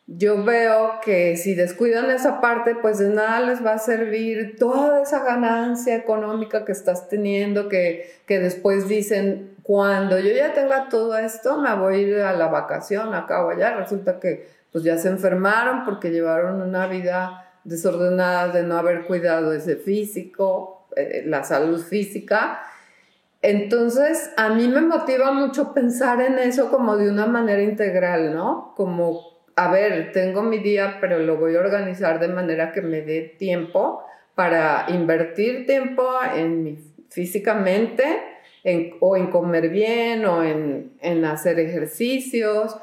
yo 0.07 0.41
veo 0.45 1.01
que 1.03 1.35
si 1.35 1.53
descuidan 1.53 2.09
esa 2.09 2.39
parte, 2.39 2.75
pues 2.75 2.97
de 2.97 3.09
nada 3.09 3.41
les 3.41 3.63
va 3.63 3.73
a 3.73 3.79
servir 3.79 4.55
toda 4.57 5.01
esa 5.01 5.21
ganancia 5.21 5.97
económica 5.97 6.63
que 6.63 6.71
estás 6.71 7.09
teniendo, 7.09 7.67
que, 7.67 8.09
que 8.25 8.39
después 8.39 8.87
dicen, 8.87 9.56
cuando 9.67 10.17
yo 10.17 10.31
ya 10.33 10.53
tenga 10.53 10.87
todo 10.87 11.17
esto, 11.17 11.57
me 11.57 11.75
voy 11.75 11.95
a 11.95 11.97
ir 11.97 12.17
a 12.19 12.31
la 12.31 12.47
vacación 12.47 13.13
acá 13.13 13.45
o 13.45 13.49
allá. 13.49 13.75
Resulta 13.75 14.17
que 14.17 14.47
pues 14.71 14.85
ya 14.85 14.97
se 14.97 15.09
enfermaron 15.09 15.83
porque 15.83 16.09
llevaron 16.09 16.61
una 16.61 16.87
vida 16.87 17.51
desordenada 17.65 18.47
de 18.47 18.63
no 18.63 18.77
haber 18.77 19.05
cuidado 19.05 19.51
ese 19.51 19.75
físico, 19.75 20.87
eh, 20.95 21.23
la 21.25 21.43
salud 21.43 21.83
física. 21.83 22.61
Entonces, 23.41 24.31
a 24.37 24.47
mí 24.47 24.69
me 24.69 24.79
motiva 24.79 25.33
mucho 25.33 25.73
pensar 25.73 26.21
en 26.21 26.39
eso 26.39 26.71
como 26.71 26.95
de 26.95 27.11
una 27.11 27.25
manera 27.25 27.61
integral, 27.61 28.33
¿no? 28.33 28.73
Como, 28.77 29.19
a 29.57 29.69
ver, 29.69 30.13
tengo 30.13 30.43
mi 30.43 30.59
día, 30.59 30.99
pero 31.01 31.19
lo 31.19 31.35
voy 31.35 31.57
a 31.57 31.59
organizar 31.59 32.21
de 32.21 32.29
manera 32.29 32.71
que 32.71 32.81
me 32.81 33.01
dé 33.01 33.35
tiempo 33.37 34.01
para 34.33 34.85
invertir 34.87 35.65
tiempo 35.65 36.07
en 36.33 36.63
mi 36.63 36.77
físicamente, 37.09 38.05
o 38.99 39.15
en 39.15 39.31
comer 39.31 39.69
bien 39.69 40.25
o 40.25 40.43
en, 40.43 40.93
en 41.01 41.25
hacer 41.25 41.59
ejercicios 41.59 42.77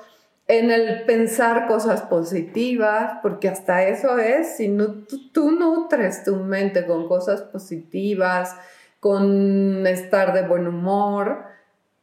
en 0.47 0.71
el 0.71 1.05
pensar 1.05 1.67
cosas 1.67 2.03
positivas, 2.03 3.19
porque 3.23 3.49
hasta 3.49 3.85
eso 3.89 4.19
es, 4.19 4.57
si 4.57 4.69
no, 4.69 5.05
tú, 5.33 5.51
nutres 5.51 6.23
tu 6.25 6.37
mente 6.37 6.87
con 6.87 7.09
cosas 7.09 7.43
positivas, 7.43 8.57
con 9.01 9.87
estar 9.87 10.35
de 10.35 10.47
buen 10.47 10.67
humor, 10.67 11.45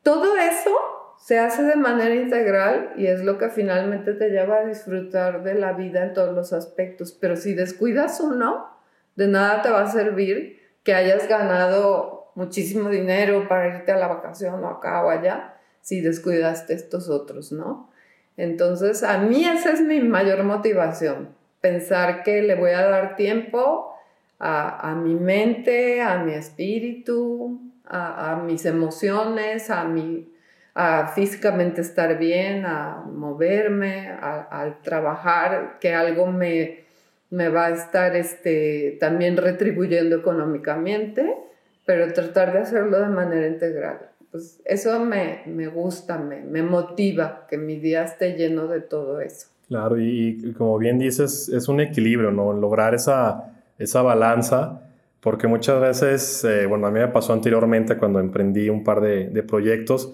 todo 0.01 0.35
eso 0.37 0.71
se 1.19 1.37
hace 1.37 1.61
de 1.63 1.75
manera 1.75 2.15
integral 2.15 2.93
y 2.97 3.05
es 3.05 3.23
lo 3.23 3.37
que 3.37 3.49
finalmente 3.49 4.13
te 4.13 4.29
lleva 4.29 4.57
a 4.57 4.65
disfrutar 4.65 5.43
de 5.43 5.53
la 5.53 5.73
vida 5.73 6.03
en 6.03 6.13
todos 6.13 6.33
los 6.33 6.51
aspectos. 6.51 7.11
Pero 7.11 7.35
si 7.35 7.53
descuidas 7.53 8.19
uno, 8.19 8.75
de 9.15 9.27
nada 9.27 9.61
te 9.61 9.69
va 9.69 9.83
a 9.83 9.91
servir 9.91 10.59
que 10.83 10.95
hayas 10.95 11.27
ganado 11.27 12.20
muchísimo 12.35 12.89
dinero 12.89 13.47
para 13.47 13.67
irte 13.67 13.91
a 13.91 13.97
la 13.97 14.07
vacación 14.07 14.63
o 14.63 14.67
acá 14.67 15.03
o 15.03 15.09
allá 15.09 15.55
si 15.81 16.01
descuidaste 16.01 16.73
estos 16.73 17.09
otros, 17.09 17.51
¿no? 17.51 17.89
Entonces, 18.37 19.03
a 19.03 19.17
mí 19.17 19.45
esa 19.45 19.71
es 19.71 19.81
mi 19.81 19.99
mayor 19.99 20.43
motivación, 20.43 21.29
pensar 21.59 22.23
que 22.23 22.41
le 22.41 22.55
voy 22.55 22.71
a 22.71 22.87
dar 22.87 23.15
tiempo 23.15 23.95
a, 24.39 24.95
mi 24.95 25.13
mente, 25.13 26.01
a 26.01 26.17
mi 26.17 26.33
espíritu, 26.33 27.61
a, 27.85 28.41
mis 28.43 28.65
emociones, 28.65 29.69
a, 29.69 29.83
mi, 29.83 30.33
a 30.73 31.07
físicamente 31.09 31.81
estar 31.81 32.17
bien, 32.17 32.65
a 32.65 33.03
moverme, 33.05 34.09
a, 34.09 34.77
trabajar, 34.81 35.77
que 35.79 35.93
algo 35.93 36.25
me, 36.25 36.85
me 37.29 37.49
va 37.49 37.67
a 37.67 37.69
estar 37.71 38.15
este, 38.15 38.97
también 38.99 39.37
retribuyendo 39.37 40.15
económicamente, 40.15 41.37
pero 41.85 42.11
tratar 42.13 42.53
de 42.53 42.59
hacerlo 42.59 42.99
de 42.99 43.09
manera 43.09 43.47
integral 43.47 44.11
pues 44.31 44.61
eso 44.63 44.97
me, 45.03 45.41
me 45.45 45.67
gusta, 45.67 46.17
me, 46.17 46.41
me, 46.41 46.63
motiva 46.63 47.45
que 47.49 47.57
mi 47.57 47.77
día 47.79 48.05
esté 48.05 48.37
lleno 48.37 48.67
de 48.67 48.79
todo 48.79 49.19
eso. 49.19 49.47
Claro, 49.67 49.99
y, 49.99 50.53
como 50.57 50.77
bien 50.77 50.99
dices, 50.99 51.49
es 51.49 51.67
un 51.67 51.81
equilibrio, 51.81 52.31
¿no? 52.31 52.53
Lograr 52.53 52.95
esa, 52.95 53.53
esa 53.77 54.01
balanza, 54.01 54.81
porque 55.19 55.47
muchas 55.47 55.81
veces, 55.81 56.43
eh, 56.45 56.65
bueno, 56.65 56.87
a 56.87 56.91
mí 56.91 56.99
me 56.99 57.09
pasó 57.09 57.33
anteriormente 57.33 57.97
cuando 57.97 58.19
emprendí 58.19 58.69
un 58.69 58.83
par 58.83 59.01
de, 59.01 59.43
proyectos, 59.43 60.13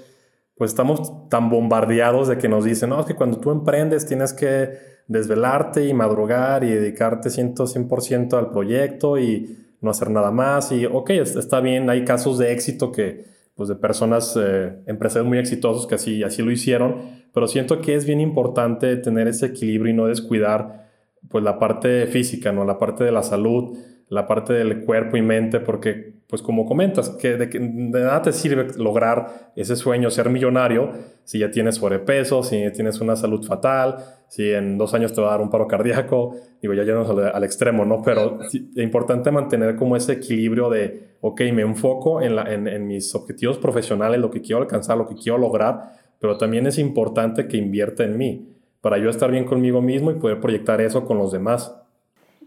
pues 0.55 0.71
estamos 0.71 1.29
tan 1.29 1.51
bombardeados 1.51 2.27
de 2.27 2.39
que 2.39 2.49
nos 2.49 2.65
dicen, 2.65 2.89
no, 2.89 2.99
es 2.99 3.05
que 3.05 3.13
cuando 3.13 3.39
tú 3.39 3.51
emprendes 3.51 4.07
tienes 4.07 4.33
que 4.33 4.97
desvelarte 5.07 5.85
y 5.85 5.93
madrugar 5.93 6.63
y 6.63 6.71
dedicarte 6.71 7.29
100%, 7.29 7.99
100 7.99 8.33
al 8.33 8.49
proyecto 8.49 9.19
y 9.19 9.66
no 9.81 9.89
hacer 9.89 10.09
nada 10.09 10.31
más. 10.31 10.71
Y, 10.71 10.85
ok, 10.85 11.09
está 11.11 11.59
bien, 11.59 11.89
hay 11.89 12.03
casos 12.05 12.37
de 12.37 12.51
éxito 12.51 12.91
que 12.91 13.25
pues 13.55 13.69
de 13.69 13.75
personas, 13.75 14.37
eh, 14.39 14.71
empresarios 14.85 15.27
muy 15.27 15.39
exitosos 15.39 15.87
que 15.87 15.95
así, 15.95 16.21
así 16.23 16.43
lo 16.43 16.51
hicieron, 16.51 16.97
pero 17.33 17.47
siento 17.47 17.81
que 17.81 17.95
es 17.95 18.05
bien 18.05 18.21
importante 18.21 18.95
tener 18.97 19.27
ese 19.27 19.47
equilibrio 19.47 19.91
y 19.93 19.95
no 19.95 20.05
descuidar 20.05 20.87
pues 21.27 21.43
la 21.43 21.57
parte 21.57 22.05
física, 22.05 22.51
¿no? 22.51 22.65
La 22.65 22.77
parte 22.77 23.03
de 23.03 23.11
la 23.11 23.23
salud, 23.23 23.75
la 24.09 24.25
parte 24.25 24.53
del 24.53 24.85
cuerpo 24.85 25.17
y 25.17 25.21
mente, 25.21 25.59
porque 25.59 26.13
pues 26.27 26.41
como 26.41 26.65
comentas, 26.65 27.09
que 27.09 27.37
de, 27.37 27.47
de 27.47 27.99
nada 28.01 28.21
te 28.21 28.33
sirve 28.33 28.67
lograr 28.77 29.51
ese 29.55 29.75
sueño, 29.75 30.09
ser 30.09 30.29
millonario, 30.29 30.91
si 31.23 31.39
ya 31.39 31.51
tienes 31.51 31.75
sobrepeso, 31.75 32.43
si 32.43 32.69
tienes 32.71 32.99
una 32.99 33.15
salud 33.15 33.45
fatal, 33.45 33.97
si 34.27 34.51
en 34.51 34.77
dos 34.77 34.93
años 34.93 35.13
te 35.13 35.21
va 35.21 35.29
a 35.29 35.31
dar 35.31 35.41
un 35.41 35.49
paro 35.49 35.67
cardíaco, 35.67 36.35
digo, 36.61 36.73
ya 36.73 36.83
llegamos 36.83 37.09
al, 37.09 37.33
al 37.33 37.43
extremo, 37.43 37.85
¿no? 37.85 38.01
Pero 38.01 38.39
es 38.41 38.55
importante 38.75 39.31
mantener 39.31 39.77
como 39.77 39.95
ese 39.95 40.13
equilibrio 40.13 40.69
de, 40.69 41.15
ok, 41.21 41.41
me 41.53 41.61
enfoco 41.61 42.21
en, 42.21 42.35
la, 42.35 42.53
en, 42.53 42.67
en, 42.67 42.87
mis 42.87 43.15
objetivos 43.15 43.57
profesionales, 43.57 44.19
lo 44.19 44.29
que 44.29 44.41
quiero 44.41 44.61
alcanzar, 44.61 44.97
lo 44.97 45.07
que 45.07 45.15
quiero 45.15 45.37
lograr, 45.37 45.93
pero 46.19 46.37
también 46.37 46.67
es 46.67 46.77
importante 46.77 47.47
que 47.47 47.57
invierta 47.57 48.03
en 48.03 48.17
mí, 48.17 48.49
para 48.81 48.97
yo 48.97 49.09
estar 49.09 49.31
bien 49.31 49.45
conmigo 49.45 49.81
mismo 49.81 50.11
y 50.11 50.15
poder 50.15 50.41
proyectar 50.41 50.81
eso 50.81 51.05
con 51.05 51.17
los 51.17 51.31
demás. 51.31 51.73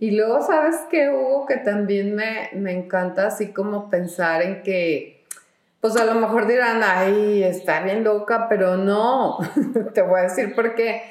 Y 0.01 0.13
luego, 0.13 0.41
¿sabes 0.41 0.77
qué, 0.91 1.11
Hugo? 1.11 1.45
Que 1.47 1.59
también 1.59 2.17
me, 2.17 2.49
me 2.55 2.73
encanta 2.73 3.27
así 3.27 3.53
como 3.53 3.91
pensar 3.91 4.41
en 4.41 4.63
que, 4.63 5.27
pues 5.81 5.95
a 5.97 6.07
lo 6.07 6.15
mejor 6.15 6.47
dirán, 6.47 6.81
ay, 6.83 7.45
está 7.45 7.83
bien 7.83 8.03
loca, 8.03 8.49
pero 8.49 8.79
no, 8.79 9.39
te 9.95 10.01
voy 10.01 10.21
a 10.21 10.23
decir 10.25 10.55
porque 10.55 11.03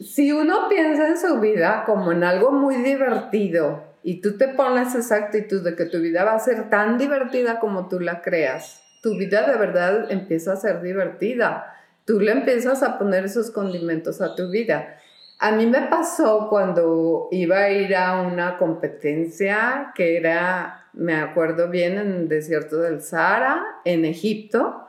si 0.00 0.30
uno 0.30 0.68
piensa 0.68 1.08
en 1.08 1.18
su 1.18 1.40
vida 1.40 1.82
como 1.84 2.12
en 2.12 2.22
algo 2.22 2.52
muy 2.52 2.76
divertido 2.76 3.82
y 4.04 4.20
tú 4.20 4.38
te 4.38 4.46
pones 4.46 4.94
esa 4.94 5.16
actitud 5.16 5.64
de 5.64 5.74
que 5.74 5.86
tu 5.86 5.98
vida 5.98 6.22
va 6.22 6.34
a 6.34 6.38
ser 6.38 6.70
tan 6.70 6.98
divertida 6.98 7.58
como 7.58 7.88
tú 7.88 7.98
la 7.98 8.22
creas, 8.22 8.80
tu 9.02 9.16
vida 9.16 9.50
de 9.50 9.58
verdad 9.58 10.10
empieza 10.12 10.52
a 10.52 10.56
ser 10.56 10.82
divertida. 10.82 11.74
Tú 12.04 12.20
le 12.20 12.32
empiezas 12.32 12.82
a 12.82 12.98
poner 12.98 13.24
esos 13.24 13.50
condimentos 13.50 14.20
a 14.20 14.34
tu 14.34 14.50
vida. 14.50 14.96
A 15.42 15.52
mí 15.52 15.64
me 15.64 15.80
pasó 15.88 16.48
cuando 16.50 17.28
iba 17.30 17.60
a 17.60 17.70
ir 17.70 17.96
a 17.96 18.20
una 18.20 18.58
competencia 18.58 19.90
que 19.94 20.18
era, 20.18 20.88
me 20.92 21.14
acuerdo 21.14 21.70
bien, 21.70 21.96
en 21.96 22.12
el 22.12 22.28
desierto 22.28 22.80
del 22.80 23.00
Sahara, 23.00 23.64
en 23.86 24.04
Egipto. 24.04 24.86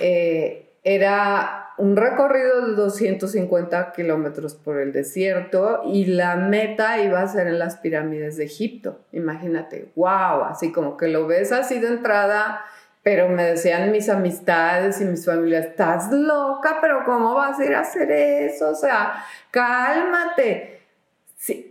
Eh, 0.00 0.68
era 0.82 1.74
un 1.78 1.96
recorrido 1.96 2.66
de 2.66 2.74
250 2.74 3.92
kilómetros 3.92 4.56
por 4.56 4.80
el 4.80 4.92
desierto 4.92 5.82
y 5.86 6.06
la 6.06 6.34
meta 6.34 7.00
iba 7.00 7.22
a 7.22 7.28
ser 7.28 7.46
en 7.46 7.60
las 7.60 7.76
pirámides 7.76 8.36
de 8.36 8.46
Egipto. 8.46 8.98
Imagínate, 9.12 9.92
wow, 9.94 10.42
así 10.50 10.72
como 10.72 10.96
que 10.96 11.06
lo 11.06 11.28
ves 11.28 11.52
así 11.52 11.78
de 11.78 11.86
entrada 11.86 12.64
pero 13.08 13.26
me 13.26 13.42
decían 13.42 13.90
mis 13.90 14.06
amistades 14.10 15.00
y 15.00 15.06
mis 15.06 15.24
familias, 15.24 15.64
estás 15.64 16.12
loca, 16.12 16.76
pero 16.82 17.06
¿cómo 17.06 17.36
vas 17.36 17.58
a 17.58 17.64
ir 17.64 17.74
a 17.74 17.80
hacer 17.80 18.10
eso? 18.10 18.68
O 18.68 18.74
sea, 18.74 19.24
cálmate. 19.50 20.82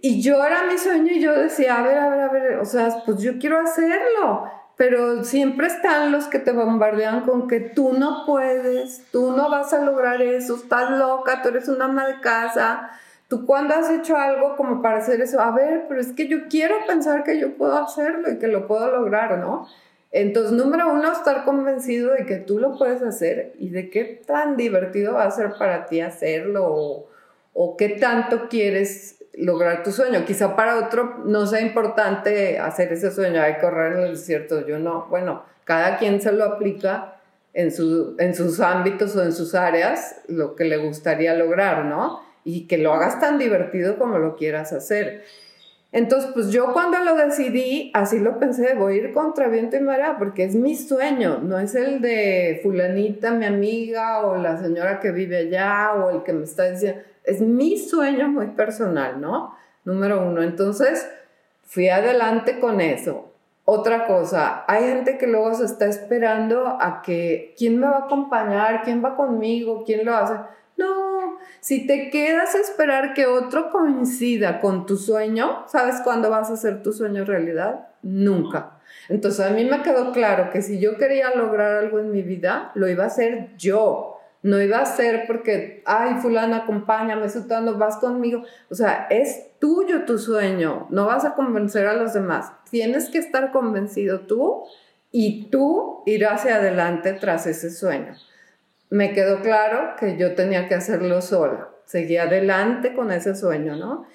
y 0.01 0.19
yo 0.19 0.43
era 0.43 0.63
mi 0.63 0.79
sueño 0.79 1.11
y 1.11 1.21
yo 1.21 1.39
decía, 1.39 1.77
a 1.77 1.83
ver, 1.83 1.99
a 1.99 2.09
ver, 2.09 2.21
a 2.21 2.29
ver, 2.29 2.55
o 2.55 2.65
sea, 2.65 3.03
pues 3.05 3.19
yo 3.19 3.37
quiero 3.37 3.59
hacerlo, 3.59 4.51
pero 4.77 5.23
siempre 5.23 5.67
están 5.67 6.11
los 6.11 6.25
que 6.25 6.39
te 6.39 6.53
bombardean 6.53 7.21
con 7.21 7.47
que 7.47 7.59
tú 7.59 7.93
no 7.93 8.25
puedes, 8.25 9.03
tú 9.11 9.31
no 9.37 9.51
vas 9.51 9.71
a 9.73 9.81
lograr 9.85 10.19
eso, 10.23 10.55
estás 10.55 10.89
loca, 10.89 11.43
tú 11.43 11.49
eres 11.49 11.67
una 11.67 11.85
ama 11.85 12.07
de 12.07 12.19
casa. 12.19 12.89
¿Tú 13.27 13.45
cuándo 13.45 13.75
has 13.75 13.91
hecho 13.91 14.15
algo 14.15 14.55
como 14.55 14.81
para 14.81 14.99
hacer 14.99 15.19
eso? 15.19 15.41
A 15.41 15.51
ver, 15.51 15.85
pero 15.89 15.99
es 15.99 16.13
que 16.13 16.29
yo 16.29 16.47
quiero 16.49 16.75
pensar 16.87 17.23
que 17.23 17.37
yo 17.37 17.57
puedo 17.57 17.77
hacerlo 17.77 18.31
y 18.31 18.39
que 18.39 18.47
lo 18.47 18.67
puedo 18.67 18.89
lograr, 18.89 19.37
¿no? 19.37 19.67
Entonces, 20.19 20.51
número 20.51 20.91
uno, 20.91 21.11
estar 21.11 21.45
convencido 21.45 22.13
de 22.13 22.25
que 22.25 22.37
tú 22.37 22.57
lo 22.57 22.75
puedes 22.75 23.03
hacer 23.03 23.53
y 23.59 23.69
de 23.69 23.91
qué 23.91 24.03
tan 24.25 24.57
divertido 24.57 25.13
va 25.13 25.25
a 25.25 25.31
ser 25.31 25.53
para 25.59 25.85
ti 25.85 26.01
hacerlo 26.01 27.07
o, 27.53 27.77
qué 27.77 27.89
tanto 27.89 28.49
quieres 28.49 29.23
lograr 29.35 29.83
tu 29.83 29.91
sueño. 29.91 30.25
Quizá 30.25 30.55
para 30.55 30.79
otro 30.79 31.19
no 31.25 31.45
sea 31.45 31.61
importante 31.61 32.57
hacer 32.57 32.91
ese 32.93 33.11
sueño, 33.11 33.43
hay 33.43 33.57
correr 33.57 33.93
en 33.93 33.99
el 34.05 34.11
desierto, 34.15 34.65
yo 34.65 34.79
no. 34.79 35.05
Bueno, 35.07 35.43
cada 35.65 35.97
quien 35.97 36.19
se 36.19 36.31
lo 36.31 36.45
aplica 36.45 37.19
en, 37.53 37.71
en 38.17 38.35
sus 38.35 38.59
ámbitos 38.59 39.15
o 39.15 39.23
en 39.23 39.33
sus 39.33 39.53
áreas, 39.53 40.21
lo 40.27 40.55
que 40.55 40.63
le 40.63 40.77
gustaría 40.77 41.35
lograr, 41.35 41.85
¿no? 41.85 42.21
Y 42.43 42.65
que 42.65 42.79
lo 42.79 42.91
hagas 42.91 43.19
tan 43.19 43.37
divertido 43.37 43.99
como 43.99 44.17
lo 44.17 44.35
quieras 44.35 44.73
hacer. 44.73 45.25
Entonces, 45.91 46.31
pues 46.33 46.51
yo 46.51 46.73
cuando 46.73 46.99
lo 46.99 47.15
decidí, 47.15 47.91
así 47.93 48.19
lo 48.19 48.39
pensé, 48.39 48.75
voy 48.75 48.93
a 48.93 48.97
ir 48.97 49.13
contra 49.13 49.47
viento 49.47 49.77
y 49.77 49.79
marea, 49.79 50.17
porque 50.17 50.43
es 50.43 50.53
mi 50.53 50.75
sueño, 50.75 51.39
no 51.41 51.57
es 51.59 51.75
el 51.75 52.01
de 52.01 52.59
fulanita, 52.61 53.31
mi 53.31 53.45
amiga, 53.45 54.25
o 54.25 54.37
la 54.37 54.57
señora 54.57 54.99
que 54.99 55.11
vive 55.11 55.37
allá, 55.37 55.93
o 55.95 56.09
el 56.09 56.23
que 56.23 56.33
me 56.33 56.43
está 56.43 56.69
diciendo, 56.69 57.01
es 57.23 57.41
mi 57.41 57.77
sueño 57.77 58.27
muy 58.27 58.47
personal, 58.47 59.21
¿no? 59.21 59.55
Número 59.85 60.27
uno. 60.27 60.41
Entonces, 60.41 61.09
fui 61.63 61.89
adelante 61.89 62.59
con 62.59 62.81
eso. 62.81 63.31
Otra 63.63 64.07
cosa, 64.07 64.63
hay 64.67 64.83
gente 64.83 65.17
que 65.17 65.27
luego 65.27 65.53
se 65.53 65.65
está 65.65 65.87
esperando 65.87 66.77
a 66.79 67.01
que, 67.01 67.53
¿quién 67.57 67.79
me 67.79 67.87
va 67.87 67.97
a 67.97 68.05
acompañar? 68.05 68.81
¿Quién 68.83 69.03
va 69.03 69.17
conmigo? 69.17 69.83
¿Quién 69.85 70.05
lo 70.05 70.15
hace? 70.15 70.35
No, 70.77 71.16
si 71.59 71.87
te 71.87 72.09
quedas 72.09 72.55
a 72.55 72.59
esperar 72.59 73.13
que 73.13 73.25
otro 73.25 73.71
coincida 73.71 74.59
con 74.61 74.85
tu 74.85 74.97
sueño, 74.97 75.65
¿sabes 75.67 76.01
cuándo 76.03 76.29
vas 76.29 76.49
a 76.49 76.53
hacer 76.53 76.83
tu 76.83 76.93
sueño 76.93 77.25
realidad? 77.25 77.89
Nunca. 78.01 78.79
Entonces 79.09 79.45
a 79.45 79.49
mí 79.49 79.65
me 79.65 79.81
quedó 79.81 80.11
claro 80.11 80.49
que 80.49 80.61
si 80.61 80.79
yo 80.79 80.97
quería 80.97 81.35
lograr 81.35 81.75
algo 81.77 81.99
en 81.99 82.11
mi 82.11 82.21
vida, 82.21 82.71
lo 82.75 82.87
iba 82.87 83.03
a 83.03 83.07
hacer 83.07 83.55
yo. 83.57 84.13
No 84.43 84.61
iba 84.61 84.79
a 84.79 84.85
ser 84.85 85.25
porque, 85.27 85.81
ay, 85.85 86.15
fulana, 86.21 86.57
acompáñame, 86.57 87.27
sutando, 87.27 87.77
vas 87.77 87.97
conmigo. 87.97 88.43
O 88.69 88.75
sea, 88.75 89.07
es 89.09 89.57
tuyo 89.59 90.05
tu 90.05 90.19
sueño. 90.19 90.87
No 90.89 91.05
vas 91.05 91.25
a 91.25 91.33
convencer 91.33 91.87
a 91.87 91.93
los 91.93 92.13
demás. 92.13 92.51
Tienes 92.69 93.09
que 93.09 93.17
estar 93.17 93.51
convencido 93.51 94.21
tú 94.21 94.63
y 95.11 95.49
tú 95.49 96.03
ir 96.05 96.25
hacia 96.27 96.57
adelante 96.57 97.13
tras 97.13 97.47
ese 97.47 97.71
sueño 97.71 98.13
me 98.89 99.13
quedó 99.13 99.41
claro 99.41 99.95
que 99.99 100.17
yo 100.17 100.35
tenía 100.35 100.67
que 100.67 100.75
hacerlo 100.75 101.21
sola. 101.21 101.69
Seguí 101.85 102.17
adelante 102.17 102.93
con 102.93 103.11
ese 103.11 103.35
sueño, 103.35 103.75
¿no? 103.75 104.07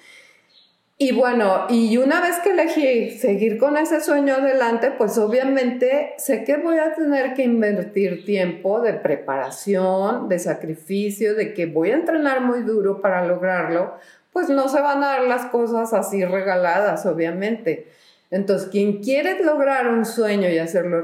Y 0.97 1.11
bueno, 1.11 1.65
y 1.69 1.97
una 1.97 2.21
vez 2.21 2.37
que 2.43 2.51
elegí 2.51 3.11
seguir 3.17 3.57
con 3.57 3.75
ese 3.77 3.99
sueño 3.99 4.35
adelante, 4.35 4.91
pues 4.95 5.17
obviamente 5.17 6.13
sé 6.17 6.43
que 6.43 6.57
voy 6.57 6.77
a 6.77 6.93
tener 6.93 7.33
que 7.33 7.43
invertir 7.43 8.23
tiempo 8.23 8.79
de 8.79 8.93
preparación, 8.93 10.29
de 10.29 10.37
sacrificio, 10.37 11.35
de 11.35 11.53
que 11.53 11.65
voy 11.65 11.91
a 11.91 11.95
entrenar 11.95 12.41
muy 12.41 12.61
duro 12.61 13.01
para 13.01 13.25
lograrlo, 13.25 13.95
pues 14.31 14.49
no 14.49 14.69
se 14.69 14.79
van 14.79 15.03
a 15.03 15.07
dar 15.07 15.23
las 15.23 15.47
cosas 15.47 15.93
así 15.93 16.23
regaladas, 16.23 17.05
obviamente. 17.05 17.87
Entonces, 18.29 18.69
quien 18.69 19.01
quiere 19.01 19.43
lograr 19.43 19.87
un 19.87 20.05
sueño 20.05 20.47
y 20.49 20.57
hacerlo 20.57 21.03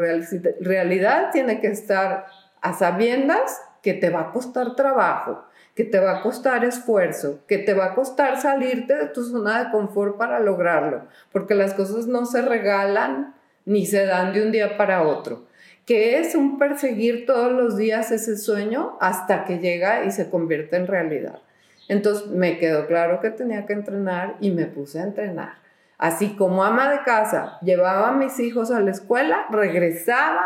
realidad, 0.62 1.30
tiene 1.32 1.60
que 1.60 1.68
estar 1.68 2.26
a 2.62 2.74
sabiendas 2.74 3.62
que 3.82 3.94
te 3.94 4.10
va 4.10 4.22
a 4.22 4.32
costar 4.32 4.76
trabajo, 4.76 5.46
que 5.76 5.84
te 5.84 6.00
va 6.00 6.18
a 6.18 6.22
costar 6.22 6.66
esfuerzo, 6.66 7.40
que 7.48 7.58
te 7.58 7.74
va 7.74 7.86
a 7.86 7.96
costar 7.96 8.42
salirte 8.42 8.96
de 8.96 9.06
tu 9.08 9.24
zona 9.24 9.64
de 9.64 9.72
confort 9.72 10.18
para 10.18 10.40
lograrlo, 10.40 11.04
porque 11.32 11.56
las 11.56 11.74
cosas 11.74 12.08
no 12.08 12.26
se 12.26 12.42
regalan 12.42 13.36
ni 13.66 13.86
se 13.86 14.06
dan 14.06 14.34
de 14.34 14.44
un 14.44 14.52
día 14.52 14.78
para 14.78 15.04
otro, 15.04 15.46
que 15.86 16.20
es 16.20 16.36
un 16.36 16.58
perseguir 16.58 17.26
todos 17.26 17.52
los 17.52 17.78
días 17.78 18.12
ese 18.12 18.38
sueño 18.38 18.98
hasta 19.00 19.46
que 19.46 19.60
llega 19.60 20.04
y 20.04 20.12
se 20.12 20.30
convierte 20.30 20.76
en 20.76 20.88
realidad. 20.88 21.40
Entonces 21.88 22.28
me 22.28 22.58
quedó 22.58 22.86
claro 22.86 23.20
que 23.20 23.32
tenía 23.32 23.66
que 23.66 23.74
entrenar 23.74 24.36
y 24.40 24.52
me 24.52 24.66
puse 24.66 25.00
a 25.00 25.04
entrenar. 25.04 25.54
Así 25.98 26.36
como 26.36 26.64
ama 26.64 26.90
de 26.92 27.04
casa, 27.04 27.58
llevaba 27.62 28.10
a 28.10 28.14
mis 28.14 28.40
hijos 28.40 28.72
a 28.72 28.80
la 28.80 28.92
escuela, 28.92 29.48
regresaba, 29.50 30.46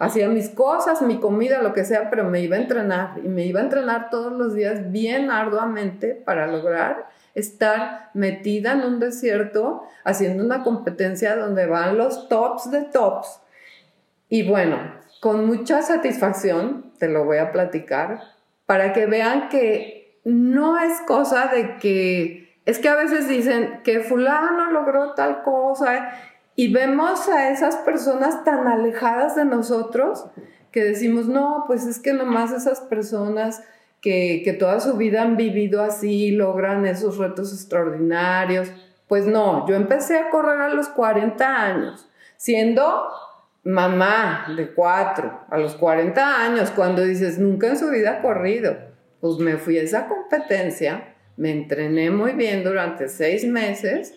hacía 0.00 0.28
mis 0.28 0.48
cosas, 0.48 1.02
mi 1.02 1.20
comida, 1.20 1.62
lo 1.62 1.74
que 1.74 1.84
sea, 1.84 2.08
pero 2.08 2.24
me 2.24 2.40
iba 2.40 2.56
a 2.56 2.60
entrenar 2.60 3.20
y 3.22 3.28
me 3.28 3.44
iba 3.44 3.60
a 3.60 3.64
entrenar 3.64 4.08
todos 4.10 4.32
los 4.32 4.54
días 4.54 4.90
bien 4.90 5.30
arduamente 5.30 6.14
para 6.14 6.46
lograr 6.46 7.06
estar 7.34 8.10
metida 8.14 8.72
en 8.72 8.80
un 8.80 8.98
desierto 8.98 9.84
haciendo 10.02 10.42
una 10.42 10.64
competencia 10.64 11.36
donde 11.36 11.66
van 11.66 11.98
los 11.98 12.28
tops 12.28 12.70
de 12.70 12.80
tops. 12.82 13.40
Y 14.30 14.48
bueno, 14.48 14.78
con 15.20 15.46
mucha 15.46 15.82
satisfacción, 15.82 16.92
te 16.98 17.08
lo 17.08 17.26
voy 17.26 17.36
a 17.36 17.52
platicar, 17.52 18.22
para 18.64 18.94
que 18.94 19.04
vean 19.04 19.50
que 19.50 20.18
no 20.24 20.78
es 20.78 20.98
cosa 21.02 21.48
de 21.54 21.76
que, 21.76 22.58
es 22.64 22.78
que 22.78 22.88
a 22.88 22.96
veces 22.96 23.28
dicen 23.28 23.82
que 23.84 24.00
fulano 24.00 24.70
logró 24.70 25.12
tal 25.12 25.42
cosa 25.42 26.10
y 26.56 26.72
vemos 26.72 27.28
a 27.28 27.50
esas 27.50 27.76
personas 27.76 28.44
tan 28.44 28.66
alejadas 28.66 29.36
de 29.36 29.44
nosotros 29.44 30.26
que 30.72 30.84
decimos, 30.84 31.26
no, 31.26 31.64
pues 31.66 31.86
es 31.86 31.98
que 31.98 32.12
nomás 32.12 32.52
esas 32.52 32.80
personas 32.80 33.62
que, 34.00 34.42
que 34.44 34.52
toda 34.52 34.80
su 34.80 34.96
vida 34.96 35.22
han 35.22 35.36
vivido 35.36 35.82
así 35.82 36.30
logran 36.30 36.86
esos 36.86 37.18
retos 37.18 37.52
extraordinarios. 37.52 38.70
Pues 39.08 39.26
no, 39.26 39.66
yo 39.66 39.74
empecé 39.74 40.18
a 40.18 40.30
correr 40.30 40.60
a 40.60 40.68
los 40.68 40.88
40 40.88 41.44
años, 41.44 42.08
siendo 42.36 43.08
mamá 43.64 44.46
de 44.56 44.72
cuatro, 44.72 45.40
a 45.50 45.58
los 45.58 45.74
40 45.74 46.44
años, 46.44 46.70
cuando 46.70 47.02
dices, 47.02 47.38
nunca 47.38 47.66
en 47.66 47.78
su 47.78 47.90
vida 47.90 48.18
ha 48.18 48.22
corrido 48.22 48.90
pues 49.20 49.38
me 49.38 49.56
fui 49.58 49.78
a 49.78 49.82
esa 49.82 50.08
competencia, 50.08 51.14
me 51.36 51.50
entrené 51.50 52.10
muy 52.10 52.32
bien 52.32 52.64
durante 52.64 53.08
seis 53.08 53.44
meses 53.44 54.14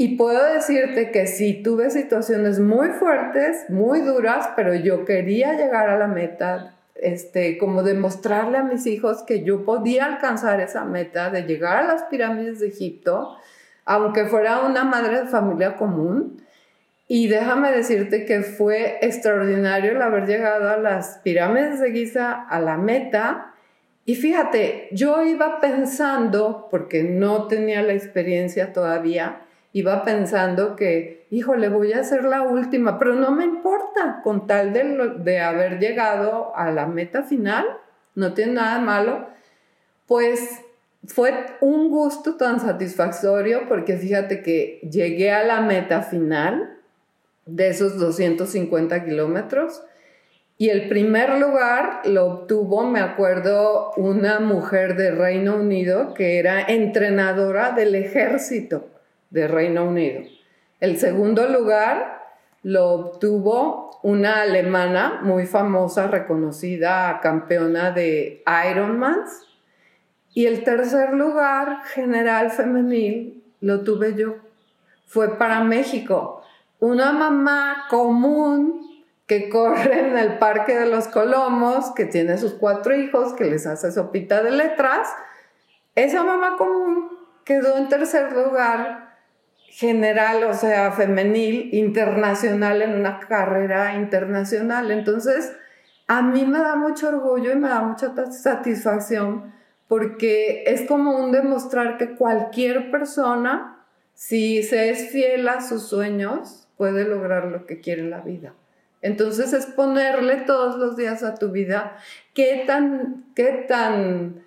y 0.00 0.16
puedo 0.16 0.42
decirte 0.54 1.10
que 1.10 1.26
sí 1.26 1.62
tuve 1.62 1.90
situaciones 1.90 2.58
muy 2.58 2.88
fuertes, 2.88 3.68
muy 3.68 4.00
duras, 4.00 4.48
pero 4.56 4.74
yo 4.74 5.04
quería 5.04 5.52
llegar 5.52 5.90
a 5.90 5.98
la 5.98 6.06
meta, 6.06 6.74
este, 6.94 7.58
como 7.58 7.82
demostrarle 7.82 8.56
a 8.56 8.62
mis 8.62 8.86
hijos 8.86 9.22
que 9.24 9.44
yo 9.44 9.62
podía 9.66 10.06
alcanzar 10.06 10.58
esa 10.62 10.86
meta 10.86 11.28
de 11.28 11.42
llegar 11.42 11.76
a 11.76 11.82
las 11.82 12.04
pirámides 12.04 12.60
de 12.60 12.68
Egipto, 12.68 13.36
aunque 13.84 14.24
fuera 14.24 14.60
una 14.60 14.84
madre 14.84 15.20
de 15.20 15.26
familia 15.26 15.76
común. 15.76 16.46
Y 17.06 17.28
déjame 17.28 17.70
decirte 17.70 18.24
que 18.24 18.40
fue 18.40 19.00
extraordinario 19.02 19.90
el 19.90 20.00
haber 20.00 20.26
llegado 20.26 20.70
a 20.70 20.78
las 20.78 21.18
pirámides 21.18 21.78
de 21.78 21.92
Giza, 21.92 22.46
a 22.48 22.58
la 22.58 22.78
meta, 22.78 23.52
y 24.06 24.14
fíjate, 24.14 24.88
yo 24.92 25.22
iba 25.22 25.60
pensando, 25.60 26.68
porque 26.70 27.02
no 27.02 27.48
tenía 27.48 27.82
la 27.82 27.92
experiencia 27.92 28.72
todavía, 28.72 29.42
iba 29.72 30.02
pensando 30.04 30.74
que, 30.74 31.26
híjole, 31.30 31.68
voy 31.68 31.92
a 31.92 32.02
ser 32.02 32.24
la 32.24 32.42
última, 32.42 32.98
pero 32.98 33.14
no 33.14 33.30
me 33.30 33.44
importa, 33.44 34.20
con 34.22 34.46
tal 34.46 34.72
de, 34.72 35.14
de 35.18 35.40
haber 35.40 35.78
llegado 35.78 36.54
a 36.56 36.70
la 36.72 36.86
meta 36.86 37.22
final, 37.22 37.66
no 38.14 38.34
tiene 38.34 38.54
nada 38.54 38.80
malo, 38.80 39.28
pues 40.06 40.60
fue 41.06 41.32
un 41.60 41.88
gusto 41.88 42.36
tan 42.36 42.60
satisfactorio 42.60 43.68
porque 43.68 43.96
fíjate 43.96 44.42
que 44.42 44.80
llegué 44.90 45.32
a 45.32 45.44
la 45.44 45.60
meta 45.60 46.02
final 46.02 46.76
de 47.46 47.68
esos 47.68 47.98
250 47.98 49.04
kilómetros 49.04 49.82
y 50.58 50.68
el 50.68 50.90
primer 50.90 51.38
lugar 51.38 52.02
lo 52.04 52.26
obtuvo, 52.26 52.86
me 52.86 53.00
acuerdo, 53.00 53.92
una 53.96 54.40
mujer 54.40 54.94
de 54.96 55.10
Reino 55.10 55.56
Unido 55.56 56.12
que 56.12 56.38
era 56.38 56.60
entrenadora 56.60 57.72
del 57.72 57.94
ejército 57.94 58.90
de 59.30 59.48
Reino 59.48 59.84
Unido. 59.84 60.22
El 60.80 60.98
segundo 60.98 61.48
lugar 61.48 62.20
lo 62.62 62.88
obtuvo 62.90 63.98
una 64.02 64.42
alemana 64.42 65.20
muy 65.22 65.46
famosa, 65.46 66.06
reconocida, 66.06 67.20
campeona 67.20 67.90
de 67.90 68.42
Ironman. 68.70 69.24
Y 70.32 70.46
el 70.46 70.64
tercer 70.64 71.12
lugar, 71.12 71.84
general 71.86 72.50
femenil, 72.50 73.42
lo 73.60 73.82
tuve 73.82 74.14
yo. 74.14 74.36
Fue 75.06 75.36
para 75.38 75.64
México. 75.64 76.42
Una 76.78 77.12
mamá 77.12 77.86
común 77.90 78.80
que 79.26 79.48
corre 79.48 80.08
en 80.08 80.16
el 80.16 80.38
Parque 80.38 80.74
de 80.74 80.86
los 80.86 81.08
Colomos, 81.08 81.92
que 81.94 82.04
tiene 82.04 82.38
sus 82.38 82.54
cuatro 82.54 82.96
hijos, 82.96 83.34
que 83.34 83.44
les 83.44 83.66
hace 83.66 83.92
sopita 83.92 84.42
de 84.42 84.50
letras. 84.50 85.08
Esa 85.94 86.22
mamá 86.24 86.56
común 86.56 87.18
quedó 87.44 87.76
en 87.76 87.88
tercer 87.88 88.32
lugar 88.32 89.09
general, 89.70 90.44
o 90.44 90.54
sea, 90.54 90.92
femenil, 90.92 91.70
internacional, 91.72 92.82
en 92.82 92.94
una 92.94 93.20
carrera 93.20 93.94
internacional. 93.94 94.90
Entonces, 94.90 95.52
a 96.08 96.22
mí 96.22 96.44
me 96.44 96.58
da 96.58 96.74
mucho 96.74 97.08
orgullo 97.08 97.52
y 97.52 97.56
me 97.56 97.68
da 97.68 97.82
mucha 97.82 98.12
satisfacción 98.32 99.52
porque 99.86 100.64
es 100.66 100.86
como 100.86 101.16
un 101.16 101.32
demostrar 101.32 101.98
que 101.98 102.14
cualquier 102.16 102.90
persona, 102.90 103.84
si 104.14 104.62
se 104.62 104.90
es 104.90 105.10
fiel 105.10 105.48
a 105.48 105.60
sus 105.60 105.88
sueños, 105.88 106.68
puede 106.76 107.04
lograr 107.04 107.46
lo 107.46 107.64
que 107.64 107.80
quiere 107.80 108.02
en 108.02 108.10
la 108.10 108.20
vida. 108.20 108.54
Entonces 109.02 109.52
es 109.52 109.66
ponerle 109.66 110.36
todos 110.42 110.76
los 110.76 110.96
días 110.96 111.22
a 111.22 111.36
tu 111.36 111.50
vida 111.50 111.96
qué 112.34 112.64
tan, 112.66 113.24
qué 113.34 113.64
tan, 113.68 114.44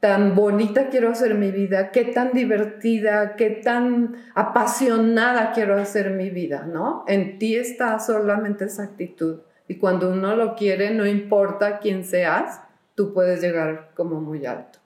tan 0.00 0.34
bonita 0.34 0.88
quiero 0.90 1.10
hacer 1.10 1.34
mi 1.34 1.50
vida, 1.50 1.90
qué 1.90 2.04
tan 2.04 2.32
divertida, 2.32 3.34
qué 3.36 3.50
tan 3.50 4.16
apasionada 4.34 5.52
quiero 5.52 5.76
hacer 5.76 6.10
mi 6.10 6.30
vida, 6.30 6.66
¿no? 6.66 7.04
En 7.08 7.38
ti 7.38 7.56
está 7.56 7.98
solamente 7.98 8.66
esa 8.66 8.84
actitud. 8.84 9.40
Y 9.68 9.76
cuando 9.76 10.10
uno 10.10 10.36
lo 10.36 10.54
quiere, 10.54 10.90
no 10.90 11.06
importa 11.06 11.78
quién 11.78 12.04
seas, 12.04 12.60
tú 12.94 13.12
puedes 13.12 13.40
llegar 13.40 13.90
como 13.94 14.20
muy 14.20 14.46
alto. 14.46 14.78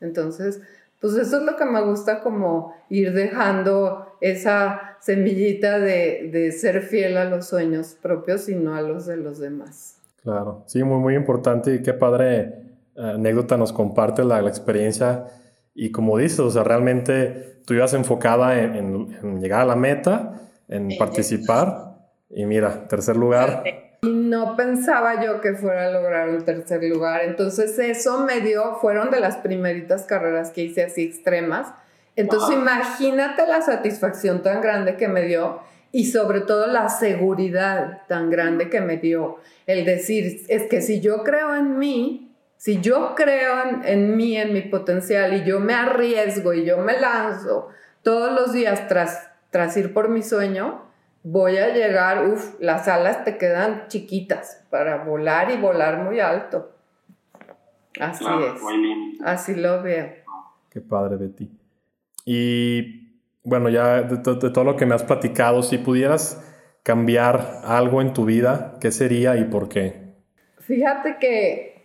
Entonces, 0.00 0.60
pues 1.00 1.14
eso 1.14 1.38
es 1.38 1.42
lo 1.42 1.56
que 1.56 1.64
me 1.64 1.82
gusta 1.82 2.20
como 2.20 2.74
ir 2.88 3.12
dejando 3.12 4.16
esa 4.20 4.96
semillita 5.00 5.78
de, 5.78 6.52
ser 6.52 6.82
fiel 6.82 7.16
a 7.16 7.24
los 7.24 7.46
sueños 7.46 7.96
propios 8.00 8.48
y 8.48 8.54
no 8.54 8.74
a 8.74 8.82
los 8.82 9.06
de 9.06 9.16
los 9.16 9.38
demás. 9.38 9.96
Claro, 10.22 10.64
sí, 10.66 10.82
muy, 10.82 10.98
muy 10.98 11.14
importante 11.14 11.74
y 11.74 11.82
qué 11.82 11.92
padre 11.92 12.67
anécdota 12.98 13.56
nos 13.56 13.72
comparte 13.72 14.24
la, 14.24 14.40
experiencia 14.40 15.26
y 15.74 15.90
como 15.92 16.18
dices, 16.18 16.40
o 16.40 16.50
sea, 16.50 16.64
realmente 16.64 17.60
tú 17.64 17.74
ibas 17.74 17.94
enfocada 17.94 18.60
en, 18.60 19.40
llegar 19.40 19.62
a 19.62 19.66
la 19.66 19.76
meta, 19.76 20.40
en 20.68 20.96
participar 20.98 21.96
y 22.28 22.44
mira, 22.44 22.88
tercer 22.88 23.16
lugar. 23.16 23.62
Y 24.02 24.08
no 24.08 24.56
pensaba 24.56 25.24
yo 25.24 25.40
que 25.40 25.54
fuera 25.54 25.86
a 25.86 25.90
lograr 25.90 26.28
un 26.28 26.44
tercer 26.44 26.82
lugar. 26.84 27.22
Entonces 27.24 27.78
eso 27.78 28.24
me 28.24 28.40
dio, 28.40 28.76
fueron 28.80 29.10
de 29.10 29.20
las 29.20 29.36
primeritas 29.36 30.04
carreras 30.04 30.50
que 30.50 30.62
hice 30.62 30.84
así 30.84 31.04
extremas. 31.04 31.72
Entonces 32.16 32.56
imagínate 32.56 33.46
la 33.46 33.62
satisfacción 33.62 34.42
tan 34.42 34.60
grande 34.60 34.96
que 34.96 35.06
me 35.06 35.22
dio 35.22 35.60
y 35.92 36.06
sobre 36.06 36.40
todo 36.40 36.66
la 36.66 36.88
seguridad 36.88 38.02
tan 38.08 38.30
grande 38.30 38.68
que 38.68 38.80
me 38.80 38.96
dio. 38.96 39.36
El 39.66 39.84
decir, 39.84 40.44
es 40.48 40.64
que 40.64 40.82
si 40.82 41.00
yo 41.00 41.22
creo 41.22 41.54
en 41.54 41.78
mí, 41.78 42.27
si 42.58 42.80
yo 42.80 43.14
creo 43.14 43.62
en, 43.62 43.84
en 43.84 44.16
mí, 44.16 44.36
en 44.36 44.52
mi 44.52 44.60
potencial 44.60 45.32
y 45.32 45.44
yo 45.44 45.58
me 45.60 45.72
arriesgo 45.72 46.52
y 46.52 46.66
yo 46.66 46.76
me 46.78 47.00
lanzo 47.00 47.68
todos 48.02 48.32
los 48.32 48.52
días 48.52 48.88
tras, 48.88 49.30
tras 49.50 49.76
ir 49.76 49.94
por 49.94 50.08
mi 50.08 50.22
sueño, 50.22 50.82
voy 51.22 51.56
a 51.58 51.72
llegar, 51.72 52.26
uff, 52.26 52.54
las 52.60 52.88
alas 52.88 53.24
te 53.24 53.38
quedan 53.38 53.88
chiquitas 53.88 54.64
para 54.70 55.04
volar 55.04 55.50
y 55.50 55.56
volar 55.56 56.02
muy 56.02 56.20
alto. 56.20 56.72
Así 58.00 58.24
es. 58.24 58.62
Así 59.24 59.54
lo 59.54 59.82
veo. 59.82 60.08
Qué 60.70 60.80
padre, 60.80 61.16
Betty. 61.16 61.50
Y 62.24 63.08
bueno, 63.42 63.68
ya 63.68 64.02
de, 64.02 64.18
todo 64.18 64.64
lo 64.64 64.76
que 64.76 64.86
me 64.86 64.94
has 64.94 65.02
platicado, 65.02 65.62
si 65.62 65.78
pudieras 65.78 66.44
cambiar 66.82 67.60
algo 67.64 68.00
en 68.00 68.12
tu 68.12 68.24
vida, 68.24 68.76
¿qué 68.80 68.90
sería 68.90 69.36
y 69.36 69.44
por 69.44 69.68
qué? 69.68 70.14
Fíjate 70.58 71.16
que 71.18 71.77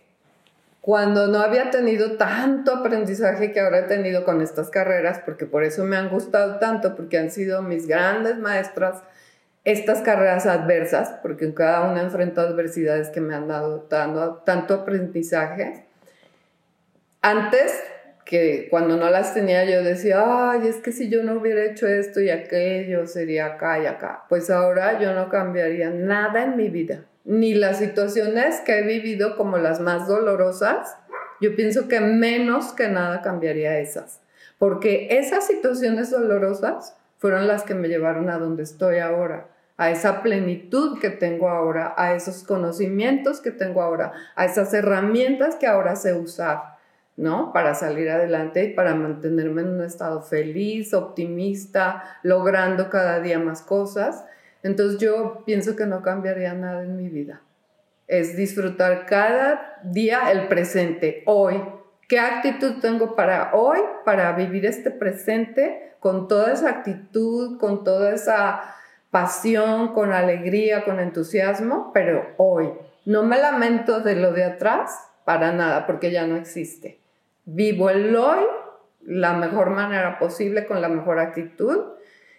cuando 0.84 1.28
no 1.28 1.38
había 1.38 1.70
tenido 1.70 2.18
tanto 2.18 2.74
aprendizaje 2.74 3.52
que 3.52 3.60
ahora 3.60 3.78
he 3.78 3.82
tenido 3.84 4.22
con 4.22 4.42
estas 4.42 4.68
carreras, 4.68 5.18
porque 5.24 5.46
por 5.46 5.64
eso 5.64 5.82
me 5.86 5.96
han 5.96 6.10
gustado 6.10 6.58
tanto, 6.58 6.94
porque 6.94 7.16
han 7.16 7.30
sido 7.30 7.62
mis 7.62 7.86
grandes 7.86 8.36
maestras, 8.36 9.02
estas 9.64 10.02
carreras 10.02 10.44
adversas, 10.44 11.14
porque 11.22 11.46
en 11.46 11.52
cada 11.52 11.90
una 11.90 12.02
enfrento 12.02 12.42
adversidades 12.42 13.08
que 13.08 13.22
me 13.22 13.34
han 13.34 13.48
dado 13.48 13.80
tanto 14.44 14.74
aprendizaje. 14.74 15.86
Antes 17.22 17.82
que 18.26 18.68
cuando 18.70 18.98
no 18.98 19.08
las 19.08 19.32
tenía 19.32 19.64
yo 19.64 19.82
decía, 19.82 20.50
ay, 20.50 20.68
es 20.68 20.76
que 20.82 20.92
si 20.92 21.08
yo 21.08 21.22
no 21.22 21.36
hubiera 21.38 21.64
hecho 21.64 21.86
esto 21.86 22.20
y 22.20 22.28
aquello, 22.28 23.06
sería 23.06 23.46
acá 23.46 23.82
y 23.82 23.86
acá. 23.86 24.24
Pues 24.28 24.50
ahora 24.50 25.00
yo 25.00 25.14
no 25.14 25.30
cambiaría 25.30 25.88
nada 25.88 26.44
en 26.44 26.58
mi 26.58 26.68
vida, 26.68 27.06
ni 27.24 27.54
las 27.54 27.78
situaciones 27.78 28.60
que 28.60 28.78
he 28.78 28.82
vivido 28.82 29.36
como 29.36 29.58
las 29.58 29.80
más 29.80 30.06
dolorosas, 30.06 30.96
yo 31.40 31.56
pienso 31.56 31.88
que 31.88 32.00
menos 32.00 32.72
que 32.72 32.88
nada 32.88 33.22
cambiaría 33.22 33.78
esas, 33.78 34.20
porque 34.58 35.08
esas 35.10 35.46
situaciones 35.46 36.10
dolorosas 36.10 36.96
fueron 37.18 37.48
las 37.48 37.62
que 37.62 37.74
me 37.74 37.88
llevaron 37.88 38.30
a 38.30 38.38
donde 38.38 38.62
estoy 38.62 38.98
ahora 38.98 39.48
a 39.76 39.90
esa 39.90 40.22
plenitud 40.22 41.00
que 41.00 41.10
tengo 41.10 41.48
ahora, 41.48 41.94
a 41.96 42.14
esos 42.14 42.44
conocimientos 42.44 43.40
que 43.40 43.50
tengo 43.50 43.82
ahora, 43.82 44.12
a 44.36 44.44
esas 44.44 44.72
herramientas 44.72 45.56
que 45.56 45.66
ahora 45.66 45.96
sé 45.96 46.14
usar. 46.14 46.74
¿no? 47.16 47.52
Para 47.52 47.74
salir 47.74 48.10
adelante 48.10 48.64
y 48.64 48.74
para 48.74 48.96
mantenerme 48.96 49.62
en 49.62 49.68
un 49.68 49.82
estado 49.84 50.20
feliz, 50.20 50.92
optimista, 50.94 52.02
logrando 52.24 52.90
cada 52.90 53.20
día 53.20 53.38
más 53.38 53.62
cosas. 53.62 54.24
Entonces 54.64 54.98
yo 54.98 55.44
pienso 55.46 55.76
que 55.76 55.86
no 55.86 56.02
cambiaría 56.02 56.52
nada 56.54 56.82
en 56.82 56.96
mi 56.96 57.08
vida. 57.08 57.42
Es 58.08 58.36
disfrutar 58.36 59.06
cada 59.06 59.78
día 59.84 60.32
el 60.32 60.48
presente, 60.48 61.22
hoy. 61.26 61.62
¿Qué 62.08 62.18
actitud 62.18 62.80
tengo 62.80 63.14
para 63.14 63.54
hoy, 63.54 63.78
para 64.04 64.32
vivir 64.32 64.66
este 64.66 64.90
presente 64.90 65.92
con 66.00 66.26
toda 66.26 66.52
esa 66.52 66.68
actitud, 66.68 67.58
con 67.58 67.84
toda 67.84 68.12
esa 68.12 68.74
pasión, 69.12 69.94
con 69.94 70.12
alegría, 70.12 70.84
con 70.84 70.98
entusiasmo, 70.98 71.92
pero 71.94 72.26
hoy? 72.36 72.72
No 73.04 73.22
me 73.22 73.38
lamento 73.38 74.00
de 74.00 74.16
lo 74.16 74.32
de 74.32 74.42
atrás 74.42 74.98
para 75.24 75.52
nada, 75.52 75.86
porque 75.86 76.10
ya 76.10 76.26
no 76.26 76.36
existe 76.36 76.98
vivo 77.44 77.90
el 77.90 78.14
hoy 78.16 78.40
la 79.06 79.34
mejor 79.34 79.70
manera 79.70 80.18
posible, 80.18 80.66
con 80.66 80.80
la 80.80 80.88
mejor 80.88 81.18
actitud 81.18 81.78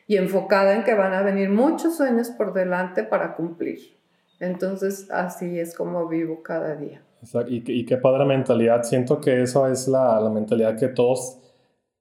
y 0.07 0.17
enfocada 0.17 0.75
en 0.75 0.83
que 0.83 0.93
van 0.93 1.13
a 1.13 1.21
venir 1.21 1.49
muchos 1.49 1.97
sueños 1.97 2.29
por 2.29 2.53
delante 2.53 3.03
para 3.03 3.35
cumplir. 3.35 3.95
Entonces, 4.39 5.09
así 5.11 5.59
es 5.59 5.75
como 5.75 6.07
vivo 6.07 6.43
cada 6.43 6.75
día. 6.75 7.01
Y, 7.47 7.85
qué 7.85 7.97
padre 7.97 8.25
mentalidad. 8.25 8.83
Siento 8.83 9.19
que 9.19 9.41
eso 9.41 9.67
es 9.67 9.87
la, 9.87 10.29
mentalidad 10.31 10.77
que 10.77 10.89
todos 10.89 11.39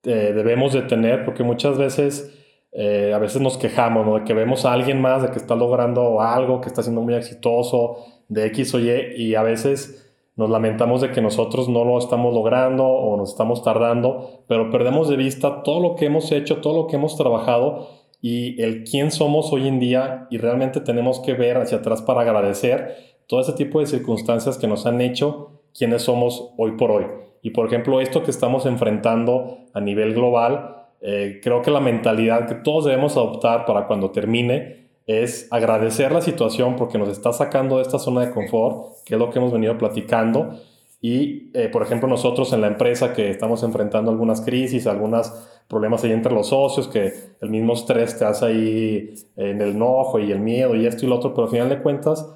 eh, 0.03 0.33
debemos 0.35 0.75
de 0.75 0.83
tener, 0.83 1.25
porque 1.25 1.43
muchas 1.43 1.79
veces, 1.79 2.31
eh, 2.73 3.13
a 3.15 3.19
veces 3.19 3.41
nos 3.41 3.57
quejamos. 3.57 4.21
De 4.21 4.25
que 4.25 4.35
vemos 4.35 4.67
a 4.67 4.73
alguien 4.73 5.01
más, 5.01 5.23
de 5.23 5.31
que 5.31 5.39
está 5.39 5.55
logrando 5.55 6.21
algo, 6.21 6.61
que 6.61 6.69
está 6.69 6.83
siendo 6.83 7.01
muy 7.01 7.15
exitoso, 7.15 8.05
de 8.29 8.47
X 8.47 8.75
o 8.75 8.81
Y, 8.81 9.15
y 9.17 9.35
a 9.35 9.43
veces 9.43 10.04
nos 10.37 10.51
lamentamos 10.51 11.01
de 11.01 11.11
que 11.11 11.21
nosotros 11.21 11.69
no 11.69 11.85
lo 11.85 11.99
estamos 11.99 12.35
logrando 12.35 12.85
o 12.85 13.17
nos 13.17 13.31
estamos 13.31 13.63
tardando, 13.63 14.43
pero 14.49 14.71
perdemos 14.71 15.09
de 15.09 15.17
vista 15.17 15.63
todo 15.63 15.81
lo 15.81 15.95
que 15.95 16.07
hemos 16.07 16.33
hecho, 16.33 16.61
todo 16.61 16.83
lo 16.83 16.87
que 16.89 16.97
hemos 16.97 17.17
trabajado 17.17 17.89
y 18.21 18.61
el 18.63 18.85
quién 18.85 19.13
somos 19.13 19.53
hoy 19.53 19.69
en 19.69 19.79
día 19.79 20.27
y 20.31 20.39
realmente 20.39 20.81
tenemos 20.81 21.21
que 21.21 21.35
ver 21.35 21.59
hacia 21.59 21.79
atrás 21.79 22.03
para 22.03 22.23
agradecer 22.23 22.97
todo 23.27 23.41
ese 23.41 23.53
tipo 23.53 23.81
de 23.81 23.87
circunstancias 23.87 24.59
que 24.59 24.67
nos 24.67 24.87
han 24.87 25.01
hecho 25.01 25.61
quiénes 25.77 26.03
somos 26.03 26.51
hoy 26.57 26.73
por 26.73 26.91
hoy. 26.91 27.05
Y 27.43 27.51
por 27.51 27.67
ejemplo, 27.67 28.01
esto 28.01 28.23
que 28.23 28.31
estamos 28.31 28.67
enfrentando 28.67 29.59
a 29.73 29.81
nivel 29.81 30.15
global, 30.15 30.87
eh, 31.01 31.41
creo 31.43 31.61
que 31.61 31.71
la 31.71 31.81
mentalidad 31.81 32.49
que 32.49 32.55
todos 32.55 32.87
debemos 32.87 33.17
adoptar 33.17 33.67
para 33.67 33.87
cuando 33.87 34.11
termine 34.11 34.84
es 35.07 35.49
agradecer 35.51 36.13
la 36.13 36.21
situación 36.21 36.77
porque 36.77 36.99
nos 36.99 37.09
está 37.09 37.33
sacando 37.33 37.77
de 37.77 37.83
esta 37.83 37.99
zona 37.99 38.23
de 38.23 38.31
confort, 38.31 39.05
que 39.05 39.15
es 39.15 39.21
lo 39.21 39.31
que 39.31 39.39
hemos 39.39 39.53
venido 39.53 39.77
platicando. 39.77 40.59
Y, 41.01 41.51
eh, 41.53 41.69
por 41.69 41.83
ejemplo, 41.83 42.09
nosotros 42.09 42.53
en 42.55 42.63
la 42.63 42.69
empresa 42.69 43.13
que 43.13 43.29
estamos 43.29 43.63
enfrentando 43.63 44.11
algunas 44.11 44.41
crisis, 44.41 44.87
algunos 44.87 45.33
problemas 45.69 46.03
ahí 46.03 46.13
entre 46.13 46.33
los 46.33 46.49
socios, 46.49 46.89
que 46.89 47.13
el 47.41 47.51
mismo 47.51 47.75
estrés 47.75 48.19
te 48.19 48.25
hace 48.25 48.47
ahí 48.47 49.15
en 49.37 49.61
el 49.61 49.71
enojo 49.71 50.19
y 50.19 50.33
el 50.33 50.41
miedo 50.41 50.75
y 50.75 50.87
esto 50.87 51.05
y 51.05 51.09
lo 51.09 51.17
otro, 51.17 51.35
pero 51.35 51.45
al 51.45 51.51
final 51.51 51.69
de 51.69 51.81
cuentas 51.81 52.27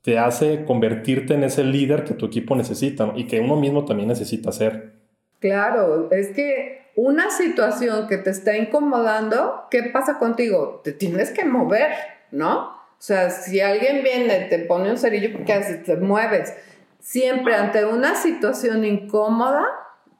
te 0.00 0.18
hace 0.18 0.64
convertirte 0.64 1.34
en 1.34 1.44
ese 1.44 1.64
líder 1.64 2.04
que 2.04 2.14
tu 2.14 2.26
equipo 2.26 2.54
necesita 2.56 3.12
y 3.14 3.26
que 3.26 3.40
uno 3.40 3.56
mismo 3.56 3.84
también 3.84 4.08
necesita 4.08 4.52
ser. 4.52 4.94
Claro, 5.38 6.10
es 6.10 6.28
que 6.28 6.83
una 6.96 7.30
situación 7.30 8.06
que 8.06 8.18
te 8.18 8.30
está 8.30 8.56
incomodando, 8.56 9.66
¿qué 9.70 9.82
pasa 9.84 10.18
contigo? 10.18 10.80
Te 10.84 10.92
tienes 10.92 11.30
que 11.30 11.44
mover 11.44 11.92
¿no? 12.34 12.70
O 12.70 13.06
sea, 13.06 13.30
si 13.30 13.60
alguien 13.60 14.02
viene, 14.02 14.46
te 14.50 14.58
pone 14.60 14.90
un 14.90 14.98
cerillo, 14.98 15.38
¿qué 15.46 15.52
haces? 15.52 15.84
Te 15.84 15.96
mueves. 15.96 16.54
Siempre 17.00 17.54
ante 17.54 17.84
una 17.84 18.14
situación 18.14 18.84
incómoda, 18.84 19.64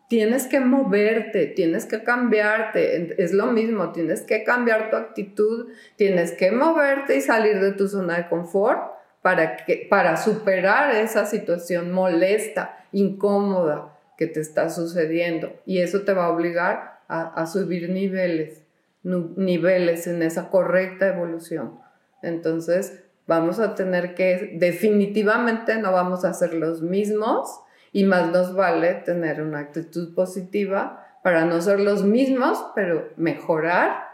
tienes 0.08 0.46
que 0.46 0.60
moverte, 0.60 1.46
tienes 1.46 1.86
que 1.86 2.02
cambiarte. 2.02 3.22
Es 3.22 3.32
lo 3.32 3.46
mismo, 3.46 3.90
tienes 3.92 4.22
que 4.22 4.44
cambiar 4.44 4.90
tu 4.90 4.96
actitud, 4.96 5.68
tienes 5.96 6.32
que 6.32 6.52
moverte 6.52 7.16
y 7.16 7.20
salir 7.20 7.60
de 7.60 7.72
tu 7.72 7.88
zona 7.88 8.16
de 8.16 8.28
confort 8.28 8.92
para, 9.22 9.56
que, 9.56 9.86
para 9.88 10.16
superar 10.16 10.94
esa 10.94 11.24
situación 11.24 11.90
molesta, 11.90 12.84
incómoda 12.92 13.93
que 14.16 14.26
te 14.26 14.40
está 14.40 14.70
sucediendo. 14.70 15.52
Y 15.66 15.78
eso 15.78 16.02
te 16.02 16.12
va 16.12 16.26
a 16.26 16.30
obligar 16.30 17.00
a, 17.08 17.46
subir 17.46 17.90
niveles, 17.90 18.62
niveles 19.02 20.06
en 20.06 20.22
esa 20.22 20.50
correcta 20.50 21.08
evolución. 21.08 21.78
Entonces, 22.22 23.04
vamos 23.26 23.60
a 23.60 23.74
tener 23.74 24.14
que, 24.14 24.56
definitivamente 24.58 25.76
no 25.76 25.92
vamos 25.92 26.24
a 26.24 26.32
ser 26.32 26.54
los 26.54 26.82
mismos 26.82 27.60
y 27.92 28.04
más 28.04 28.32
nos 28.32 28.54
vale 28.54 28.94
tener 28.94 29.42
una 29.42 29.60
actitud 29.60 30.14
positiva 30.14 31.06
para 31.22 31.44
no 31.44 31.60
ser 31.60 31.80
los 31.80 32.04
mismos, 32.04 32.64
pero 32.74 33.08
mejorar 33.16 34.08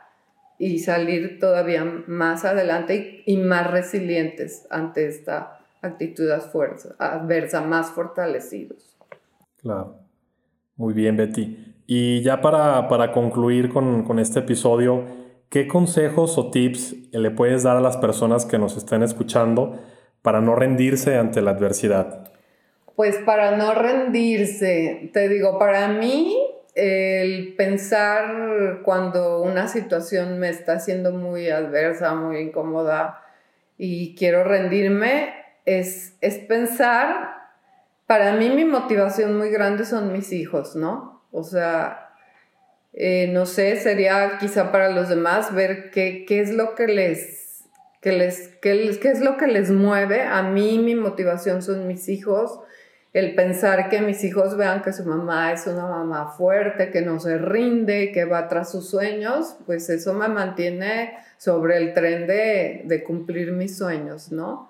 y 0.59 0.81
salir 0.81 1.39
todavía 1.41 1.85
más 2.07 2.45
adelante 2.45 3.23
y, 3.25 3.37
más 3.39 3.71
resilientes 3.71 4.67
ante 4.71 5.07
esta 5.07 5.59
actitud 5.81 6.31
adversa, 6.31 7.61
más 7.63 7.91
fortalecidos. 7.93 8.90
Claro. 9.63 9.99
Muy 10.77 10.95
bien, 10.95 11.17
Betty. 11.17 11.75
Y 11.87 12.23
ya 12.23 12.41
para, 12.41 13.13
concluir 13.13 13.69
con, 13.69 14.05
con 14.05 14.19
este 14.19 14.41
episodio, 14.41 15.05
¿Qué 15.51 15.67
consejos 15.67 16.39
o 16.39 16.53
tips 16.53 16.95
le 17.11 17.33
puedes 17.33 17.65
dar 17.65 17.77
a 17.77 17.81
las 17.81 17.97
personas 17.97 18.47
que 18.47 18.57
nos 18.57 18.77
están 18.77 19.03
escuchando 19.03 19.81
para 20.23 20.41
no 20.41 20.55
rendirse 20.55 21.17
ante 21.17 21.43
la 21.43 21.51
adversidad? 21.51 22.31
Pues 22.95 23.17
para 23.17 23.57
no 23.57 23.75
rendirse, 23.75 25.11
te 25.13 25.29
digo, 25.29 25.59
para 25.59 25.89
mí 25.89 26.37
el 26.77 27.57
pensar 27.57 28.79
cuando 28.85 29.43
una 29.43 29.67
situación 29.67 30.39
me 30.39 30.51
está 30.51 30.75
haciendo 30.75 31.11
muy 31.11 31.51
adversa, 31.51 32.15
muy 32.15 32.39
incómoda 32.39 33.21
y 33.77 34.15
quiero 34.15 34.45
rendirme, 34.45 35.35
es, 35.65 36.17
es 36.21 36.39
pensar, 36.39 37.40
para 38.11 38.33
mí 38.33 38.51
mi 38.51 38.65
motivación 38.65 39.39
muy 39.39 39.51
grande 39.51 39.85
son 39.85 40.13
mis 40.13 40.33
hijos, 40.33 40.75
¿no? 40.75 41.23
O 41.31 41.45
sea, 41.45 42.11
eh, 42.93 43.31
no 43.33 43.47
sé, 43.47 43.77
sería 43.77 44.37
quizá 44.41 44.73
para 44.73 44.91
los 44.91 45.09
demás 45.09 45.55
ver 45.55 45.93
qué, 45.93 46.25
qué 46.27 46.41
es 46.41 46.53
lo 46.53 46.75
que 46.75 46.89
les, 46.89 47.63
les, 48.03 48.59
es 48.65 49.21
lo 49.21 49.37
que 49.37 49.47
les 49.47 49.71
mueve. 49.71 50.23
A 50.23 50.43
mí 50.43 50.81
mi 50.81 50.97
motivación 50.97 51.63
son 51.63 51.87
mis 51.87 52.09
hijos, 52.09 52.59
el 53.13 53.37
pensar 53.37 53.89
que 53.89 54.01
mis 54.01 54.25
hijos 54.25 54.57
vean 54.57 54.83
que 54.83 54.93
su 54.93 55.05
mamá 55.05 55.53
es 55.53 55.69
una 55.69 55.87
mamá 55.87 56.33
fuerte, 56.33 56.91
que 56.91 57.03
no 57.03 57.21
se 57.21 57.39
rinde, 57.39 58.11
que 58.11 58.25
va 58.25 58.49
tras 58.49 58.73
sus 58.73 58.91
sueños, 58.91 59.57
pues 59.67 59.89
eso 59.89 60.15
me 60.15 60.27
mantiene 60.27 61.17
sobre 61.39 61.77
el 61.77 61.95
tren 61.95 62.27
de, 62.27 62.83
de 62.87 63.05
cumplir 63.05 63.53
mis 63.53 63.79
sueños, 63.79 64.33
¿no? 64.33 64.69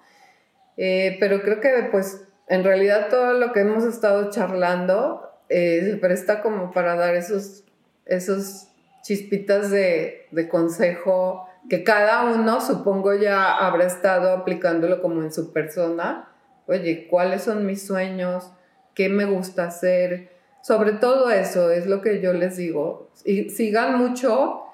Eh, 0.76 1.16
pero 1.18 1.41
creo 1.41 1.62
que 1.62 1.88
pues 1.91 2.26
en 2.51 2.64
realidad 2.64 3.09
todo 3.09 3.32
lo 3.32 3.53
que 3.53 3.61
hemos 3.61 3.84
estado 3.84 4.30
charlando 4.30 5.30
eh, 5.48 5.80
se 5.84 5.96
presta 5.96 6.42
como 6.42 6.70
para 6.70 6.96
dar 6.96 7.14
esos 7.14 7.64
esos 8.11 8.68
chispitas 9.03 9.70
de, 9.70 10.26
consejo 10.51 11.46
que 11.68 11.84
cada 11.84 12.24
uno, 12.24 12.61
supongo, 12.61 13.14
ya 13.14 13.57
habrá 13.57 13.84
estado 13.84 14.32
aplicándolo 14.32 15.01
como 15.01 15.22
en 15.22 15.32
su 15.32 15.53
persona. 15.53 16.28
Oye, 16.66 17.07
¿cuáles 17.09 17.42
son 17.42 17.66
mis 17.66 17.86
sueños? 17.86 18.53
¿Qué 18.94 19.09
me 19.09 19.26
gusta 19.26 19.66
hacer? 19.66 20.30
Sobre 20.62 20.92
todo 20.92 21.30
eso 21.30 21.70
es 21.70 21.86
lo 21.86 22.01
que 22.03 22.20
yo 22.20 22.32
les 22.32 22.57
digo. 22.57 23.11
Y 23.24 23.51
sigan 23.51 23.98
mucho 23.98 24.64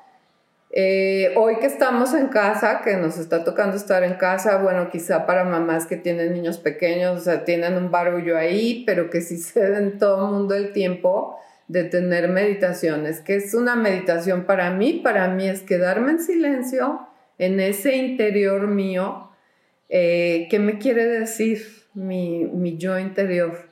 Eh, 0.70 1.32
hoy 1.36 1.56
que 1.56 1.66
estamos 1.66 2.12
en 2.12 2.26
casa, 2.28 2.82
que 2.82 2.96
nos 2.96 3.18
está 3.18 3.44
tocando 3.44 3.76
estar 3.76 4.02
en 4.02 4.14
casa, 4.14 4.58
bueno, 4.58 4.90
quizá 4.90 5.24
para 5.24 5.44
mamás 5.44 5.86
que 5.86 5.96
tienen 5.96 6.32
niños 6.32 6.58
pequeños, 6.58 7.20
o 7.20 7.24
sea, 7.24 7.44
tienen 7.44 7.76
un 7.76 7.90
barullo 7.90 8.36
ahí, 8.36 8.82
pero 8.84 9.08
que 9.08 9.20
sí 9.20 9.36
se 9.38 9.70
den 9.70 9.98
todo 9.98 10.26
el 10.26 10.32
mundo 10.32 10.54
el 10.54 10.72
tiempo 10.72 11.38
de 11.68 11.84
tener 11.84 12.28
meditaciones, 12.28 13.20
que 13.20 13.36
es 13.36 13.54
una 13.54 13.74
meditación 13.74 14.44
para 14.44 14.70
mí, 14.70 15.00
para 15.02 15.28
mí 15.28 15.48
es 15.48 15.62
quedarme 15.62 16.12
en 16.12 16.20
silencio 16.20 17.08
en 17.38 17.60
ese 17.60 17.96
interior 17.96 18.66
mío, 18.66 19.30
eh, 19.88 20.46
¿qué 20.50 20.58
me 20.58 20.78
quiere 20.78 21.06
decir 21.06 21.60
mi, 21.94 22.44
mi 22.44 22.76
yo 22.76 22.98
interior? 22.98 23.65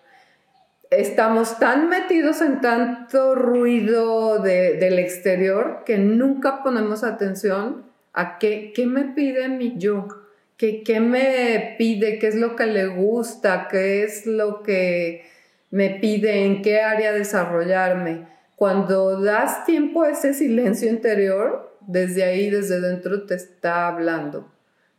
Estamos 0.90 1.58
tan 1.58 1.88
metidos 1.88 2.40
en 2.40 2.60
tanto 2.60 3.34
ruido 3.34 4.38
del 4.40 4.98
exterior 4.98 5.82
que 5.84 5.98
nunca 5.98 6.62
ponemos 6.62 7.04
atención 7.04 7.84
a 8.12 8.38
qué, 8.38 8.72
qué 8.74 8.86
me 8.86 9.04
pide 9.04 9.48
mi 9.48 9.76
yo, 9.76 10.08
qué, 10.56 10.82
qué 10.82 11.00
me 11.00 11.74
pide, 11.78 12.18
qué 12.18 12.28
es 12.28 12.36
lo 12.36 12.56
que 12.56 12.66
le 12.66 12.86
gusta, 12.86 13.68
qué 13.70 14.04
es 14.04 14.26
lo 14.26 14.62
que 14.62 15.24
me 15.70 15.90
pide, 15.90 16.44
en 16.44 16.62
qué 16.62 16.80
área 16.80 17.12
desarrollarme. 17.12 18.28
Cuando 18.56 19.20
das 19.20 19.64
tiempo 19.64 20.04
a 20.04 20.10
ese 20.10 20.32
silencio 20.32 20.88
interior, 20.88 21.76
desde 21.80 22.22
ahí, 22.22 22.50
desde 22.50 22.80
dentro, 22.80 23.26
te 23.26 23.34
está 23.34 23.88
hablando 23.88 24.53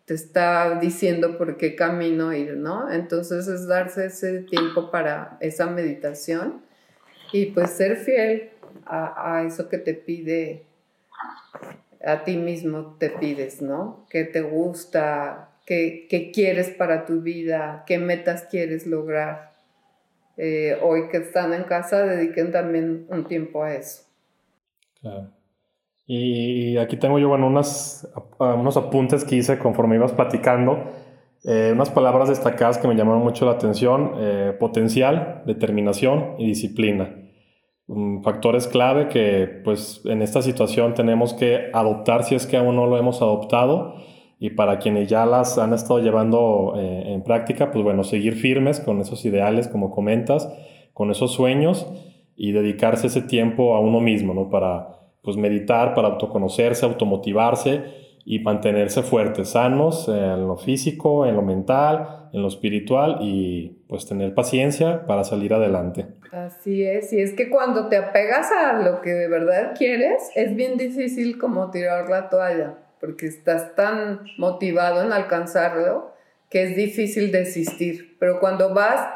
te 0.06 0.14
está 0.14 0.80
diciendo 0.80 1.38
por 1.38 1.58
qué 1.58 1.76
camino 1.76 2.32
ir, 2.32 2.56
¿no? 2.58 2.92
Entonces 2.92 3.48
es 3.48 3.68
darse 3.68 4.06
ese 4.06 4.42
tiempo 4.42 4.92
para 4.92 5.38
esa 5.42 5.66
meditación 5.66 6.62
y 7.34 7.48
pues 7.48 7.72
ser 7.72 7.98
fiel 7.98 8.52
a, 8.86 9.44
eso 9.48 9.68
que 9.68 9.80
te 9.80 9.96
pide, 9.96 10.64
a 12.06 12.24
ti 12.24 12.38
mismo 12.38 12.98
te 13.00 13.10
pides, 13.10 13.64
¿no? 13.64 14.06
¿Qué 14.10 14.26
te 14.26 14.42
gusta? 14.42 15.50
¿Qué, 15.66 16.32
quieres 16.34 16.70
para 16.70 17.06
tu 17.06 17.22
vida? 17.22 17.84
¿Qué 17.88 17.98
metas 17.98 18.44
quieres 18.44 18.86
lograr? 18.86 19.54
Eh, 20.38 20.78
hoy 20.84 21.08
que 21.10 21.18
están 21.18 21.54
en 21.54 21.64
casa, 21.64 22.06
dediquen 22.06 22.52
también 22.52 23.08
un 23.10 23.28
tiempo 23.28 23.64
a 23.64 23.74
eso. 23.74 24.04
Claro. 25.02 25.35
Y 26.08 26.78
aquí 26.78 26.98
tengo 26.98 27.18
yo, 27.18 27.30
bueno, 27.30 27.48
unas, 27.48 28.08
unos 28.40 28.78
apuntes 28.78 29.24
que 29.24 29.38
hice 29.38 29.58
conforme 29.58 29.96
ibas 29.96 30.12
platicando. 30.12 30.84
Eh, 31.44 31.72
unas 31.74 31.90
palabras 31.90 32.30
destacadas 32.30 32.78
que 32.78 32.88
me 32.88 32.96
llamaron 32.96 33.22
mucho 33.22 33.46
la 33.46 33.52
atención, 33.52 34.14
eh, 34.18 34.56
potencial, 34.60 35.44
determinación 35.46 36.36
y 36.40 36.48
disciplina. 36.48 37.22
factores 38.24 38.68
clave 38.68 39.10
que 39.10 39.62
pues 39.64 40.02
en 40.06 40.24
esta 40.24 40.42
situación 40.42 40.96
tenemos 40.96 41.36
que 41.36 41.70
adoptar 41.72 42.24
si 42.24 42.34
es 42.34 42.48
que 42.48 42.58
aún 42.58 42.76
no 42.76 42.88
lo 42.88 42.98
hemos 42.98 43.22
adoptado 43.22 43.94
y 44.40 44.52
para 44.52 44.80
quienes 44.80 45.08
ya 45.08 45.28
las 45.28 45.60
han 45.60 45.74
estado 45.74 46.00
llevando 46.00 46.74
eh, 46.78 47.14
en 47.14 47.24
práctica, 47.24 47.72
pues 47.72 47.84
bueno, 47.84 48.04
seguir 48.04 48.34
firmes 48.34 48.80
con 48.80 49.00
esos 49.02 49.24
ideales 49.24 49.68
como 49.68 49.92
comentas, 49.92 50.52
con 50.94 51.12
esos 51.12 51.32
sueños 51.32 51.88
y 52.36 52.54
dedicarse 52.54 53.08
ese 53.08 53.22
tiempo 53.22 53.76
a 53.76 53.80
uno 53.80 54.02
mismo, 54.02 54.34
¿no? 54.34 54.50
Para, 54.50 54.95
pues 55.26 55.36
meditar 55.36 55.94
para 55.96 56.10
autoconocerse, 56.10 56.86
automotivarse 56.86 58.06
y 58.24 58.40
mantenerse 58.40 59.04
fuertes, 59.04 59.50
sanos 59.50 60.08
en 60.08 60.48
lo 60.48 60.58
físico, 60.58 61.26
en 61.26 61.36
lo 61.36 61.42
mental, 61.42 62.30
en 62.34 62.42
lo 62.42 62.48
espiritual 62.48 63.18
y 63.22 63.84
pues 63.88 64.08
tener 64.08 64.34
paciencia 64.34 65.06
para 65.06 65.24
salir 65.24 65.54
adelante. 65.54 66.08
Así 66.32 66.84
es, 66.84 67.14
y 67.14 67.22
es 67.22 67.34
que 67.34 67.50
cuando 67.50 67.88
te 67.88 67.98
apegas 67.98 68.52
a 68.52 68.82
lo 68.82 69.02
que 69.02 69.12
de 69.12 69.28
verdad 69.28 69.74
quieres, 69.78 70.32
es 70.36 70.56
bien 70.56 70.78
difícil 70.78 71.38
como 71.38 71.72
tirar 71.72 72.10
la 72.10 72.30
toalla, 72.30 72.76
porque 73.00 73.28
estás 73.28 73.76
tan 73.76 74.22
motivado 74.38 75.02
en 75.04 75.14
alcanzarlo 75.14 76.12
que 76.50 76.64
es 76.64 76.76
difícil 76.76 77.32
desistir, 77.32 78.18
pero 78.20 78.40
cuando 78.40 78.74
vas 78.74 79.08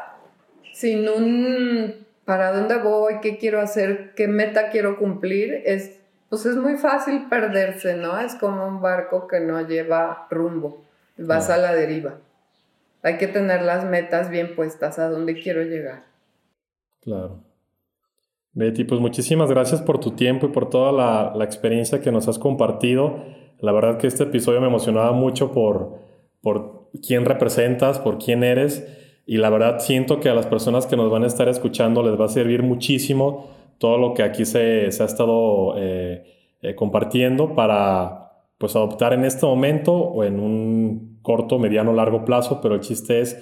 sin 0.72 1.08
un 1.08 2.06
para 2.24 2.52
dónde 2.52 2.78
voy, 2.78 3.14
qué 3.20 3.38
quiero 3.38 3.60
hacer, 3.60 4.12
qué 4.14 4.28
meta 4.28 4.70
quiero 4.70 4.98
cumplir, 4.98 5.62
es 5.66 5.99
pues 6.30 6.46
es 6.46 6.56
muy 6.56 6.76
fácil 6.76 7.26
perderse, 7.28 7.96
¿no? 7.96 8.18
Es 8.18 8.36
como 8.36 8.66
un 8.66 8.80
barco 8.80 9.26
que 9.26 9.40
no 9.40 9.60
lleva 9.66 10.28
rumbo, 10.30 10.84
vas 11.18 11.50
a 11.50 11.58
la 11.58 11.74
deriva. 11.74 12.14
Hay 13.02 13.18
que 13.18 13.26
tener 13.26 13.62
las 13.62 13.84
metas 13.84 14.30
bien 14.30 14.54
puestas 14.54 15.00
a 15.00 15.10
dónde 15.10 15.34
quiero 15.34 15.62
llegar. 15.62 16.04
Claro. 17.00 17.42
Betty, 18.52 18.84
pues 18.84 19.00
muchísimas 19.00 19.50
gracias 19.50 19.82
por 19.82 19.98
tu 19.98 20.12
tiempo 20.12 20.46
y 20.46 20.50
por 20.50 20.70
toda 20.70 20.92
la, 20.92 21.32
la, 21.34 21.44
experiencia 21.44 22.00
que 22.00 22.12
nos 22.12 22.28
has 22.28 22.38
compartido. 22.38 23.24
La 23.58 23.72
verdad 23.72 23.98
que 23.98 24.06
este 24.06 24.24
episodio 24.24 24.60
me 24.60 24.68
emocionaba 24.68 25.12
mucho 25.12 25.52
por, 25.52 25.98
por 26.42 26.90
quién 27.04 27.24
representas, 27.24 27.98
por 27.98 28.18
quién 28.18 28.44
eres. 28.44 28.86
Y 29.26 29.38
la 29.38 29.50
verdad 29.50 29.80
siento 29.80 30.20
que 30.20 30.28
a 30.28 30.34
las 30.34 30.46
personas 30.46 30.86
que 30.86 30.96
nos 30.96 31.10
van 31.10 31.24
a 31.24 31.26
estar 31.26 31.48
escuchando 31.48 32.02
les 32.02 32.20
va 32.20 32.26
a 32.26 32.28
servir 32.28 32.62
muchísimo 32.62 33.59
todo 33.80 33.96
lo 33.96 34.12
que 34.12 34.22
aquí 34.22 34.44
se, 34.44 34.92
se 34.92 35.02
ha 35.02 35.06
estado 35.06 35.72
eh, 35.78 36.22
eh, 36.60 36.74
compartiendo 36.74 37.54
para 37.54 38.30
pues 38.58 38.76
adoptar 38.76 39.14
en 39.14 39.24
este 39.24 39.46
momento 39.46 39.94
o 39.94 40.22
en 40.22 40.38
un 40.38 41.18
corto, 41.22 41.58
mediano, 41.58 41.94
largo 41.94 42.26
plazo, 42.26 42.60
pero 42.60 42.74
el 42.74 42.82
chiste 42.82 43.20
es 43.22 43.38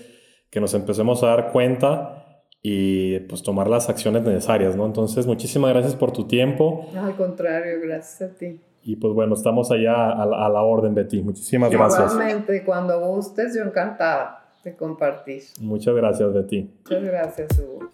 que 0.48 0.60
nos 0.60 0.74
empecemos 0.74 1.24
a 1.24 1.26
dar 1.26 1.50
cuenta 1.50 2.44
y 2.62 3.18
pues 3.20 3.42
tomar 3.42 3.68
las 3.68 3.88
acciones 3.88 4.22
necesarias, 4.22 4.76
¿no? 4.76 4.86
Entonces, 4.86 5.26
muchísimas 5.26 5.72
gracias 5.72 5.96
por 5.96 6.12
tu 6.12 6.28
tiempo. 6.28 6.86
al 6.96 7.16
contrario, 7.16 7.80
gracias 7.82 8.30
a 8.30 8.34
ti. 8.34 8.60
Y 8.84 8.94
pues 8.94 9.12
bueno, 9.14 9.34
estamos 9.34 9.72
allá 9.72 10.12
a 10.12 10.24
la, 10.24 10.46
a 10.46 10.48
la 10.48 10.62
orden, 10.62 10.94
Betty. 10.94 11.20
Muchísimas 11.20 11.72
gracias. 11.72 12.12
Igualmente, 12.12 12.64
cuando 12.64 13.00
gustes, 13.00 13.56
yo 13.56 13.64
encantada 13.64 14.54
de 14.62 14.76
compartir. 14.76 15.42
Muchas 15.60 15.96
gracias, 15.96 16.32
Betty. 16.32 16.70
Muchas 16.84 17.02
gracias, 17.02 17.48
Hugo. 17.58 17.90